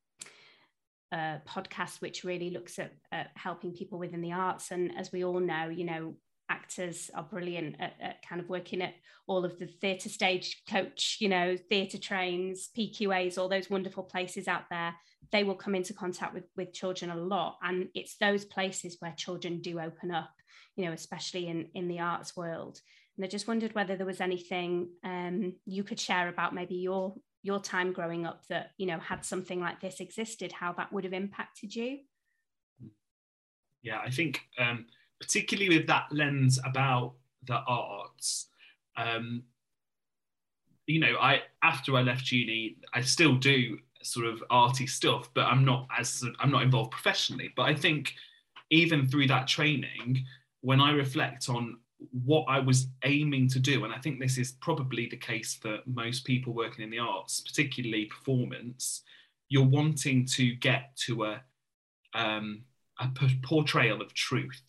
a 1.11 1.41
podcast 1.47 2.01
which 2.01 2.23
really 2.23 2.51
looks 2.51 2.79
at, 2.79 2.93
at, 3.11 3.31
helping 3.35 3.73
people 3.73 3.99
within 3.99 4.21
the 4.21 4.31
arts. 4.31 4.71
And 4.71 4.97
as 4.97 5.11
we 5.11 5.25
all 5.25 5.39
know, 5.39 5.67
you 5.67 5.83
know, 5.83 6.15
actors 6.51 7.09
are 7.15 7.23
brilliant 7.23 7.77
at, 7.79 7.93
at, 8.01 8.27
kind 8.27 8.41
of 8.41 8.49
working 8.49 8.81
at 8.81 8.93
all 9.25 9.45
of 9.45 9.57
the 9.57 9.65
theatre 9.65 10.09
stage 10.09 10.61
coach, 10.69 11.17
you 11.19 11.29
know, 11.29 11.55
theatre 11.69 11.97
trains, 11.97 12.69
PQAs, 12.77 13.37
all 13.37 13.47
those 13.47 13.69
wonderful 13.69 14.03
places 14.03 14.47
out 14.47 14.63
there. 14.69 14.93
They 15.31 15.43
will 15.43 15.55
come 15.55 15.75
into 15.75 15.93
contact 15.93 16.33
with, 16.33 16.43
with 16.57 16.73
children 16.73 17.09
a 17.09 17.15
lot. 17.15 17.57
And 17.63 17.87
it's 17.95 18.17
those 18.17 18.43
places 18.43 18.97
where 18.99 19.13
children 19.15 19.61
do 19.61 19.79
open 19.79 20.11
up, 20.11 20.31
you 20.75 20.85
know, 20.85 20.91
especially 20.91 21.47
in, 21.47 21.69
in 21.73 21.87
the 21.87 21.99
arts 21.99 22.35
world. 22.35 22.81
And 23.15 23.25
I 23.25 23.29
just 23.29 23.47
wondered 23.47 23.73
whether 23.73 23.95
there 23.95 24.05
was 24.05 24.21
anything 24.21 24.89
um, 25.03 25.55
you 25.65 25.83
could 25.83 25.99
share 25.99 26.27
about 26.27 26.53
maybe 26.53 26.75
your 26.75 27.15
your 27.43 27.59
time 27.59 27.91
growing 27.91 28.25
up 28.25 28.45
that, 28.49 28.69
you 28.77 28.85
know, 28.85 28.99
had 28.99 29.25
something 29.25 29.59
like 29.59 29.81
this 29.81 29.99
existed, 29.99 30.51
how 30.51 30.73
that 30.73 30.93
would 30.93 31.03
have 31.03 31.13
impacted 31.13 31.75
you. 31.75 31.97
Yeah, 33.81 33.99
I 33.99 34.11
think 34.11 34.41
um, 34.59 34.85
particularly 35.21 35.77
with 35.77 35.87
that 35.87 36.07
lens 36.11 36.59
about 36.65 37.13
the 37.45 37.59
arts. 37.67 38.47
Um, 38.97 39.43
you 40.87 40.99
know, 40.99 41.15
I 41.21 41.43
after 41.63 41.95
I 41.95 42.01
left 42.01 42.31
uni, 42.31 42.77
I 42.93 43.01
still 43.01 43.35
do 43.35 43.77
sort 44.03 44.25
of 44.25 44.43
arty 44.49 44.87
stuff, 44.87 45.29
but 45.33 45.45
I'm 45.45 45.63
not 45.63 45.87
as 45.97 46.23
I'm 46.39 46.51
not 46.51 46.63
involved 46.63 46.91
professionally. 46.91 47.53
But 47.55 47.63
I 47.63 47.75
think 47.75 48.13
even 48.71 49.07
through 49.07 49.27
that 49.27 49.47
training, 49.47 50.25
when 50.61 50.81
I 50.81 50.91
reflect 50.91 51.49
on 51.49 51.77
what 52.25 52.45
I 52.47 52.59
was 52.59 52.87
aiming 53.03 53.47
to 53.49 53.59
do, 53.59 53.83
and 53.83 53.93
I 53.93 53.99
think 53.99 54.19
this 54.19 54.39
is 54.39 54.53
probably 54.53 55.07
the 55.07 55.17
case 55.17 55.53
for 55.53 55.79
most 55.85 56.25
people 56.25 56.53
working 56.53 56.83
in 56.83 56.89
the 56.89 56.99
arts, 56.99 57.41
particularly 57.41 58.05
performance, 58.05 59.03
you're 59.49 59.63
wanting 59.63 60.25
to 60.25 60.55
get 60.55 60.95
to 61.05 61.25
a 61.25 61.41
um, 62.13 62.63
a 62.99 63.09
portrayal 63.43 64.01
of 64.01 64.13
truth 64.13 64.61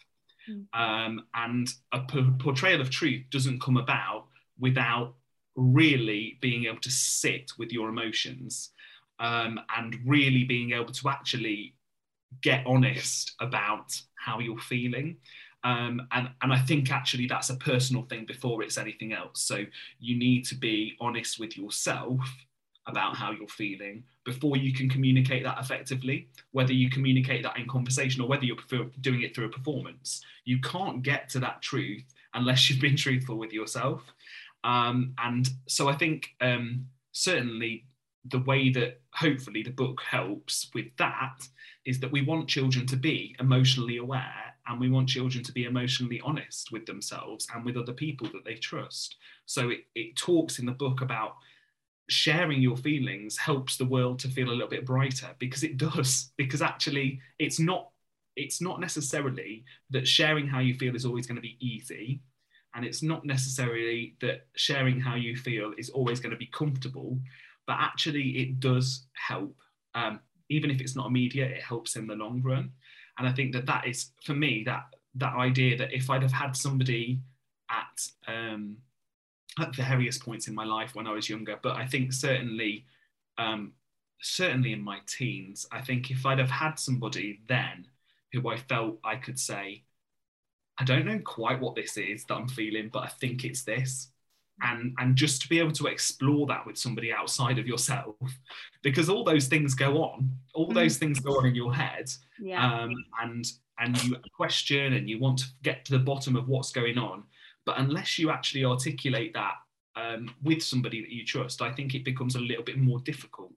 Mm. 0.49 0.67
Um, 0.73 1.25
and 1.35 1.69
a 1.93 2.01
portrayal 2.39 2.81
of 2.81 2.91
truth 2.91 3.25
doesn't 3.31 3.61
come 3.61 3.77
about 3.77 4.27
without 4.59 5.15
really 5.57 6.39
being 6.41 6.65
able 6.65 6.81
to 6.81 6.91
sit 6.91 7.53
with 7.59 7.73
your 7.73 7.89
emotions 7.89 8.71
um, 9.19 9.61
and 9.77 9.97
really 10.05 10.45
being 10.45 10.73
able 10.73 10.93
to 10.93 11.09
actually 11.09 11.75
get 12.41 12.65
honest 12.67 13.35
about 13.41 14.01
how 14.15 14.39
you're 14.39 14.59
feeling. 14.59 15.17
Um, 15.65 16.09
and, 16.11 16.31
and 16.43 16.53
I 16.53 16.59
think 16.59 16.91
actually 16.91 17.27
that's 17.27 17.51
a 17.51 17.57
personal 17.57 18.03
thing 18.05 18.25
before 18.25 18.63
it's 18.63 18.79
anything 18.79 19.13
else. 19.13 19.43
So 19.43 19.65
you 20.01 20.19
need 20.19 20.45
to 20.47 20.57
be 20.57 20.97
honest 21.01 21.39
with 21.39 21.57
yourself 21.57 22.21
about 22.87 23.17
how 23.17 23.31
you're 23.31 23.49
feeling 23.49 24.05
before 24.25 24.57
you 24.57 24.73
can 24.73 24.89
communicate 24.89 25.45
that 25.45 25.59
effectively, 25.59 26.29
whether 26.53 26.73
you 26.73 26.91
communicate 26.91 27.43
that 27.43 27.57
in 27.59 27.69
conversation 27.69 28.21
or 28.21 28.29
whether 28.29 28.45
you're 28.45 28.57
doing 29.01 29.23
it 29.23 29.35
through 29.35 29.47
a 29.47 29.51
performance. 29.51 30.23
You 30.45 30.61
can't 30.61 31.03
get 31.03 31.29
to 31.31 31.41
that 31.41 31.63
truth 31.63 32.05
unless 32.35 32.69
you've 32.69 32.81
been 32.81 32.97
truthful 33.05 33.39
with 33.39 33.53
yourself. 33.53 34.03
Um, 34.65 35.15
and 35.19 35.49
so 35.67 35.89
I 35.89 35.95
think 35.95 36.31
um, 36.41 36.87
certainly 37.13 37.85
the 38.25 38.41
way 38.41 38.71
that 38.71 39.01
hopefully 39.13 39.63
the 39.63 39.71
book 39.71 40.01
helps 40.09 40.71
with 40.75 40.87
that 40.99 41.49
is 41.85 41.99
that 42.01 42.13
we 42.13 42.23
want 42.23 42.49
children 42.49 42.87
to 42.87 42.97
be 42.97 43.35
emotionally 43.41 43.97
aware 43.97 44.55
and 44.69 44.81
we 44.81 44.89
want 44.89 45.09
children 45.09 45.43
to 45.43 45.53
be 45.53 45.65
emotionally 45.65 46.21
honest 46.25 46.71
with 46.71 46.87
themselves 46.87 47.49
and 47.55 47.65
with 47.65 47.77
other 47.77 47.93
people 47.93 48.29
that 48.33 48.45
they 48.45 48.55
trust. 48.55 49.17
So 49.47 49.71
it, 49.71 49.81
it 49.95 50.17
talks 50.17 50.61
in 50.61 50.67
the 50.67 50.73
book 50.73 51.01
about 51.01 51.37
sharing 52.09 52.61
your 52.63 52.77
feelings 52.77 53.39
helps 53.39 53.77
the 53.77 53.85
world 53.87 54.19
to 54.21 54.29
feel 54.29 54.49
a 54.51 54.53
little 54.53 54.69
bit 54.69 54.87
brighter 54.87 55.29
because 55.39 55.63
it 55.65 55.77
does 55.79 56.33
because 56.39 56.63
actually 56.63 57.21
it's 57.39 57.59
not 57.61 57.91
it's 58.37 58.61
not 58.63 58.81
necessarily 58.81 59.65
that 59.91 60.09
sharing 60.09 60.47
how 60.49 60.61
you 60.61 60.75
feel 60.75 60.97
is 60.97 61.05
always 61.07 61.27
going 61.27 61.37
to 61.37 61.43
be 61.43 61.59
easy 61.61 62.23
And 62.75 62.85
it's 62.85 63.03
not 63.03 63.25
necessarily 63.27 64.17
that 64.21 64.47
sharing 64.57 65.01
how 65.01 65.17
you 65.17 65.37
feel 65.37 65.75
is 65.79 65.91
always 65.91 66.21
going 66.21 66.33
to 66.33 66.39
be 66.39 66.47
comfortable, 66.47 67.21
but 67.67 67.77
actually 67.81 68.31
it 68.41 68.61
does 68.61 69.07
help. 69.15 69.57
Um, 69.95 70.21
even 70.49 70.71
if 70.71 70.81
it's 70.81 70.97
not 70.97 71.07
immediate, 71.09 71.53
it 71.53 71.63
helps 71.63 71.97
in 71.97 72.07
the 72.07 72.17
long 72.17 72.43
run. 72.43 72.73
And 73.19 73.29
I 73.29 73.33
think 73.33 73.53
that 73.55 73.67
that 73.67 73.87
is, 73.87 74.13
for 74.25 74.35
me, 74.35 74.65
that 74.67 74.85
that 75.17 75.35
idea 75.35 75.77
that 75.79 75.93
if 75.95 76.11
I'd 76.11 76.23
have 76.23 76.33
had 76.33 76.57
somebody 76.57 77.21
at 77.71 78.09
um, 78.29 78.79
at 79.59 79.75
the 79.75 79.83
various 79.83 80.19
points 80.19 80.49
in 80.49 80.55
my 80.55 80.65
life 80.65 80.95
when 80.95 81.07
I 81.07 81.13
was 81.13 81.29
younger, 81.29 81.59
but 81.63 81.77
I 81.77 81.87
think 81.87 82.13
certainly 82.13 82.87
um, 83.39 83.73
certainly 84.23 84.73
in 84.73 84.83
my 84.83 85.01
teens, 85.07 85.67
I 85.73 85.81
think 85.81 86.11
if 86.11 86.25
I'd 86.25 86.39
have 86.39 86.51
had 86.51 86.79
somebody 86.79 87.41
then 87.49 87.87
who 88.33 88.49
I 88.49 88.57
felt 88.57 88.99
I 89.05 89.17
could 89.17 89.39
say, 89.39 89.85
I 90.79 90.85
don't 90.85 91.05
know 91.05 91.19
quite 91.19 91.61
what 91.61 91.75
this 91.75 91.97
is 91.97 92.25
that 92.25 92.35
I'm 92.35 92.49
feeling, 92.49 92.89
but 92.93 93.01
I 93.01 93.09
think 93.09 93.45
it's 93.45 93.63
this. 93.63 94.09
And, 94.63 94.95
and 94.99 95.17
just 95.17 95.43
to 95.43 95.49
be 95.49 95.59
able 95.59 95.73
to 95.73 95.87
explore 95.87 96.47
that 96.47 96.65
with 96.65 96.79
somebody 96.79 97.13
outside 97.13 97.59
of 97.59 97.67
yourself, 97.67 98.15
because 98.83 99.09
all 99.09 99.25
those 99.25 99.49
things 99.49 99.75
go 99.75 100.03
on, 100.03 100.31
all 100.55 100.71
mm. 100.71 100.75
those 100.75 100.99
things 100.99 101.19
go 101.21 101.37
on 101.37 101.47
in 101.47 101.55
your 101.55 101.75
head, 101.75 102.11
yeah. 102.41 102.83
um, 102.83 102.93
and 103.23 103.45
and 103.79 104.05
you 104.05 104.17
question 104.37 104.93
and 104.93 105.11
you 105.11 105.19
want 105.19 105.39
to 105.39 105.47
get 105.63 105.85
to 105.87 105.93
the 105.93 105.99
bottom 105.99 106.37
of 106.37 106.47
what's 106.47 106.71
going 106.71 106.99
on, 106.99 107.25
but 107.65 107.79
unless 107.79 108.19
you 108.19 108.31
actually 108.31 108.65
articulate 108.65 109.35
that 109.35 109.55
um, 109.97 110.35
with 110.43 110.63
somebody 110.63 111.01
that 111.01 111.13
you 111.13 111.25
trust, 111.25 111.63
I 111.63 111.73
think 111.73 111.95
it 111.95 112.05
becomes 112.05 112.35
a 112.35 112.41
little 112.41 112.65
bit 112.65 112.79
more 112.79 113.01
difficult. 113.01 113.53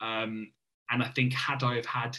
Um, 0.00 0.52
and 0.90 1.02
I 1.02 1.08
think 1.08 1.32
had 1.32 1.62
I 1.62 1.76
have 1.76 1.86
had, 1.86 2.18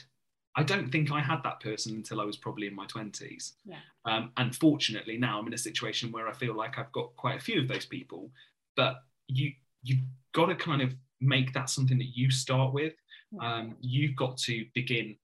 I 0.55 0.63
don't 0.63 0.91
think 0.91 1.11
I 1.11 1.21
had 1.21 1.41
that 1.43 1.59
person 1.59 1.95
until 1.95 2.21
I 2.21 2.25
was 2.25 2.37
probably 2.37 2.67
in 2.67 2.75
my 2.75 2.85
20s. 2.87 3.53
Yeah. 3.65 3.77
Um, 4.05 4.31
and 4.37 4.55
fortunately 4.55 5.17
now 5.17 5.39
I'm 5.39 5.47
in 5.47 5.53
a 5.53 5.57
situation 5.57 6.11
where 6.11 6.27
I 6.27 6.33
feel 6.33 6.55
like 6.55 6.77
I've 6.77 6.91
got 6.91 7.15
quite 7.15 7.37
a 7.37 7.43
few 7.43 7.61
of 7.61 7.67
those 7.67 7.85
people. 7.85 8.31
But 8.75 8.97
you 9.27 9.51
you've 9.83 10.03
got 10.33 10.47
to 10.47 10.55
kind 10.55 10.81
of 10.81 10.93
make 11.21 11.53
that 11.53 11.69
something 11.69 11.97
that 11.97 12.15
you 12.17 12.31
start 12.31 12.73
with. 12.73 12.93
Um, 13.41 13.75
you've 13.81 14.15
got 14.15 14.37
to 14.39 14.65
begin 14.75 15.15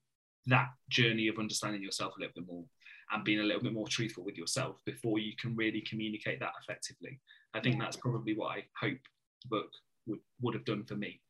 that 0.48 0.70
journey 0.90 1.28
of 1.28 1.38
understanding 1.38 1.84
yourself 1.84 2.14
a 2.18 2.20
little 2.20 2.34
bit 2.36 2.48
more 2.48 2.64
and 3.12 3.24
being 3.24 3.40
a 3.40 3.44
little 3.44 3.62
bit 3.62 3.74
more 3.74 3.88
truthful 3.88 4.24
with 4.24 4.38
yourself 4.38 4.82
before 4.86 5.20
you 5.20 5.34
can 5.40 5.56
really 5.56 5.82
communicate 5.82 6.40
that 6.40 6.54
effectively. 6.62 7.20
I 7.54 7.60
think 7.60 7.80
that's 7.80 7.98
probably 7.98 8.36
what 8.36 8.58
I 8.58 8.64
hope 8.80 9.00
the 9.44 9.50
book 9.50 9.70
would 10.06 10.20
would 10.42 10.54
have 10.54 10.66
done 10.66 10.84
for 10.84 10.96
me. 10.96 11.22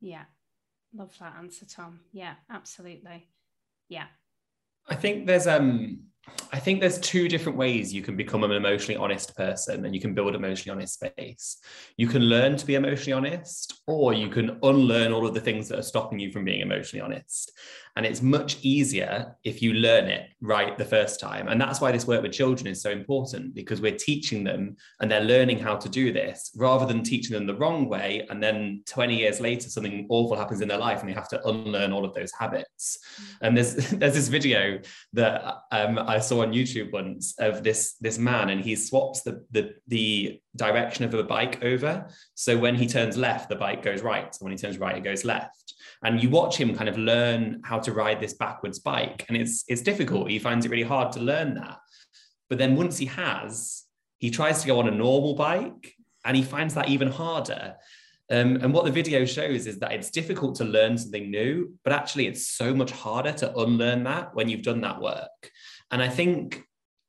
Yeah. 0.00 0.24
Love 0.94 1.14
that 1.18 1.34
answer, 1.38 1.66
Tom. 1.66 2.00
Yeah, 2.12 2.34
absolutely. 2.50 3.28
Yeah. 3.88 4.06
I 4.88 4.94
think 4.94 5.26
there's 5.26 5.46
um 5.46 6.06
I 6.52 6.58
think 6.58 6.80
there's 6.80 6.98
two 6.98 7.28
different 7.28 7.56
ways 7.56 7.94
you 7.94 8.02
can 8.02 8.16
become 8.16 8.42
an 8.42 8.50
emotionally 8.50 8.96
honest 8.96 9.36
person 9.36 9.84
and 9.84 9.94
you 9.94 10.00
can 10.00 10.14
build 10.14 10.34
emotionally 10.34 10.76
honest 10.76 10.94
space. 10.94 11.58
You 11.96 12.08
can 12.08 12.22
learn 12.22 12.56
to 12.56 12.66
be 12.66 12.74
emotionally 12.74 13.12
honest, 13.12 13.82
or 13.86 14.12
you 14.12 14.28
can 14.28 14.58
unlearn 14.62 15.12
all 15.12 15.26
of 15.26 15.34
the 15.34 15.40
things 15.40 15.68
that 15.68 15.78
are 15.78 15.82
stopping 15.82 16.18
you 16.18 16.32
from 16.32 16.44
being 16.44 16.60
emotionally 16.60 17.02
honest. 17.02 17.52
And 17.96 18.04
it's 18.04 18.20
much 18.20 18.58
easier 18.62 19.34
if 19.42 19.62
you 19.62 19.72
learn 19.72 20.04
it 20.04 20.28
right 20.42 20.76
the 20.76 20.84
first 20.84 21.18
time. 21.18 21.48
And 21.48 21.58
that's 21.58 21.80
why 21.80 21.92
this 21.92 22.06
work 22.06 22.22
with 22.22 22.32
children 22.32 22.66
is 22.66 22.82
so 22.82 22.90
important 22.90 23.54
because 23.54 23.80
we're 23.80 23.96
teaching 23.96 24.44
them 24.44 24.76
and 25.00 25.10
they're 25.10 25.24
learning 25.24 25.58
how 25.58 25.76
to 25.76 25.88
do 25.88 26.12
this 26.12 26.52
rather 26.56 26.84
than 26.84 27.02
teaching 27.02 27.32
them 27.34 27.46
the 27.46 27.56
wrong 27.56 27.88
way. 27.88 28.26
And 28.28 28.42
then 28.42 28.82
20 28.86 29.16
years 29.16 29.40
later, 29.40 29.70
something 29.70 30.06
awful 30.10 30.36
happens 30.36 30.60
in 30.60 30.68
their 30.68 30.78
life 30.78 31.00
and 31.00 31.08
they 31.08 31.14
have 31.14 31.28
to 31.30 31.48
unlearn 31.48 31.92
all 31.92 32.04
of 32.04 32.14
those 32.14 32.32
habits. 32.38 32.98
And 33.40 33.56
there's, 33.56 33.74
there's 33.90 34.14
this 34.14 34.28
video 34.28 34.78
that 35.14 35.62
um, 35.72 35.98
I 35.98 36.18
saw 36.18 36.42
on 36.42 36.52
YouTube 36.52 36.92
once 36.92 37.34
of 37.38 37.64
this, 37.64 37.94
this 38.00 38.18
man 38.18 38.50
and 38.50 38.60
he 38.60 38.76
swaps 38.76 39.22
the, 39.22 39.44
the, 39.50 39.74
the 39.88 40.40
direction 40.56 41.04
of 41.04 41.14
a 41.14 41.22
bike 41.22 41.62
over. 41.62 42.08
So 42.34 42.56
when 42.58 42.74
he 42.74 42.86
turns 42.86 43.16
left, 43.16 43.48
the 43.48 43.56
bike 43.56 43.82
goes 43.82 44.02
right. 44.02 44.34
So 44.34 44.44
when 44.44 44.52
he 44.52 44.58
turns 44.58 44.78
right, 44.78 44.96
it 44.96 45.04
goes 45.04 45.24
left. 45.24 45.74
And 46.02 46.22
you 46.22 46.30
watch 46.30 46.56
him 46.56 46.74
kind 46.74 46.88
of 46.88 46.98
learn 46.98 47.60
how 47.64 47.78
to 47.80 47.92
ride 47.92 48.20
this 48.20 48.34
backwards 48.34 48.78
bike. 48.78 49.24
And 49.28 49.36
it's 49.36 49.64
it's 49.68 49.82
difficult. 49.82 50.30
He 50.30 50.38
finds 50.38 50.66
it 50.66 50.70
really 50.70 50.82
hard 50.82 51.12
to 51.12 51.20
learn 51.20 51.54
that. 51.54 51.78
But 52.48 52.58
then 52.58 52.76
once 52.76 52.98
he 52.98 53.06
has 53.06 53.84
he 54.18 54.30
tries 54.30 54.62
to 54.62 54.66
go 54.66 54.78
on 54.78 54.88
a 54.88 54.90
normal 54.90 55.34
bike 55.34 55.94
and 56.24 56.36
he 56.36 56.42
finds 56.42 56.74
that 56.74 56.88
even 56.88 57.08
harder. 57.08 57.76
Um, 58.28 58.56
and 58.56 58.74
what 58.74 58.84
the 58.84 58.90
video 58.90 59.24
shows 59.24 59.68
is 59.68 59.78
that 59.78 59.92
it's 59.92 60.10
difficult 60.10 60.56
to 60.56 60.64
learn 60.64 60.98
something 60.98 61.30
new 61.30 61.74
but 61.84 61.92
actually 61.92 62.26
it's 62.26 62.48
so 62.48 62.74
much 62.74 62.90
harder 62.90 63.30
to 63.30 63.56
unlearn 63.56 64.02
that 64.02 64.34
when 64.34 64.48
you've 64.48 64.62
done 64.62 64.80
that 64.80 65.00
work. 65.00 65.50
And 65.90 66.02
i 66.02 66.08
think 66.08 66.66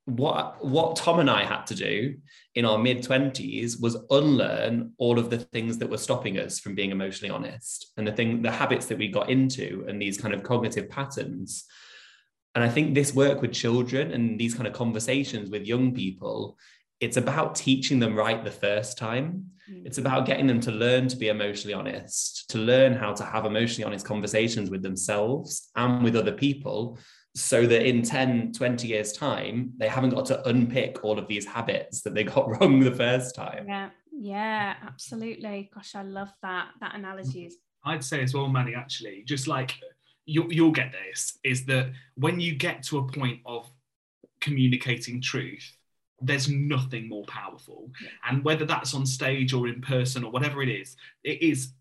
what 0.07 0.63
what 0.63 0.95
Tom 0.95 1.19
and 1.19 1.29
I 1.29 1.43
had 1.43 1.67
to 1.67 1.75
do 1.75 2.15
in 2.55 2.63
our 2.63 2.77
mid 2.77 3.03
20s 3.03 3.81
was 3.81 3.97
unlearn 4.09 4.93
all 4.97 5.19
of 5.19 5.29
the 5.29 5.39
things 5.39 5.77
that 5.79 5.89
were 5.89 5.97
stopping 5.97 6.39
us 6.39 6.59
from 6.59 6.75
being 6.75 6.91
emotionally 6.91 7.29
honest 7.29 7.91
and 7.97 8.07
the 8.07 8.13
thing 8.13 8.41
the 8.41 8.49
habits 8.49 8.85
that 8.85 8.97
we 8.97 9.09
got 9.09 9.29
into 9.29 9.85
and 9.89 10.01
these 10.01 10.17
kind 10.17 10.33
of 10.33 10.43
cognitive 10.43 10.89
patterns 10.89 11.65
and 12.55 12.63
I 12.63 12.69
think 12.69 12.95
this 12.95 13.13
work 13.13 13.41
with 13.41 13.51
children 13.51 14.13
and 14.13 14.39
these 14.39 14.55
kind 14.55 14.65
of 14.65 14.71
conversations 14.71 15.49
with 15.49 15.67
young 15.67 15.93
people 15.93 16.57
it's 17.01 17.17
about 17.17 17.55
teaching 17.55 17.99
them 17.99 18.15
right 18.15 18.45
the 18.45 18.49
first 18.49 18.97
time 18.97 19.47
mm. 19.69 19.85
it's 19.85 19.97
about 19.97 20.25
getting 20.25 20.47
them 20.47 20.61
to 20.61 20.71
learn 20.71 21.09
to 21.09 21.17
be 21.17 21.27
emotionally 21.27 21.73
honest 21.73 22.49
to 22.51 22.59
learn 22.59 22.93
how 22.93 23.11
to 23.11 23.25
have 23.25 23.45
emotionally 23.45 23.83
honest 23.83 24.05
conversations 24.05 24.69
with 24.69 24.81
themselves 24.81 25.69
and 25.75 26.01
with 26.01 26.15
other 26.15 26.31
people 26.31 26.97
so 27.37 27.67
that 27.67 27.85
in 27.85 28.01
10 28.01 28.51
20 28.53 28.87
years 28.87 29.13
time 29.13 29.71
they 29.77 29.87
haven't 29.87 30.09
got 30.09 30.25
to 30.25 30.47
unpick 30.49 31.03
all 31.03 31.19
of 31.19 31.27
these 31.27 31.45
habits 31.45 32.01
that 32.01 32.15
they 32.15 32.23
got 32.23 32.49
wrong 32.59 32.79
the 32.79 32.91
first 32.91 33.35
time. 33.35 33.65
Yeah 33.67 33.89
yeah 34.19 34.75
absolutely. 34.85 35.69
Gosh 35.73 35.95
i 35.95 36.01
love 36.01 36.31
that 36.41 36.69
that 36.81 36.95
analogy. 36.95 37.45
Is 37.45 37.57
i'd 37.85 38.03
say 38.03 38.21
as 38.23 38.33
well 38.33 38.47
manny 38.49 38.73
actually 38.73 39.23
just 39.25 39.47
like 39.47 39.75
you, 40.25 40.47
you'll 40.49 40.71
get 40.71 40.91
this 40.91 41.37
is 41.43 41.65
that 41.67 41.91
when 42.15 42.39
you 42.39 42.55
get 42.55 42.83
to 42.83 42.97
a 42.97 43.07
point 43.07 43.39
of 43.45 43.69
communicating 44.41 45.21
truth 45.21 45.71
there's 46.19 46.49
nothing 46.49 47.07
more 47.07 47.23
powerful. 47.25 47.91
Yeah. 48.01 48.09
and 48.29 48.43
whether 48.43 48.65
that's 48.65 48.95
on 48.95 49.05
stage 49.05 49.53
or 49.53 49.67
in 49.67 49.81
person 49.81 50.23
or 50.23 50.31
whatever 50.31 50.63
it 50.63 50.69
is 50.69 50.97
it 51.23 51.41
is 51.43 51.73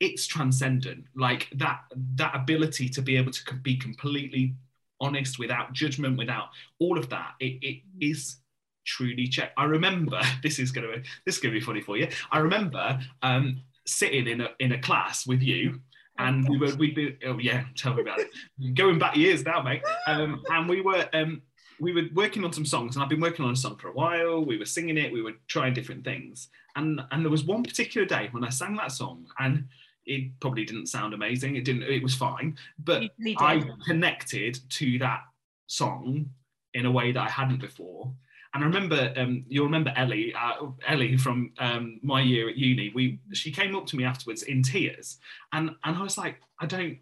it's 0.00 0.26
transcendent. 0.26 1.04
Like 1.14 1.48
that 1.54 1.80
that 2.16 2.34
ability 2.34 2.88
to 2.90 3.02
be 3.02 3.16
able 3.16 3.32
to 3.32 3.54
be 3.62 3.76
completely 3.76 4.54
honest, 5.00 5.38
without 5.38 5.72
judgment, 5.72 6.18
without 6.18 6.48
all 6.78 6.98
of 6.98 7.08
that. 7.10 7.34
It, 7.40 7.58
it 7.62 7.82
is 8.00 8.36
truly 8.84 9.26
check. 9.26 9.52
I 9.56 9.64
remember 9.64 10.20
this 10.42 10.58
is 10.58 10.70
gonna 10.70 11.02
this 11.24 11.36
is 11.36 11.40
gonna 11.40 11.54
be 11.54 11.60
funny 11.60 11.80
for 11.80 11.96
you. 11.96 12.08
I 12.30 12.38
remember 12.38 13.00
um, 13.22 13.62
sitting 13.86 14.26
in 14.26 14.40
a 14.40 14.50
in 14.60 14.72
a 14.72 14.80
class 14.80 15.26
with 15.26 15.42
you. 15.42 15.80
And 16.18 16.48
we 16.48 16.56
were, 16.56 16.74
we'd 16.76 16.94
be, 16.94 17.14
oh 17.26 17.36
yeah, 17.38 17.64
tell 17.76 17.92
me 17.92 18.00
about 18.00 18.18
it. 18.20 18.30
Going 18.74 18.98
back 18.98 19.16
years 19.16 19.44
now, 19.44 19.60
mate. 19.60 19.82
Um, 20.06 20.42
and 20.50 20.66
we 20.66 20.80
were, 20.80 21.06
um, 21.12 21.42
we 21.78 21.92
were 21.92 22.04
working 22.14 22.42
on 22.42 22.54
some 22.54 22.64
songs, 22.64 22.96
and 22.96 23.02
I've 23.02 23.10
been 23.10 23.20
working 23.20 23.44
on 23.44 23.52
a 23.52 23.56
song 23.56 23.76
for 23.76 23.88
a 23.88 23.92
while. 23.92 24.42
We 24.42 24.56
were 24.56 24.64
singing 24.64 24.96
it, 24.96 25.12
we 25.12 25.20
were 25.20 25.34
trying 25.46 25.74
different 25.74 26.04
things, 26.04 26.48
and 26.74 27.02
and 27.10 27.22
there 27.22 27.30
was 27.30 27.44
one 27.44 27.62
particular 27.62 28.06
day 28.06 28.28
when 28.32 28.44
I 28.44 28.48
sang 28.48 28.76
that 28.76 28.92
song, 28.92 29.26
and 29.38 29.66
it 30.06 30.38
probably 30.40 30.64
didn't 30.64 30.86
sound 30.86 31.14
amazing. 31.14 31.56
It 31.56 31.64
didn't. 31.64 31.82
It 31.82 32.02
was 32.02 32.14
fine, 32.14 32.56
but 32.78 33.02
I 33.38 33.64
connected 33.86 34.58
to 34.70 34.98
that 35.00 35.22
song 35.66 36.30
in 36.74 36.86
a 36.86 36.90
way 36.90 37.12
that 37.12 37.20
I 37.20 37.28
hadn't 37.28 37.60
before. 37.60 38.12
And 38.54 38.62
I 38.64 38.66
remember, 38.66 39.12
um, 39.16 39.44
you'll 39.48 39.66
remember 39.66 39.92
Ellie, 39.96 40.32
uh, 40.34 40.68
Ellie 40.86 41.16
from 41.16 41.52
um, 41.58 42.00
my 42.02 42.22
year 42.22 42.48
at 42.48 42.56
uni. 42.56 42.90
We 42.94 43.18
she 43.32 43.50
came 43.50 43.74
up 43.76 43.86
to 43.86 43.96
me 43.96 44.04
afterwards 44.04 44.44
in 44.44 44.62
tears, 44.62 45.18
and 45.52 45.70
and 45.84 45.96
I 45.96 46.02
was 46.02 46.16
like, 46.16 46.36
I 46.60 46.66
don't. 46.66 46.98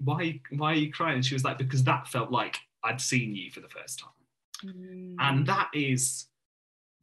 Why 0.00 0.40
why 0.56 0.72
are 0.72 0.76
you 0.76 0.92
crying? 0.92 1.16
And 1.16 1.24
she 1.24 1.34
was 1.34 1.44
like, 1.44 1.58
because 1.58 1.84
that 1.84 2.08
felt 2.08 2.30
like 2.30 2.58
I'd 2.82 3.00
seen 3.00 3.34
you 3.34 3.50
for 3.50 3.60
the 3.60 3.68
first 3.68 3.98
time, 3.98 4.72
mm. 4.72 5.16
and 5.18 5.46
that 5.46 5.68
is 5.74 6.26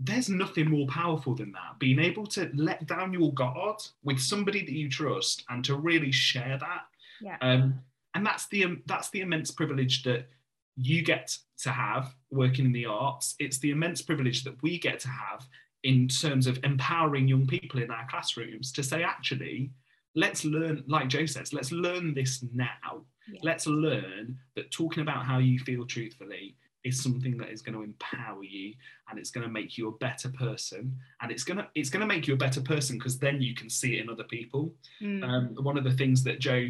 there's 0.04 0.30
nothing 0.30 0.70
more 0.70 0.88
powerful 0.88 1.36
than 1.36 1.52
that. 1.52 1.78
Being 1.80 2.00
able 2.00 2.26
to 2.28 2.50
let 2.56 2.88
down 2.88 3.14
your 3.14 3.34
guard 3.34 3.78
with 4.04 4.20
somebody 4.20 4.66
that 4.66 4.72
you 4.72 4.90
trust 4.90 5.44
and 5.50 5.64
to 5.66 5.76
really 5.76 6.12
share 6.12 6.58
that. 6.60 6.86
Yeah. 7.22 7.38
Um, 7.42 7.80
and 8.16 8.26
that's 8.26 8.48
the 8.48 8.66
um, 8.66 8.82
that's 8.88 9.10
the 9.12 9.22
immense 9.22 9.52
privilege 9.52 10.04
that 10.04 10.28
you 10.76 11.04
get 11.04 11.38
to 11.60 11.70
have 11.70 12.16
working 12.32 12.66
in 12.66 12.72
the 12.72 12.86
arts. 12.86 13.36
It's 13.40 13.60
the 13.60 13.72
immense 13.72 14.02
privilege 14.02 14.44
that 14.44 14.62
we 14.64 14.80
get 14.80 15.00
to 15.02 15.10
have 15.10 15.48
in 15.84 16.08
terms 16.08 16.48
of 16.48 16.60
empowering 16.64 17.28
young 17.28 17.46
people 17.46 17.82
in 17.82 17.92
our 17.92 18.08
classrooms 18.10 18.72
to 18.72 18.84
say, 18.84 19.04
actually, 19.04 19.72
let's 20.16 20.46
learn, 20.46 20.84
like 20.88 21.08
Jo 21.08 21.26
says, 21.26 21.54
let's 21.54 21.72
learn 21.72 22.14
this 22.14 22.44
now. 22.54 23.04
Yeah. 23.32 23.40
Let's 23.44 23.68
learn 23.68 24.38
that 24.56 24.72
talking 24.72 25.02
about 25.02 25.26
how 25.26 25.38
you 25.38 25.60
feel 25.60 25.86
truthfully 25.86 26.56
is 26.84 27.02
something 27.02 27.38
that 27.38 27.50
is 27.50 27.62
going 27.62 27.76
to 27.76 27.84
empower 27.84 28.44
you 28.44 28.74
and 29.10 29.20
it's 29.20 29.32
going 29.32 29.46
to 29.46 29.52
make 29.52 29.78
you 29.78 29.88
a 29.88 29.98
better 29.98 30.30
person 30.30 30.98
and 31.22 31.32
it's 31.32 31.44
going 31.44 31.58
to 31.58 31.68
it's 31.76 31.90
going 31.90 32.02
to 32.02 32.08
make 32.08 32.28
you 32.28 32.34
a 32.34 32.38
better 32.38 32.62
person 32.62 32.98
because 32.98 33.20
then 33.20 33.42
you 33.42 33.54
can 33.54 33.70
see 33.70 33.98
it 33.98 34.02
in 34.02 34.10
other 34.10 34.24
people 34.24 34.74
mm. 35.02 35.24
um, 35.24 35.56
one 35.64 35.78
of 35.78 35.84
the 35.84 35.92
things 35.92 36.24
that 36.24 36.40
jo 36.40 36.70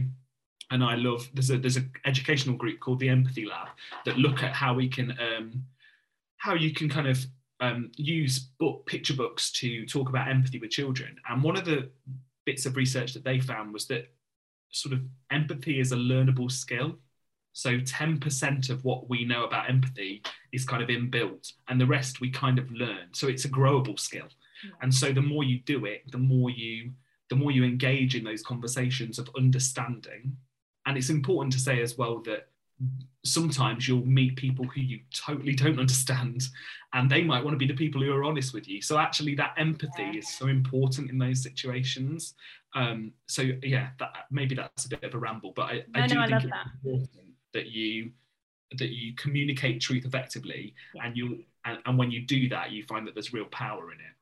and 0.71 0.84
i 0.84 0.95
love 0.95 1.30
there's 1.34 1.50
a 1.50 1.58
there's 1.58 1.78
an 1.78 1.89
educational 2.06 2.56
group 2.58 2.80
called 2.80 3.00
the 3.00 3.10
empathy 3.10 3.45
lab 3.45 3.67
that 4.06 4.17
look 4.17 4.43
at 4.43 4.54
how 4.54 4.74
we 4.74 4.88
can 4.88 5.12
um, 5.12 5.63
how 6.38 6.56
you 6.56 6.74
can 6.74 6.89
kind 6.89 7.08
of 7.08 7.26
um, 7.62 7.91
use 7.95 8.39
book 8.39 8.86
picture 8.88 9.13
books 9.13 9.52
to 9.52 9.86
talk 9.86 10.10
about 10.10 10.28
empathy 10.28 10.60
with 10.60 10.71
children. 10.71 11.15
And 11.30 11.43
one 11.43 11.56
of 11.56 11.63
the 11.63 11.89
bits 12.45 12.65
of 12.65 12.76
research 12.76 13.13
that 13.13 13.24
they 13.24 13.39
found 13.39 13.71
was 13.71 13.86
that 13.88 14.12
sort 14.71 14.93
of 14.93 15.02
empathy 15.32 15.80
is 15.80 15.91
a 15.91 15.95
learnable 15.95 16.52
skill. 16.52 16.97
So 17.53 17.79
10% 17.79 18.69
of 18.69 18.85
what 18.85 19.09
we 19.09 19.25
know 19.25 19.43
about 19.43 19.69
empathy 19.69 20.23
is 20.51 20.65
kind 20.65 20.81
of 20.81 20.89
inbuilt, 20.89 21.51
and 21.67 21.79
the 21.79 21.85
rest 21.85 22.21
we 22.21 22.29
kind 22.29 22.57
of 22.57 22.71
learn. 22.71 23.07
So 23.13 23.27
it's 23.27 23.45
a 23.45 23.49
growable 23.49 23.99
skill. 23.99 24.27
And 24.81 24.93
so 24.93 25.11
the 25.11 25.21
more 25.21 25.43
you 25.43 25.59
do 25.59 25.85
it, 25.85 26.03
the 26.11 26.17
more 26.17 26.49
you 26.49 26.91
the 27.29 27.35
more 27.37 27.51
you 27.51 27.63
engage 27.63 28.13
in 28.13 28.25
those 28.25 28.43
conversations 28.43 29.17
of 29.17 29.29
understanding. 29.37 30.35
And 30.85 30.97
it's 30.97 31.09
important 31.09 31.53
to 31.53 31.59
say 31.59 31.81
as 31.81 31.97
well 31.97 32.19
that 32.25 32.49
sometimes 33.23 33.87
you'll 33.87 34.05
meet 34.05 34.35
people 34.35 34.65
who 34.65 34.81
you 34.81 34.99
totally 35.13 35.53
don't 35.53 35.79
understand 35.79 36.43
and 36.93 37.09
they 37.09 37.23
might 37.23 37.43
want 37.43 37.53
to 37.53 37.57
be 37.57 37.67
the 37.67 37.77
people 37.77 38.01
who 38.01 38.11
are 38.11 38.23
honest 38.23 38.53
with 38.53 38.67
you 38.67 38.81
so 38.81 38.97
actually 38.97 39.35
that 39.35 39.53
empathy 39.57 39.91
yeah. 39.99 40.17
is 40.17 40.27
so 40.27 40.47
important 40.47 41.09
in 41.11 41.19
those 41.19 41.43
situations 41.43 42.33
um, 42.73 43.11
so 43.27 43.43
yeah 43.61 43.89
that 43.99 44.09
maybe 44.31 44.55
that's 44.55 44.85
a 44.85 44.89
bit 44.89 45.03
of 45.03 45.13
a 45.13 45.17
ramble 45.19 45.53
but 45.55 45.63
i, 45.63 45.83
no, 45.93 46.01
I 46.01 46.07
do 46.07 46.15
no, 46.15 46.21
think 46.21 46.33
I 46.33 46.37
it's 46.37 46.45
that. 46.47 47.07
That 47.53 47.67
you 47.67 48.11
that 48.77 48.89
you 48.89 49.13
communicate 49.15 49.81
truth 49.81 50.05
effectively 50.05 50.73
yeah. 50.93 51.05
and 51.05 51.17
you 51.17 51.43
and, 51.65 51.79
and 51.85 51.97
when 51.97 52.09
you 52.09 52.21
do 52.25 52.47
that 52.49 52.71
you 52.71 52.83
find 52.83 53.05
that 53.05 53.13
there's 53.13 53.33
real 53.33 53.45
power 53.45 53.91
in 53.91 53.99
it 53.99 54.15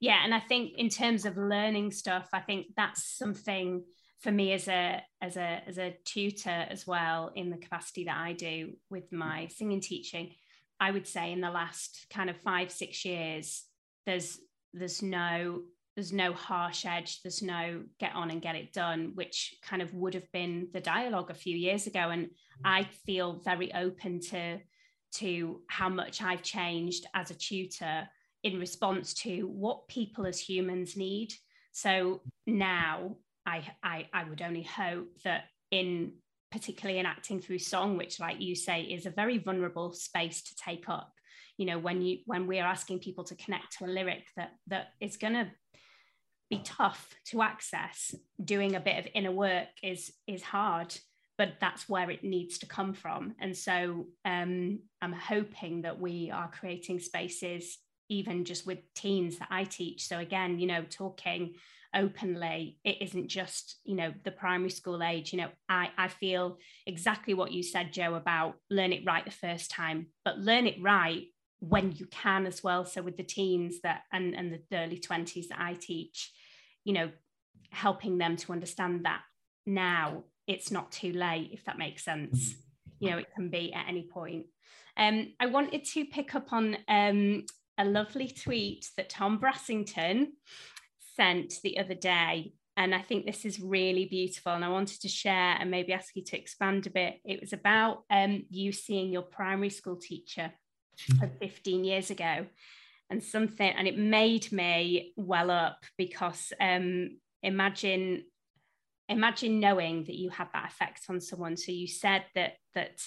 yeah 0.00 0.24
and 0.24 0.34
i 0.34 0.40
think 0.40 0.72
in 0.76 0.88
terms 0.88 1.24
of 1.24 1.36
learning 1.36 1.90
stuff 1.90 2.28
i 2.32 2.40
think 2.40 2.66
that's 2.76 3.04
something 3.04 3.82
for 4.20 4.32
me 4.32 4.52
as 4.52 4.68
a 4.68 5.02
as 5.20 5.36
a 5.36 5.62
as 5.66 5.78
a 5.78 5.96
tutor 6.04 6.66
as 6.70 6.86
well 6.86 7.30
in 7.34 7.50
the 7.50 7.56
capacity 7.56 8.04
that 8.04 8.16
I 8.16 8.32
do 8.32 8.72
with 8.90 9.10
mm. 9.10 9.18
my 9.18 9.48
singing 9.48 9.80
teaching, 9.80 10.32
I 10.80 10.90
would 10.90 11.06
say 11.06 11.32
in 11.32 11.40
the 11.40 11.50
last 11.50 12.06
kind 12.10 12.30
of 12.30 12.36
five 12.38 12.70
six 12.70 13.04
years, 13.04 13.64
there's 14.04 14.38
there's 14.72 15.02
no 15.02 15.62
there's 15.96 16.12
no 16.12 16.32
harsh 16.32 16.86
edge 16.86 17.22
there's 17.22 17.42
no 17.42 17.82
get 17.98 18.14
on 18.14 18.30
and 18.30 18.42
get 18.42 18.54
it 18.54 18.72
done 18.72 19.12
which 19.14 19.56
kind 19.62 19.82
of 19.82 19.92
would 19.94 20.14
have 20.14 20.30
been 20.32 20.68
the 20.72 20.80
dialogue 20.80 21.30
a 21.30 21.34
few 21.34 21.56
years 21.56 21.86
ago 21.86 22.10
and 22.10 22.28
i 22.64 22.84
feel 23.04 23.40
very 23.44 23.72
open 23.74 24.20
to 24.20 24.58
to 25.12 25.60
how 25.68 25.88
much 25.88 26.22
i've 26.22 26.42
changed 26.42 27.06
as 27.14 27.30
a 27.30 27.34
tutor 27.34 28.08
in 28.44 28.60
response 28.60 29.14
to 29.14 29.46
what 29.48 29.88
people 29.88 30.26
as 30.26 30.38
humans 30.38 30.96
need 30.96 31.32
so 31.72 32.22
now 32.46 33.16
I, 33.46 33.62
I, 33.82 34.08
I 34.12 34.24
would 34.24 34.42
only 34.42 34.62
hope 34.62 35.08
that 35.24 35.44
in 35.70 36.12
particularly 36.50 36.98
in 36.98 37.06
acting 37.06 37.40
through 37.40 37.58
song, 37.58 37.96
which, 37.96 38.18
like 38.20 38.40
you 38.40 38.54
say, 38.54 38.82
is 38.82 39.06
a 39.06 39.10
very 39.10 39.38
vulnerable 39.38 39.92
space 39.92 40.42
to 40.42 40.56
take 40.56 40.88
up. 40.88 41.12
You 41.56 41.66
know, 41.66 41.78
when 41.78 42.02
you 42.02 42.18
when 42.26 42.46
we 42.46 42.58
are 42.60 42.68
asking 42.68 43.00
people 43.00 43.24
to 43.24 43.34
connect 43.36 43.78
to 43.78 43.84
a 43.84 43.86
lyric 43.86 44.26
that 44.36 44.52
that 44.66 44.88
is 45.00 45.16
going 45.16 45.34
to 45.34 45.50
be 46.50 46.60
tough 46.64 47.14
to 47.26 47.42
access, 47.42 48.14
doing 48.42 48.74
a 48.74 48.80
bit 48.80 48.98
of 48.98 49.10
inner 49.14 49.32
work 49.32 49.68
is 49.82 50.12
is 50.26 50.42
hard, 50.42 50.96
but 51.38 51.54
that's 51.60 51.88
where 51.88 52.10
it 52.10 52.24
needs 52.24 52.58
to 52.58 52.66
come 52.66 52.94
from. 52.94 53.34
And 53.40 53.56
so 53.56 54.06
um, 54.24 54.80
I'm 55.02 55.12
hoping 55.12 55.82
that 55.82 56.00
we 56.00 56.30
are 56.30 56.50
creating 56.50 57.00
spaces, 57.00 57.78
even 58.08 58.44
just 58.44 58.66
with 58.66 58.78
teens 58.94 59.38
that 59.38 59.48
I 59.50 59.64
teach. 59.64 60.06
So 60.06 60.18
again, 60.18 60.58
you 60.58 60.66
know, 60.66 60.84
talking 60.88 61.54
openly 61.94 62.78
it 62.84 63.00
isn't 63.00 63.28
just 63.28 63.76
you 63.84 63.94
know 63.94 64.12
the 64.24 64.30
primary 64.30 64.70
school 64.70 65.02
age 65.02 65.32
you 65.32 65.38
know 65.38 65.48
i 65.68 65.88
i 65.96 66.08
feel 66.08 66.58
exactly 66.86 67.32
what 67.32 67.52
you 67.52 67.62
said 67.62 67.92
jo 67.92 68.14
about 68.14 68.54
learn 68.70 68.92
it 68.92 69.04
right 69.06 69.24
the 69.24 69.30
first 69.30 69.70
time 69.70 70.06
but 70.24 70.38
learn 70.38 70.66
it 70.66 70.76
right 70.82 71.24
when 71.60 71.92
you 71.92 72.06
can 72.06 72.46
as 72.46 72.62
well 72.62 72.84
so 72.84 73.02
with 73.02 73.16
the 73.16 73.22
teens 73.22 73.80
that 73.82 74.02
and 74.12 74.34
and 74.34 74.52
the 74.52 74.76
early 74.76 74.98
20s 74.98 75.48
that 75.48 75.58
i 75.60 75.74
teach 75.74 76.32
you 76.84 76.92
know 76.92 77.10
helping 77.70 78.18
them 78.18 78.36
to 78.36 78.52
understand 78.52 79.04
that 79.04 79.22
now 79.64 80.22
it's 80.46 80.70
not 80.70 80.92
too 80.92 81.12
late 81.12 81.50
if 81.52 81.64
that 81.64 81.78
makes 81.78 82.04
sense 82.04 82.52
mm. 82.52 82.56
you 83.00 83.10
know 83.10 83.18
it 83.18 83.32
can 83.34 83.48
be 83.48 83.72
at 83.72 83.88
any 83.88 84.02
point 84.02 84.46
um 84.96 85.32
i 85.40 85.46
wanted 85.46 85.84
to 85.84 86.04
pick 86.04 86.34
up 86.34 86.52
on 86.52 86.76
um 86.88 87.44
a 87.78 87.84
lovely 87.84 88.28
tweet 88.28 88.88
that 88.96 89.08
tom 89.08 89.38
brassington 89.38 90.28
sent 91.16 91.54
the 91.62 91.78
other 91.78 91.94
day. 91.94 92.52
And 92.76 92.94
I 92.94 93.00
think 93.00 93.24
this 93.24 93.44
is 93.44 93.58
really 93.58 94.04
beautiful. 94.04 94.52
And 94.52 94.64
I 94.64 94.68
wanted 94.68 95.00
to 95.00 95.08
share 95.08 95.56
and 95.58 95.70
maybe 95.70 95.94
ask 95.94 96.14
you 96.14 96.22
to 96.24 96.38
expand 96.38 96.86
a 96.86 96.90
bit. 96.90 97.14
It 97.24 97.40
was 97.40 97.54
about 97.54 98.04
um, 98.10 98.44
you 98.50 98.70
seeing 98.70 99.10
your 99.10 99.22
primary 99.22 99.70
school 99.70 99.96
teacher. 99.96 100.52
Of 101.22 101.30
15 101.38 101.84
years 101.84 102.10
ago 102.10 102.46
and 103.10 103.22
something, 103.22 103.70
and 103.70 103.86
it 103.86 103.98
made 103.98 104.50
me 104.52 105.12
well 105.16 105.50
up 105.50 105.84
because 105.96 106.52
um, 106.60 107.18
imagine 107.42 108.24
imagine 109.08 109.60
knowing 109.60 110.02
that 110.04 110.16
you 110.16 110.30
had 110.30 110.48
that 110.52 110.68
effect 110.68 111.02
on 111.08 111.20
someone 111.20 111.56
so 111.56 111.70
you 111.70 111.86
said 111.86 112.24
that 112.34 112.54
that 112.74 113.00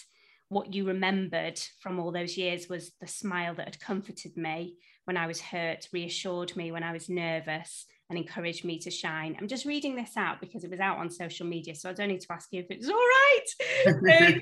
what 0.47 0.73
you 0.73 0.87
remembered 0.87 1.59
from 1.81 1.99
all 1.99 2.09
those 2.09 2.37
years 2.37 2.69
was 2.69 2.93
the 3.01 3.07
smile 3.07 3.53
that 3.53 3.65
had 3.65 3.81
comforted 3.81 4.37
me 4.37 4.77
when 5.03 5.17
i 5.17 5.27
was 5.27 5.41
hurt 5.41 5.89
reassured 5.91 6.55
me 6.55 6.71
when 6.71 6.83
i 6.83 6.93
was 6.93 7.09
nervous 7.09 7.85
and 8.09 8.17
encouraged 8.17 8.65
me 8.65 8.79
to 8.79 8.89
shine. 8.89 9.37
I'm 9.39 9.47
just 9.47 9.65
reading 9.65 9.95
this 9.95 10.17
out 10.17 10.41
because 10.41 10.63
it 10.63 10.71
was 10.71 10.79
out 10.79 10.97
on 10.97 11.11
social 11.11 11.45
media, 11.45 11.75
so 11.75 11.89
I 11.89 11.93
don't 11.93 12.07
need 12.07 12.21
to 12.21 12.33
ask 12.33 12.49
you 12.51 12.61
if 12.61 12.71
it's 12.71 12.89
all 12.89 12.95
right. 12.95 14.41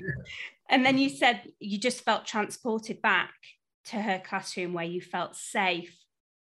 and 0.68 0.84
then 0.84 0.98
you 0.98 1.08
said 1.08 1.42
you 1.58 1.78
just 1.78 2.04
felt 2.04 2.26
transported 2.26 3.00
back 3.02 3.32
to 3.86 3.96
her 3.96 4.20
classroom 4.24 4.74
where 4.74 4.84
you 4.84 5.00
felt 5.00 5.34
safe, 5.34 5.96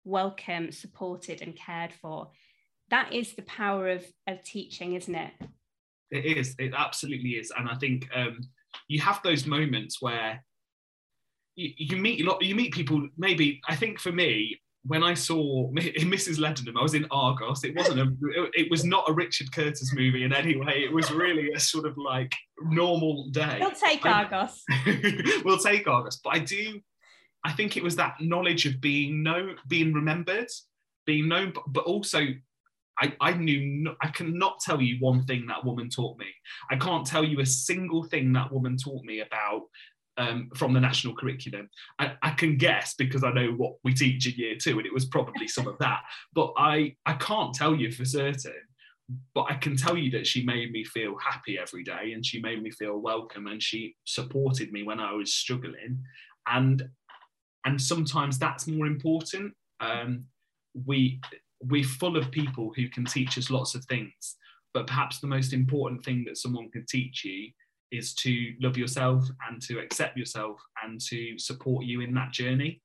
welcome, 0.03 0.71
supported, 0.71 1.41
and 1.41 1.55
cared 1.55 1.91
for. 1.93 2.31
That 2.89 3.13
is 3.13 3.33
the 3.33 3.41
power 3.43 3.89
of, 3.89 4.05
of 4.27 4.43
teaching, 4.43 4.93
isn't 4.93 5.15
it? 5.15 5.31
It 6.11 6.37
is. 6.37 6.55
It 6.59 6.73
absolutely 6.75 7.31
is. 7.31 7.51
And 7.57 7.69
I 7.69 7.75
think 7.75 8.07
um, 8.13 8.41
you 8.87 8.99
have 9.01 9.21
those 9.23 9.47
moments 9.47 10.01
where 10.01 10.43
you, 11.55 11.71
you 11.77 11.97
meet 11.97 12.21
a 12.21 12.29
lot. 12.29 12.43
You 12.43 12.53
meet 12.53 12.73
people. 12.73 13.07
Maybe 13.17 13.61
I 13.67 13.75
think 13.75 13.99
for 13.99 14.11
me, 14.11 14.59
when 14.85 15.03
I 15.03 15.13
saw 15.13 15.69
Mrs. 15.73 16.39
Leadenham, 16.39 16.77
I 16.77 16.83
was 16.83 16.93
in 16.93 17.05
Argos. 17.11 17.63
It 17.63 17.75
wasn't 17.75 17.99
a, 17.99 18.49
it 18.53 18.69
was 18.71 18.83
not 18.83 19.09
a 19.09 19.13
Richard 19.13 19.51
Curtis 19.51 19.93
movie 19.93 20.23
in 20.23 20.33
any 20.33 20.55
way. 20.55 20.83
It 20.83 20.91
was 20.91 21.11
really 21.11 21.51
a 21.51 21.59
sort 21.59 21.85
of 21.85 21.97
like 21.97 22.33
normal 22.63 23.29
day. 23.29 23.57
We'll 23.59 23.71
take 23.71 24.05
Argos. 24.05 24.63
we'll 25.45 25.59
take 25.59 25.87
Argos. 25.87 26.19
But 26.23 26.35
I 26.35 26.39
do, 26.39 26.79
I 27.43 27.51
think 27.51 27.77
it 27.77 27.83
was 27.83 27.95
that 27.97 28.15
knowledge 28.19 28.65
of 28.65 28.81
being 28.81 29.23
known, 29.23 29.55
being 29.67 29.93
remembered, 29.93 30.47
being 31.05 31.27
known, 31.27 31.53
but 31.67 31.83
also 31.83 32.25
I, 32.99 33.13
I 33.19 33.33
knew 33.33 33.61
no, 33.61 33.95
I 34.01 34.09
cannot 34.09 34.59
tell 34.59 34.81
you 34.81 34.97
one 34.99 35.23
thing 35.25 35.47
that 35.47 35.65
woman 35.65 35.89
taught 35.89 36.17
me. 36.17 36.27
I 36.69 36.75
can't 36.75 37.05
tell 37.05 37.23
you 37.23 37.39
a 37.39 37.45
single 37.45 38.03
thing 38.03 38.33
that 38.33 38.51
woman 38.51 38.77
taught 38.77 39.03
me 39.03 39.21
about 39.21 39.61
um, 40.21 40.49
from 40.55 40.73
the 40.73 40.79
national 40.79 41.15
curriculum. 41.15 41.69
I, 41.99 42.13
I, 42.21 42.31
can 42.31 42.57
guess 42.57 42.93
because 42.93 43.23
I 43.23 43.31
know 43.31 43.51
what 43.51 43.73
we 43.83 43.93
teach 43.93 44.27
in 44.27 44.35
year 44.35 44.55
two, 44.55 44.77
and 44.77 44.85
it 44.85 44.93
was 44.93 45.05
probably 45.05 45.47
some 45.47 45.67
of 45.67 45.77
that. 45.79 46.01
But 46.33 46.53
I, 46.57 46.95
I 47.05 47.13
can't 47.13 47.53
tell 47.53 47.75
you 47.75 47.91
for 47.91 48.05
certain. 48.05 48.53
But 49.33 49.47
I 49.49 49.55
can 49.55 49.75
tell 49.75 49.97
you 49.97 50.09
that 50.11 50.27
she 50.27 50.45
made 50.45 50.71
me 50.71 50.85
feel 50.85 51.17
happy 51.17 51.57
every 51.59 51.83
day, 51.83 52.13
and 52.13 52.25
she 52.25 52.39
made 52.39 52.61
me 52.61 52.71
feel 52.71 52.99
welcome, 52.99 53.47
and 53.47 53.61
she 53.61 53.95
supported 54.05 54.71
me 54.71 54.83
when 54.83 54.99
I 54.99 55.13
was 55.13 55.33
struggling, 55.33 55.99
and 56.47 56.87
and 57.65 57.81
sometimes 57.81 58.37
that's 58.37 58.67
more 58.67 58.85
important. 58.85 59.53
Um, 59.79 60.25
we 60.85 61.19
we're 61.63 61.83
full 61.83 62.15
of 62.15 62.31
people 62.31 62.71
who 62.75 62.87
can 62.89 63.05
teach 63.05 63.37
us 63.37 63.49
lots 63.49 63.75
of 63.75 63.83
things, 63.85 64.37
but 64.73 64.87
perhaps 64.87 65.19
the 65.19 65.27
most 65.27 65.51
important 65.51 66.05
thing 66.05 66.23
that 66.27 66.37
someone 66.37 66.69
can 66.69 66.85
teach 66.87 67.25
you 67.25 67.49
is 67.91 68.13
to 68.15 68.53
love 68.61 68.77
yourself 68.77 69.27
and 69.49 69.61
to 69.63 69.79
accept 69.79 70.17
yourself 70.17 70.61
and 70.83 70.99
to 71.01 71.37
support 71.37 71.85
you 71.85 72.01
in 72.01 72.13
that 72.13 72.31
journey. 72.31 72.81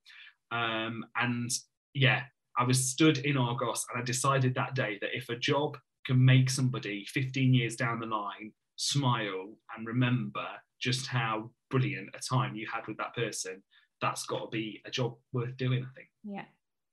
Um, 0.52 1.04
and 1.16 1.50
yeah, 1.94 2.22
I 2.58 2.64
was 2.64 2.90
stood 2.90 3.18
in 3.18 3.36
Argos 3.36 3.84
and 3.92 4.00
I 4.00 4.04
decided 4.04 4.54
that 4.54 4.74
day 4.74 4.98
that 5.00 5.16
if 5.16 5.28
a 5.28 5.36
job 5.36 5.76
can 6.04 6.24
make 6.24 6.50
somebody 6.50 7.04
15 7.08 7.52
years 7.52 7.76
down 7.76 8.00
the 8.00 8.06
line 8.06 8.52
smile 8.76 9.56
and 9.76 9.86
remember 9.86 10.46
just 10.80 11.06
how 11.06 11.50
brilliant 11.70 12.10
a 12.14 12.20
time 12.20 12.54
you 12.54 12.66
had 12.72 12.86
with 12.86 12.96
that 12.98 13.14
person, 13.14 13.62
that's 14.00 14.26
got 14.26 14.40
to 14.40 14.48
be 14.48 14.80
a 14.86 14.90
job 14.90 15.14
worth 15.32 15.56
doing, 15.56 15.84
I 15.84 15.92
think. 15.94 16.08
Yeah. 16.24 16.44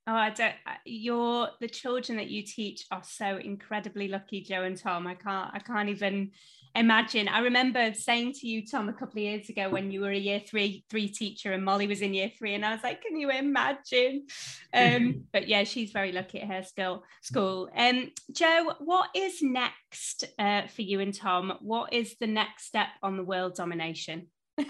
Oh, 0.05 0.13
I 0.13 0.31
don't. 0.31 0.53
You're 0.83 1.47
the 1.61 1.69
children 1.69 2.17
that 2.17 2.29
you 2.29 2.43
teach 2.43 2.85
are 2.91 3.03
so 3.03 3.37
incredibly 3.37 4.09
lucky, 4.09 4.41
Jo 4.41 4.63
and 4.63 4.77
Tom. 4.77 5.07
I 5.07 5.15
can't. 5.15 5.49
I 5.53 5.59
can't 5.59 5.87
even 5.87 6.31
imagine. 6.75 7.29
I 7.29 7.39
remember 7.39 7.93
saying 7.93 8.33
to 8.33 8.47
you, 8.47 8.67
Tom, 8.67 8.89
a 8.89 8.93
couple 8.93 9.19
of 9.19 9.23
years 9.23 9.47
ago 9.47 9.69
when 9.69 9.91
you 9.91 10.01
were 10.01 10.11
a 10.11 10.17
year 10.17 10.41
three 10.45 10.83
three 10.89 11.07
teacher 11.07 11.53
and 11.53 11.63
Molly 11.63 11.87
was 11.87 12.01
in 12.01 12.13
year 12.13 12.29
three, 12.37 12.53
and 12.53 12.65
I 12.65 12.73
was 12.73 12.83
like, 12.83 13.01
"Can 13.01 13.15
you 13.15 13.29
imagine?" 13.29 14.25
Um, 14.73 15.23
but 15.31 15.47
yeah, 15.47 15.63
she's 15.63 15.91
very 15.91 16.11
lucky 16.11 16.41
at 16.41 16.49
her 16.49 16.63
school. 16.63 17.05
School. 17.21 17.69
Um, 17.73 18.11
Jo, 18.33 18.73
what 18.79 19.09
is 19.15 19.41
next 19.41 20.25
uh, 20.37 20.67
for 20.67 20.81
you 20.81 20.99
and 20.99 21.13
Tom? 21.13 21.53
What 21.61 21.93
is 21.93 22.17
the 22.19 22.27
next 22.27 22.65
step 22.65 22.89
on 23.01 23.15
the 23.15 23.23
world 23.23 23.55
domination? 23.55 24.27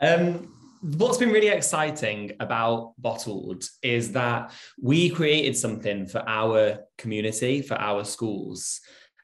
um 0.00 0.59
what's 0.80 1.18
been 1.18 1.30
really 1.30 1.48
exciting 1.48 2.32
about 2.40 2.94
Bottled 2.98 3.64
is 3.82 4.12
that 4.12 4.52
we 4.80 5.10
created 5.10 5.56
something 5.56 6.06
for 6.06 6.22
our 6.26 6.80
community, 6.96 7.62
for 7.62 7.74
our 7.74 8.04
schools. 8.04 8.80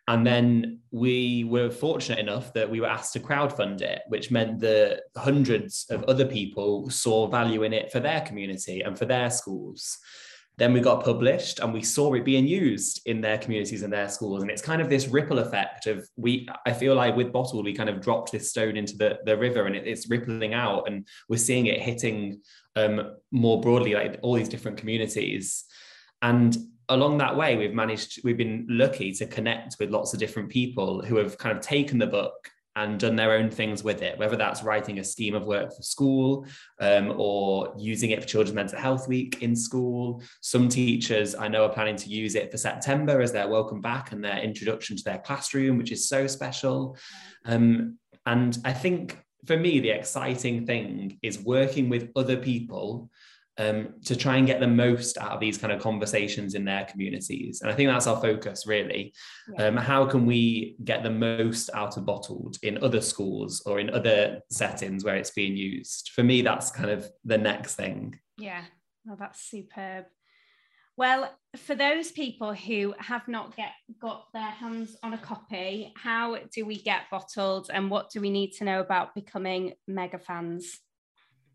And 0.09 0.24
then 0.24 0.80
we 0.92 1.44
were 1.44 1.70
fortunate 1.70 2.20
enough 2.20 2.52
that 2.52 2.70
we 2.70 2.80
were 2.80 2.86
asked 2.86 3.14
to 3.14 3.20
crowdfund 3.20 3.80
it, 3.80 4.02
which 4.09 4.30
meant 4.30 4.61
that 4.61 5.02
hundreds 5.16 5.86
of 5.90 6.04
other 6.04 6.26
people 6.26 6.88
saw 6.90 7.26
value 7.26 7.64
in 7.64 7.72
it 7.72 7.90
for 7.90 7.98
their 7.98 8.20
community 8.20 8.82
and 8.82 8.96
for 8.96 9.04
their 9.04 9.30
schools. 9.30 9.98
Then 10.59 10.72
we 10.72 10.80
got 10.80 11.04
published 11.04 11.61
and 11.61 11.72
we 11.72 11.82
saw 11.82 12.14
it 12.14 12.24
being 12.24 12.46
used 12.46 13.02
in 13.04 13.20
their 13.20 13.36
communities 13.36 13.82
and 13.82 13.92
their 13.92 14.09
schools. 14.09 14.40
And 14.42 14.50
it's 14.50 14.62
kind 14.62 14.80
of 14.80 14.88
this 14.88 15.07
ripple 15.07 15.38
effect 15.38 15.86
of 15.86 16.09
we, 16.16 16.48
I 16.64 16.72
feel 16.72 16.94
like 16.94 17.14
with 17.14 17.32
Bottle, 17.32 17.62
we 17.62 17.74
kind 17.74 17.90
of 17.90 18.00
dropped 18.00 18.32
this 18.32 18.50
stone 18.50 18.76
into 18.76 18.96
the, 18.96 19.18
the 19.26 19.36
river 19.36 19.66
and 19.66 19.76
it, 19.76 19.86
it's 19.86 20.09
rippling 20.09 20.54
out 20.54 20.88
and 20.88 21.07
we're 21.28 21.36
seeing 21.36 21.66
it 21.66 21.82
hitting 21.82 22.40
um, 22.74 23.16
more 23.30 23.61
broadly, 23.61 23.94
like 23.94 24.18
all 24.22 24.34
these 24.34 24.48
different 24.48 24.78
communities. 24.78 25.64
And 26.22 26.57
along 26.88 27.18
that 27.18 27.36
way, 27.36 27.57
we've 27.57 27.74
managed, 27.74 28.24
we've 28.24 28.38
been 28.38 28.66
lucky 28.70 29.12
to 29.12 29.26
connect 29.26 29.76
with 29.78 29.90
lots 29.90 30.14
of 30.14 30.20
different 30.20 30.48
people 30.48 31.02
who 31.02 31.16
have 31.16 31.36
kind 31.36 31.57
of 31.57 31.62
taken 31.62 31.98
the 31.98 32.07
book 32.07 32.50
and 32.76 33.00
done 33.00 33.16
their 33.16 33.32
own 33.32 33.50
things 33.50 33.82
with 33.82 34.02
it, 34.02 34.18
whether 34.18 34.36
that's 34.36 34.62
writing 34.62 34.98
a 34.98 35.04
scheme 35.04 35.34
of 35.34 35.46
work 35.46 35.74
for 35.74 35.82
school 35.82 36.46
um, 36.78 37.14
or 37.16 37.74
using 37.78 38.10
it 38.10 38.20
for 38.20 38.28
Children's 38.28 38.54
Mental 38.54 38.78
Health 38.78 39.08
Week 39.08 39.42
in 39.42 39.56
school. 39.56 40.22
Some 40.42 40.68
teachers 40.68 41.34
I 41.34 41.48
know 41.48 41.64
are 41.64 41.72
planning 41.72 41.96
to 41.96 42.10
use 42.10 42.34
it 42.34 42.50
for 42.50 42.58
September 42.58 43.20
as 43.22 43.32
their 43.32 43.48
welcome 43.48 43.80
back 43.80 44.12
and 44.12 44.22
their 44.22 44.38
introduction 44.38 44.96
to 44.96 45.02
their 45.02 45.18
classroom, 45.18 45.78
which 45.78 45.90
is 45.90 46.06
so 46.08 46.26
special. 46.26 46.96
Um, 47.46 47.98
and 48.26 48.58
I 48.64 48.74
think 48.74 49.18
for 49.46 49.56
me, 49.56 49.80
the 49.80 49.90
exciting 49.90 50.66
thing 50.66 51.18
is 51.22 51.38
working 51.38 51.88
with 51.88 52.10
other 52.14 52.36
people 52.36 53.10
um, 53.59 53.94
to 54.04 54.16
try 54.16 54.36
and 54.36 54.46
get 54.46 54.61
the 54.61 54.66
most 54.66 55.18
out 55.18 55.32
of 55.32 55.40
these 55.40 55.59
kind 55.59 55.72
of 55.72 55.80
conversations 55.80 56.54
in 56.54 56.64
their 56.64 56.84
communities. 56.84 57.62
And 57.62 57.70
I 57.70 57.74
think 57.74 57.88
that's 57.88 58.07
our 58.07 58.20
focus, 58.20 58.66
really. 58.66 59.14
Yeah. 59.52 59.66
Um, 59.66 59.76
how 59.76 60.07
can 60.07 60.26
we 60.26 60.76
get 60.84 61.02
the 61.02 61.11
most 61.11 61.70
out 61.74 61.96
of 61.96 62.04
bottled 62.04 62.59
in 62.62 62.82
other 62.82 63.00
schools 63.00 63.62
or 63.66 63.80
in 63.80 63.90
other 63.90 64.40
settings 64.50 65.04
where 65.04 65.16
it's 65.16 65.30
being 65.30 65.57
used? 65.57 66.11
For 66.14 66.22
me, 66.22 66.42
that's 66.42 66.70
kind 66.70 66.90
of 66.90 67.09
the 67.24 67.38
next 67.38 67.76
thing. 67.76 68.18
Yeah, 68.38 68.62
well, 69.04 69.16
that's 69.18 69.40
superb. 69.40 70.07
Well, 70.98 71.30
for 71.57 71.74
those 71.74 72.11
people 72.11 72.54
who 72.54 72.94
have 72.98 73.28
not 73.28 73.54
get, 73.54 73.72
got 74.00 74.32
their 74.32 74.42
hands 74.42 74.96
on 75.02 75.12
a 75.12 75.18
copy, 75.18 75.92
how 75.94 76.38
do 76.54 76.64
we 76.64 76.80
get 76.80 77.02
bottled 77.11 77.68
and 77.72 77.90
what 77.90 78.11
do 78.11 78.20
we 78.20 78.30
need 78.30 78.52
to 78.52 78.64
know 78.64 78.80
about 78.80 79.14
becoming 79.14 79.74
mega 79.86 80.18
fans? 80.18 80.80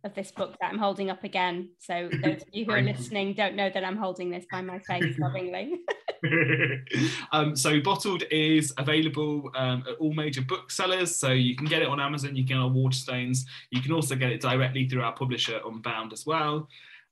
Of 0.04 0.14
this 0.14 0.32
book 0.32 0.56
that 0.60 0.72
I'm 0.72 0.78
holding 0.78 1.10
up 1.10 1.24
again. 1.24 1.70
So 1.80 2.10
those 2.24 2.42
of 2.42 2.48
you 2.52 2.66
who 2.66 2.72
are 2.72 2.82
listening 2.82 3.34
don't 3.34 3.56
know 3.56 3.70
that 3.70 3.84
I'm 3.84 3.98
holding 3.98 4.30
this 4.30 4.46
by 4.52 4.62
my 4.62 4.80
face 4.80 5.16
lovingly. 5.20 5.82
um, 7.32 7.56
so 7.56 7.80
Bottled 7.82 8.24
is 8.32 8.74
available 8.78 9.52
um, 9.56 9.84
at 9.90 9.96
all 9.98 10.14
major 10.14 10.42
booksellers. 10.42 11.16
So 11.16 11.32
you 11.32 11.56
can 11.56 11.68
get 11.68 11.82
it 11.82 11.88
on 11.88 12.00
Amazon, 12.00 12.36
you 12.36 12.44
can 12.44 12.58
get 12.58 12.58
it 12.58 12.66
on 12.66 12.74
Waterstones. 12.74 13.46
You 13.70 13.82
can 13.82 13.92
also 13.92 14.16
get 14.16 14.32
it 14.32 14.42
directly 14.42 14.88
through 14.88 15.04
our 15.04 15.14
publisher 15.14 15.60
Unbound 15.66 16.14
as 16.14 16.26
well. 16.26 16.68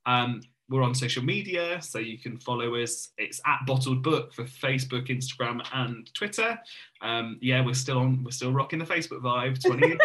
Um, 0.05 0.41
we're 0.69 0.83
on 0.83 0.93
social 0.93 1.23
media, 1.23 1.81
so 1.81 1.97
you 1.97 2.19
can 2.19 2.37
follow 2.37 2.75
us. 2.75 3.09
It's 3.17 3.41
at 3.47 3.65
Bottled 3.65 4.03
Book 4.03 4.33
for 4.33 4.43
Facebook, 4.43 5.07
Instagram, 5.07 5.65
and 5.73 6.13
Twitter. 6.13 6.59
Um, 7.01 7.39
yeah, 7.41 7.65
we're 7.65 7.73
still 7.73 7.97
on. 7.97 8.23
We're 8.23 8.31
still 8.31 8.53
rocking 8.53 8.77
the 8.77 8.85
Facebook 8.85 9.21
vibe. 9.21 9.59
Twenty 9.63 9.87
years. 9.87 9.99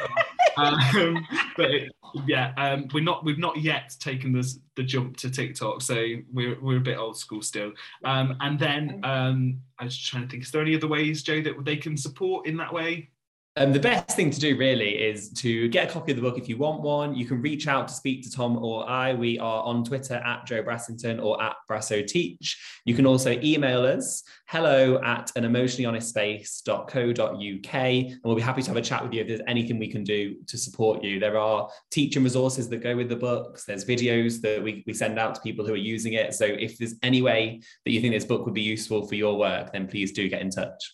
Um, 0.56 1.26
but 1.56 1.70
it, 1.70 1.92
yeah, 2.26 2.52
um, 2.56 2.88
we're 2.92 3.02
not. 3.02 3.24
We've 3.24 3.38
not 3.38 3.56
yet 3.60 3.94
taken 3.98 4.32
this, 4.32 4.58
the 4.76 4.82
jump 4.82 5.16
to 5.18 5.30
TikTok, 5.30 5.82
so 5.82 6.04
we're 6.32 6.60
we're 6.60 6.78
a 6.78 6.80
bit 6.80 6.98
old 6.98 7.16
school 7.18 7.42
still. 7.42 7.72
Um, 8.04 8.36
and 8.40 8.58
then 8.58 9.00
um, 9.04 9.60
I 9.78 9.84
was 9.84 9.98
trying 9.98 10.24
to 10.24 10.28
think. 10.28 10.44
Is 10.44 10.50
there 10.50 10.62
any 10.62 10.76
other 10.76 10.88
ways, 10.88 11.22
Jo, 11.22 11.42
that 11.42 11.64
they 11.64 11.76
can 11.76 11.96
support 11.96 12.46
in 12.46 12.56
that 12.58 12.72
way? 12.72 13.10
Um, 13.56 13.72
the 13.72 13.78
best 13.78 14.16
thing 14.16 14.30
to 14.30 14.40
do 14.40 14.56
really 14.56 15.00
is 15.00 15.30
to 15.34 15.68
get 15.68 15.88
a 15.88 15.92
copy 15.92 16.10
of 16.10 16.16
the 16.16 16.22
book 16.22 16.38
if 16.38 16.48
you 16.48 16.56
want 16.56 16.82
one. 16.82 17.14
You 17.14 17.24
can 17.24 17.40
reach 17.40 17.68
out 17.68 17.86
to 17.86 17.94
speak 17.94 18.24
to 18.24 18.30
Tom 18.30 18.56
or 18.56 18.88
I. 18.90 19.14
We 19.14 19.38
are 19.38 19.62
on 19.62 19.84
Twitter 19.84 20.14
at 20.14 20.44
Jo 20.44 20.60
Brassington 20.60 21.22
or 21.22 21.40
at 21.40 21.54
Brasso 21.70 22.04
Teach. 22.04 22.60
You 22.84 22.96
can 22.96 23.06
also 23.06 23.38
email 23.44 23.82
us 23.82 24.24
hello 24.48 25.00
at 25.04 25.30
an 25.36 25.44
emotionally 25.44 25.86
honest 25.86 26.08
space.co.uk 26.08 27.74
and 27.74 28.20
we'll 28.24 28.34
be 28.34 28.42
happy 28.42 28.62
to 28.62 28.68
have 28.70 28.76
a 28.76 28.82
chat 28.82 29.04
with 29.04 29.12
you 29.12 29.20
if 29.20 29.28
there's 29.28 29.40
anything 29.46 29.78
we 29.78 29.88
can 29.88 30.02
do 30.02 30.34
to 30.48 30.58
support 30.58 31.04
you. 31.04 31.20
There 31.20 31.38
are 31.38 31.70
teaching 31.92 32.24
resources 32.24 32.68
that 32.70 32.78
go 32.78 32.96
with 32.96 33.08
the 33.08 33.14
books, 33.14 33.64
there's 33.64 33.84
videos 33.84 34.40
that 34.40 34.60
we, 34.60 34.82
we 34.84 34.92
send 34.92 35.16
out 35.16 35.36
to 35.36 35.40
people 35.42 35.64
who 35.64 35.74
are 35.74 35.76
using 35.76 36.14
it. 36.14 36.34
So 36.34 36.44
if 36.44 36.76
there's 36.76 36.96
any 37.04 37.22
way 37.22 37.60
that 37.84 37.92
you 37.92 38.00
think 38.00 38.14
this 38.14 38.24
book 38.24 38.46
would 38.46 38.54
be 38.54 38.62
useful 38.62 39.06
for 39.06 39.14
your 39.14 39.38
work, 39.38 39.72
then 39.72 39.86
please 39.86 40.10
do 40.10 40.28
get 40.28 40.42
in 40.42 40.50
touch. 40.50 40.92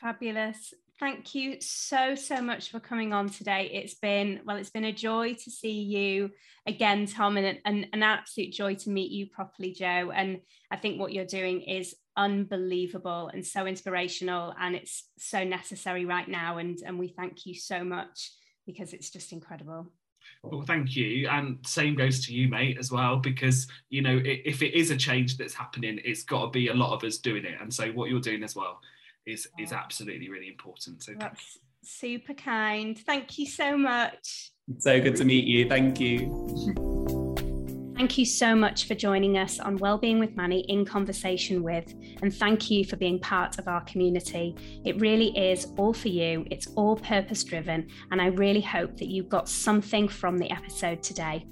Fabulous 0.00 0.74
thank 0.98 1.34
you 1.34 1.56
so 1.60 2.14
so 2.14 2.40
much 2.40 2.70
for 2.70 2.80
coming 2.80 3.12
on 3.12 3.28
today. 3.28 3.70
It's 3.72 3.94
been 3.94 4.40
well 4.44 4.56
it's 4.56 4.70
been 4.70 4.84
a 4.84 4.92
joy 4.92 5.34
to 5.34 5.50
see 5.50 5.80
you 5.82 6.30
again 6.66 7.06
tom 7.06 7.36
and 7.36 7.58
an, 7.64 8.02
absolute 8.02 8.52
joy 8.52 8.74
to 8.74 8.90
meet 8.90 9.12
you 9.12 9.26
properly 9.28 9.72
jo 9.72 10.10
and 10.12 10.40
i 10.72 10.76
think 10.76 10.98
what 10.98 11.12
you're 11.12 11.24
doing 11.24 11.60
is 11.60 11.94
unbelievable 12.16 13.30
and 13.32 13.44
so 13.44 13.66
inspirational 13.66 14.54
and 14.60 14.74
it's 14.74 15.08
so 15.18 15.44
necessary 15.44 16.04
right 16.04 16.28
now. 16.28 16.58
And 16.58 16.78
and 16.84 16.98
we 16.98 17.08
thank 17.08 17.46
you 17.46 17.54
so 17.54 17.84
much 17.84 18.32
because 18.66 18.92
it's 18.92 19.10
just 19.10 19.32
incredible. 19.32 19.92
Well, 20.42 20.62
thank 20.62 20.96
you. 20.96 21.28
And 21.28 21.58
same 21.64 21.94
goes 21.94 22.24
to 22.26 22.34
you, 22.34 22.48
mate, 22.48 22.78
as 22.78 22.90
well, 22.90 23.16
because, 23.16 23.68
you 23.90 24.02
know, 24.02 24.20
if 24.24 24.60
it 24.60 24.76
is 24.76 24.90
a 24.90 24.96
change 24.96 25.36
that's 25.36 25.54
happening, 25.54 26.00
it's 26.04 26.24
got 26.24 26.46
to 26.46 26.50
be 26.50 26.68
a 26.68 26.74
lot 26.74 26.92
of 26.92 27.04
us 27.04 27.18
doing 27.18 27.44
it. 27.44 27.60
And 27.60 27.72
so 27.72 27.88
what 27.92 28.10
you're 28.10 28.20
doing 28.20 28.42
as 28.42 28.56
well 28.56 28.80
is 29.26 29.48
is 29.58 29.72
oh. 29.72 29.76
absolutely 29.76 30.28
really 30.28 30.48
important. 30.48 31.02
So 31.02 31.12
that's 31.18 31.58
super 31.82 32.34
kind. 32.34 32.98
Thank 32.98 33.38
you 33.38 33.46
so 33.46 33.76
much. 33.76 34.52
So 34.78 35.00
good 35.00 35.16
to 35.16 35.24
meet 35.24 35.46
you. 35.46 35.68
Thank 35.68 36.00
you. 36.00 36.74
Thank 37.96 38.18
you 38.18 38.26
so 38.26 38.54
much 38.54 38.86
for 38.86 38.94
joining 38.94 39.38
us 39.38 39.58
on 39.58 39.78
Wellbeing 39.78 40.18
with 40.18 40.36
Manny 40.36 40.60
in 40.68 40.84
conversation 40.84 41.62
with, 41.62 41.94
and 42.20 42.34
thank 42.34 42.70
you 42.70 42.84
for 42.84 42.96
being 42.96 43.18
part 43.18 43.58
of 43.58 43.68
our 43.68 43.80
community. 43.84 44.54
It 44.84 45.00
really 45.00 45.28
is 45.36 45.68
all 45.78 45.94
for 45.94 46.08
you, 46.08 46.44
it's 46.50 46.66
all 46.76 46.96
purpose 46.96 47.42
driven, 47.42 47.88
and 48.10 48.20
I 48.20 48.26
really 48.26 48.60
hope 48.60 48.98
that 48.98 49.08
you 49.08 49.22
got 49.22 49.48
something 49.48 50.08
from 50.08 50.36
the 50.36 50.50
episode 50.50 51.02
today. 51.02 51.46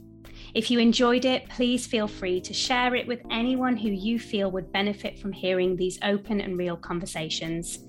If 0.54 0.70
you 0.70 0.78
enjoyed 0.78 1.24
it, 1.24 1.48
please 1.48 1.84
feel 1.84 2.06
free 2.06 2.40
to 2.42 2.54
share 2.54 2.94
it 2.94 3.08
with 3.08 3.20
anyone 3.28 3.76
who 3.76 3.88
you 3.88 4.20
feel 4.20 4.52
would 4.52 4.70
benefit 4.70 5.18
from 5.18 5.32
hearing 5.32 5.74
these 5.74 5.98
open 6.04 6.40
and 6.40 6.56
real 6.56 6.76
conversations. 6.76 7.80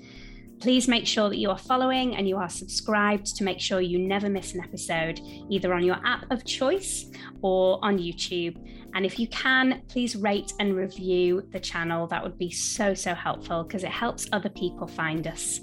Please 0.59 0.88
make 0.88 1.05
sure 1.05 1.30
that 1.30 1.38
you 1.38 1.51
are 1.51 1.59
following 1.59 2.16
and 2.16 2.28
you 2.28 2.38
are 2.38 2.49
subscribed 2.49 3.36
to 3.36 3.43
make 3.43 3.59
sure 3.59 3.82
you 3.82 3.99
never 3.99 4.30
miss 4.30 4.55
an 4.55 4.63
episode, 4.63 5.20
either 5.47 5.76
on 5.76 5.84
your 5.84 5.99
app 6.03 6.26
of 6.32 6.43
choice 6.43 7.05
or 7.43 7.78
on 7.84 7.99
YouTube. 7.99 8.57
And 8.95 9.05
if 9.05 9.20
you 9.20 9.28
can, 9.28 9.84
please 9.88 10.16
rate 10.16 10.51
and 10.59 10.76
review 10.76 11.47
the 11.51 11.59
channel. 11.59 12.07
That 12.07 12.24
would 12.24 12.39
be 12.39 12.49
so, 12.49 12.95
so 12.95 13.13
helpful 13.13 13.63
because 13.63 13.84
it 13.84 13.91
helps 13.91 14.28
other 14.32 14.49
people 14.49 14.88
find 14.88 15.28
us. 15.28 15.59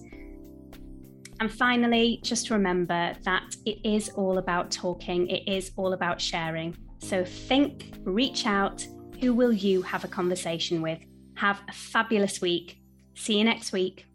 And 1.41 1.53
finally, 1.53 2.21
just 2.23 2.51
remember 2.51 3.15
that 3.25 3.57
it 3.67 3.79
is 3.85 4.11
all 4.11 4.39
about 4.39 4.71
talking, 4.71 5.27
it 5.29 5.51
is 5.51 5.73
all 5.77 5.95
about 5.95 6.21
sharing. 6.21 6.77
So 7.03 7.25
think, 7.25 7.93
reach 8.05 8.47
out. 8.47 8.87
Who 9.21 9.35
will 9.35 9.53
you 9.53 9.83
have 9.83 10.05
a 10.05 10.09
conversation 10.09 10.81
with? 10.83 11.01
Have 11.35 11.61
a 11.69 11.73
fabulous 11.73 12.41
week. 12.41 12.79
See 13.15 13.39
you 13.39 13.45
next 13.45 13.73
week. 13.73 14.07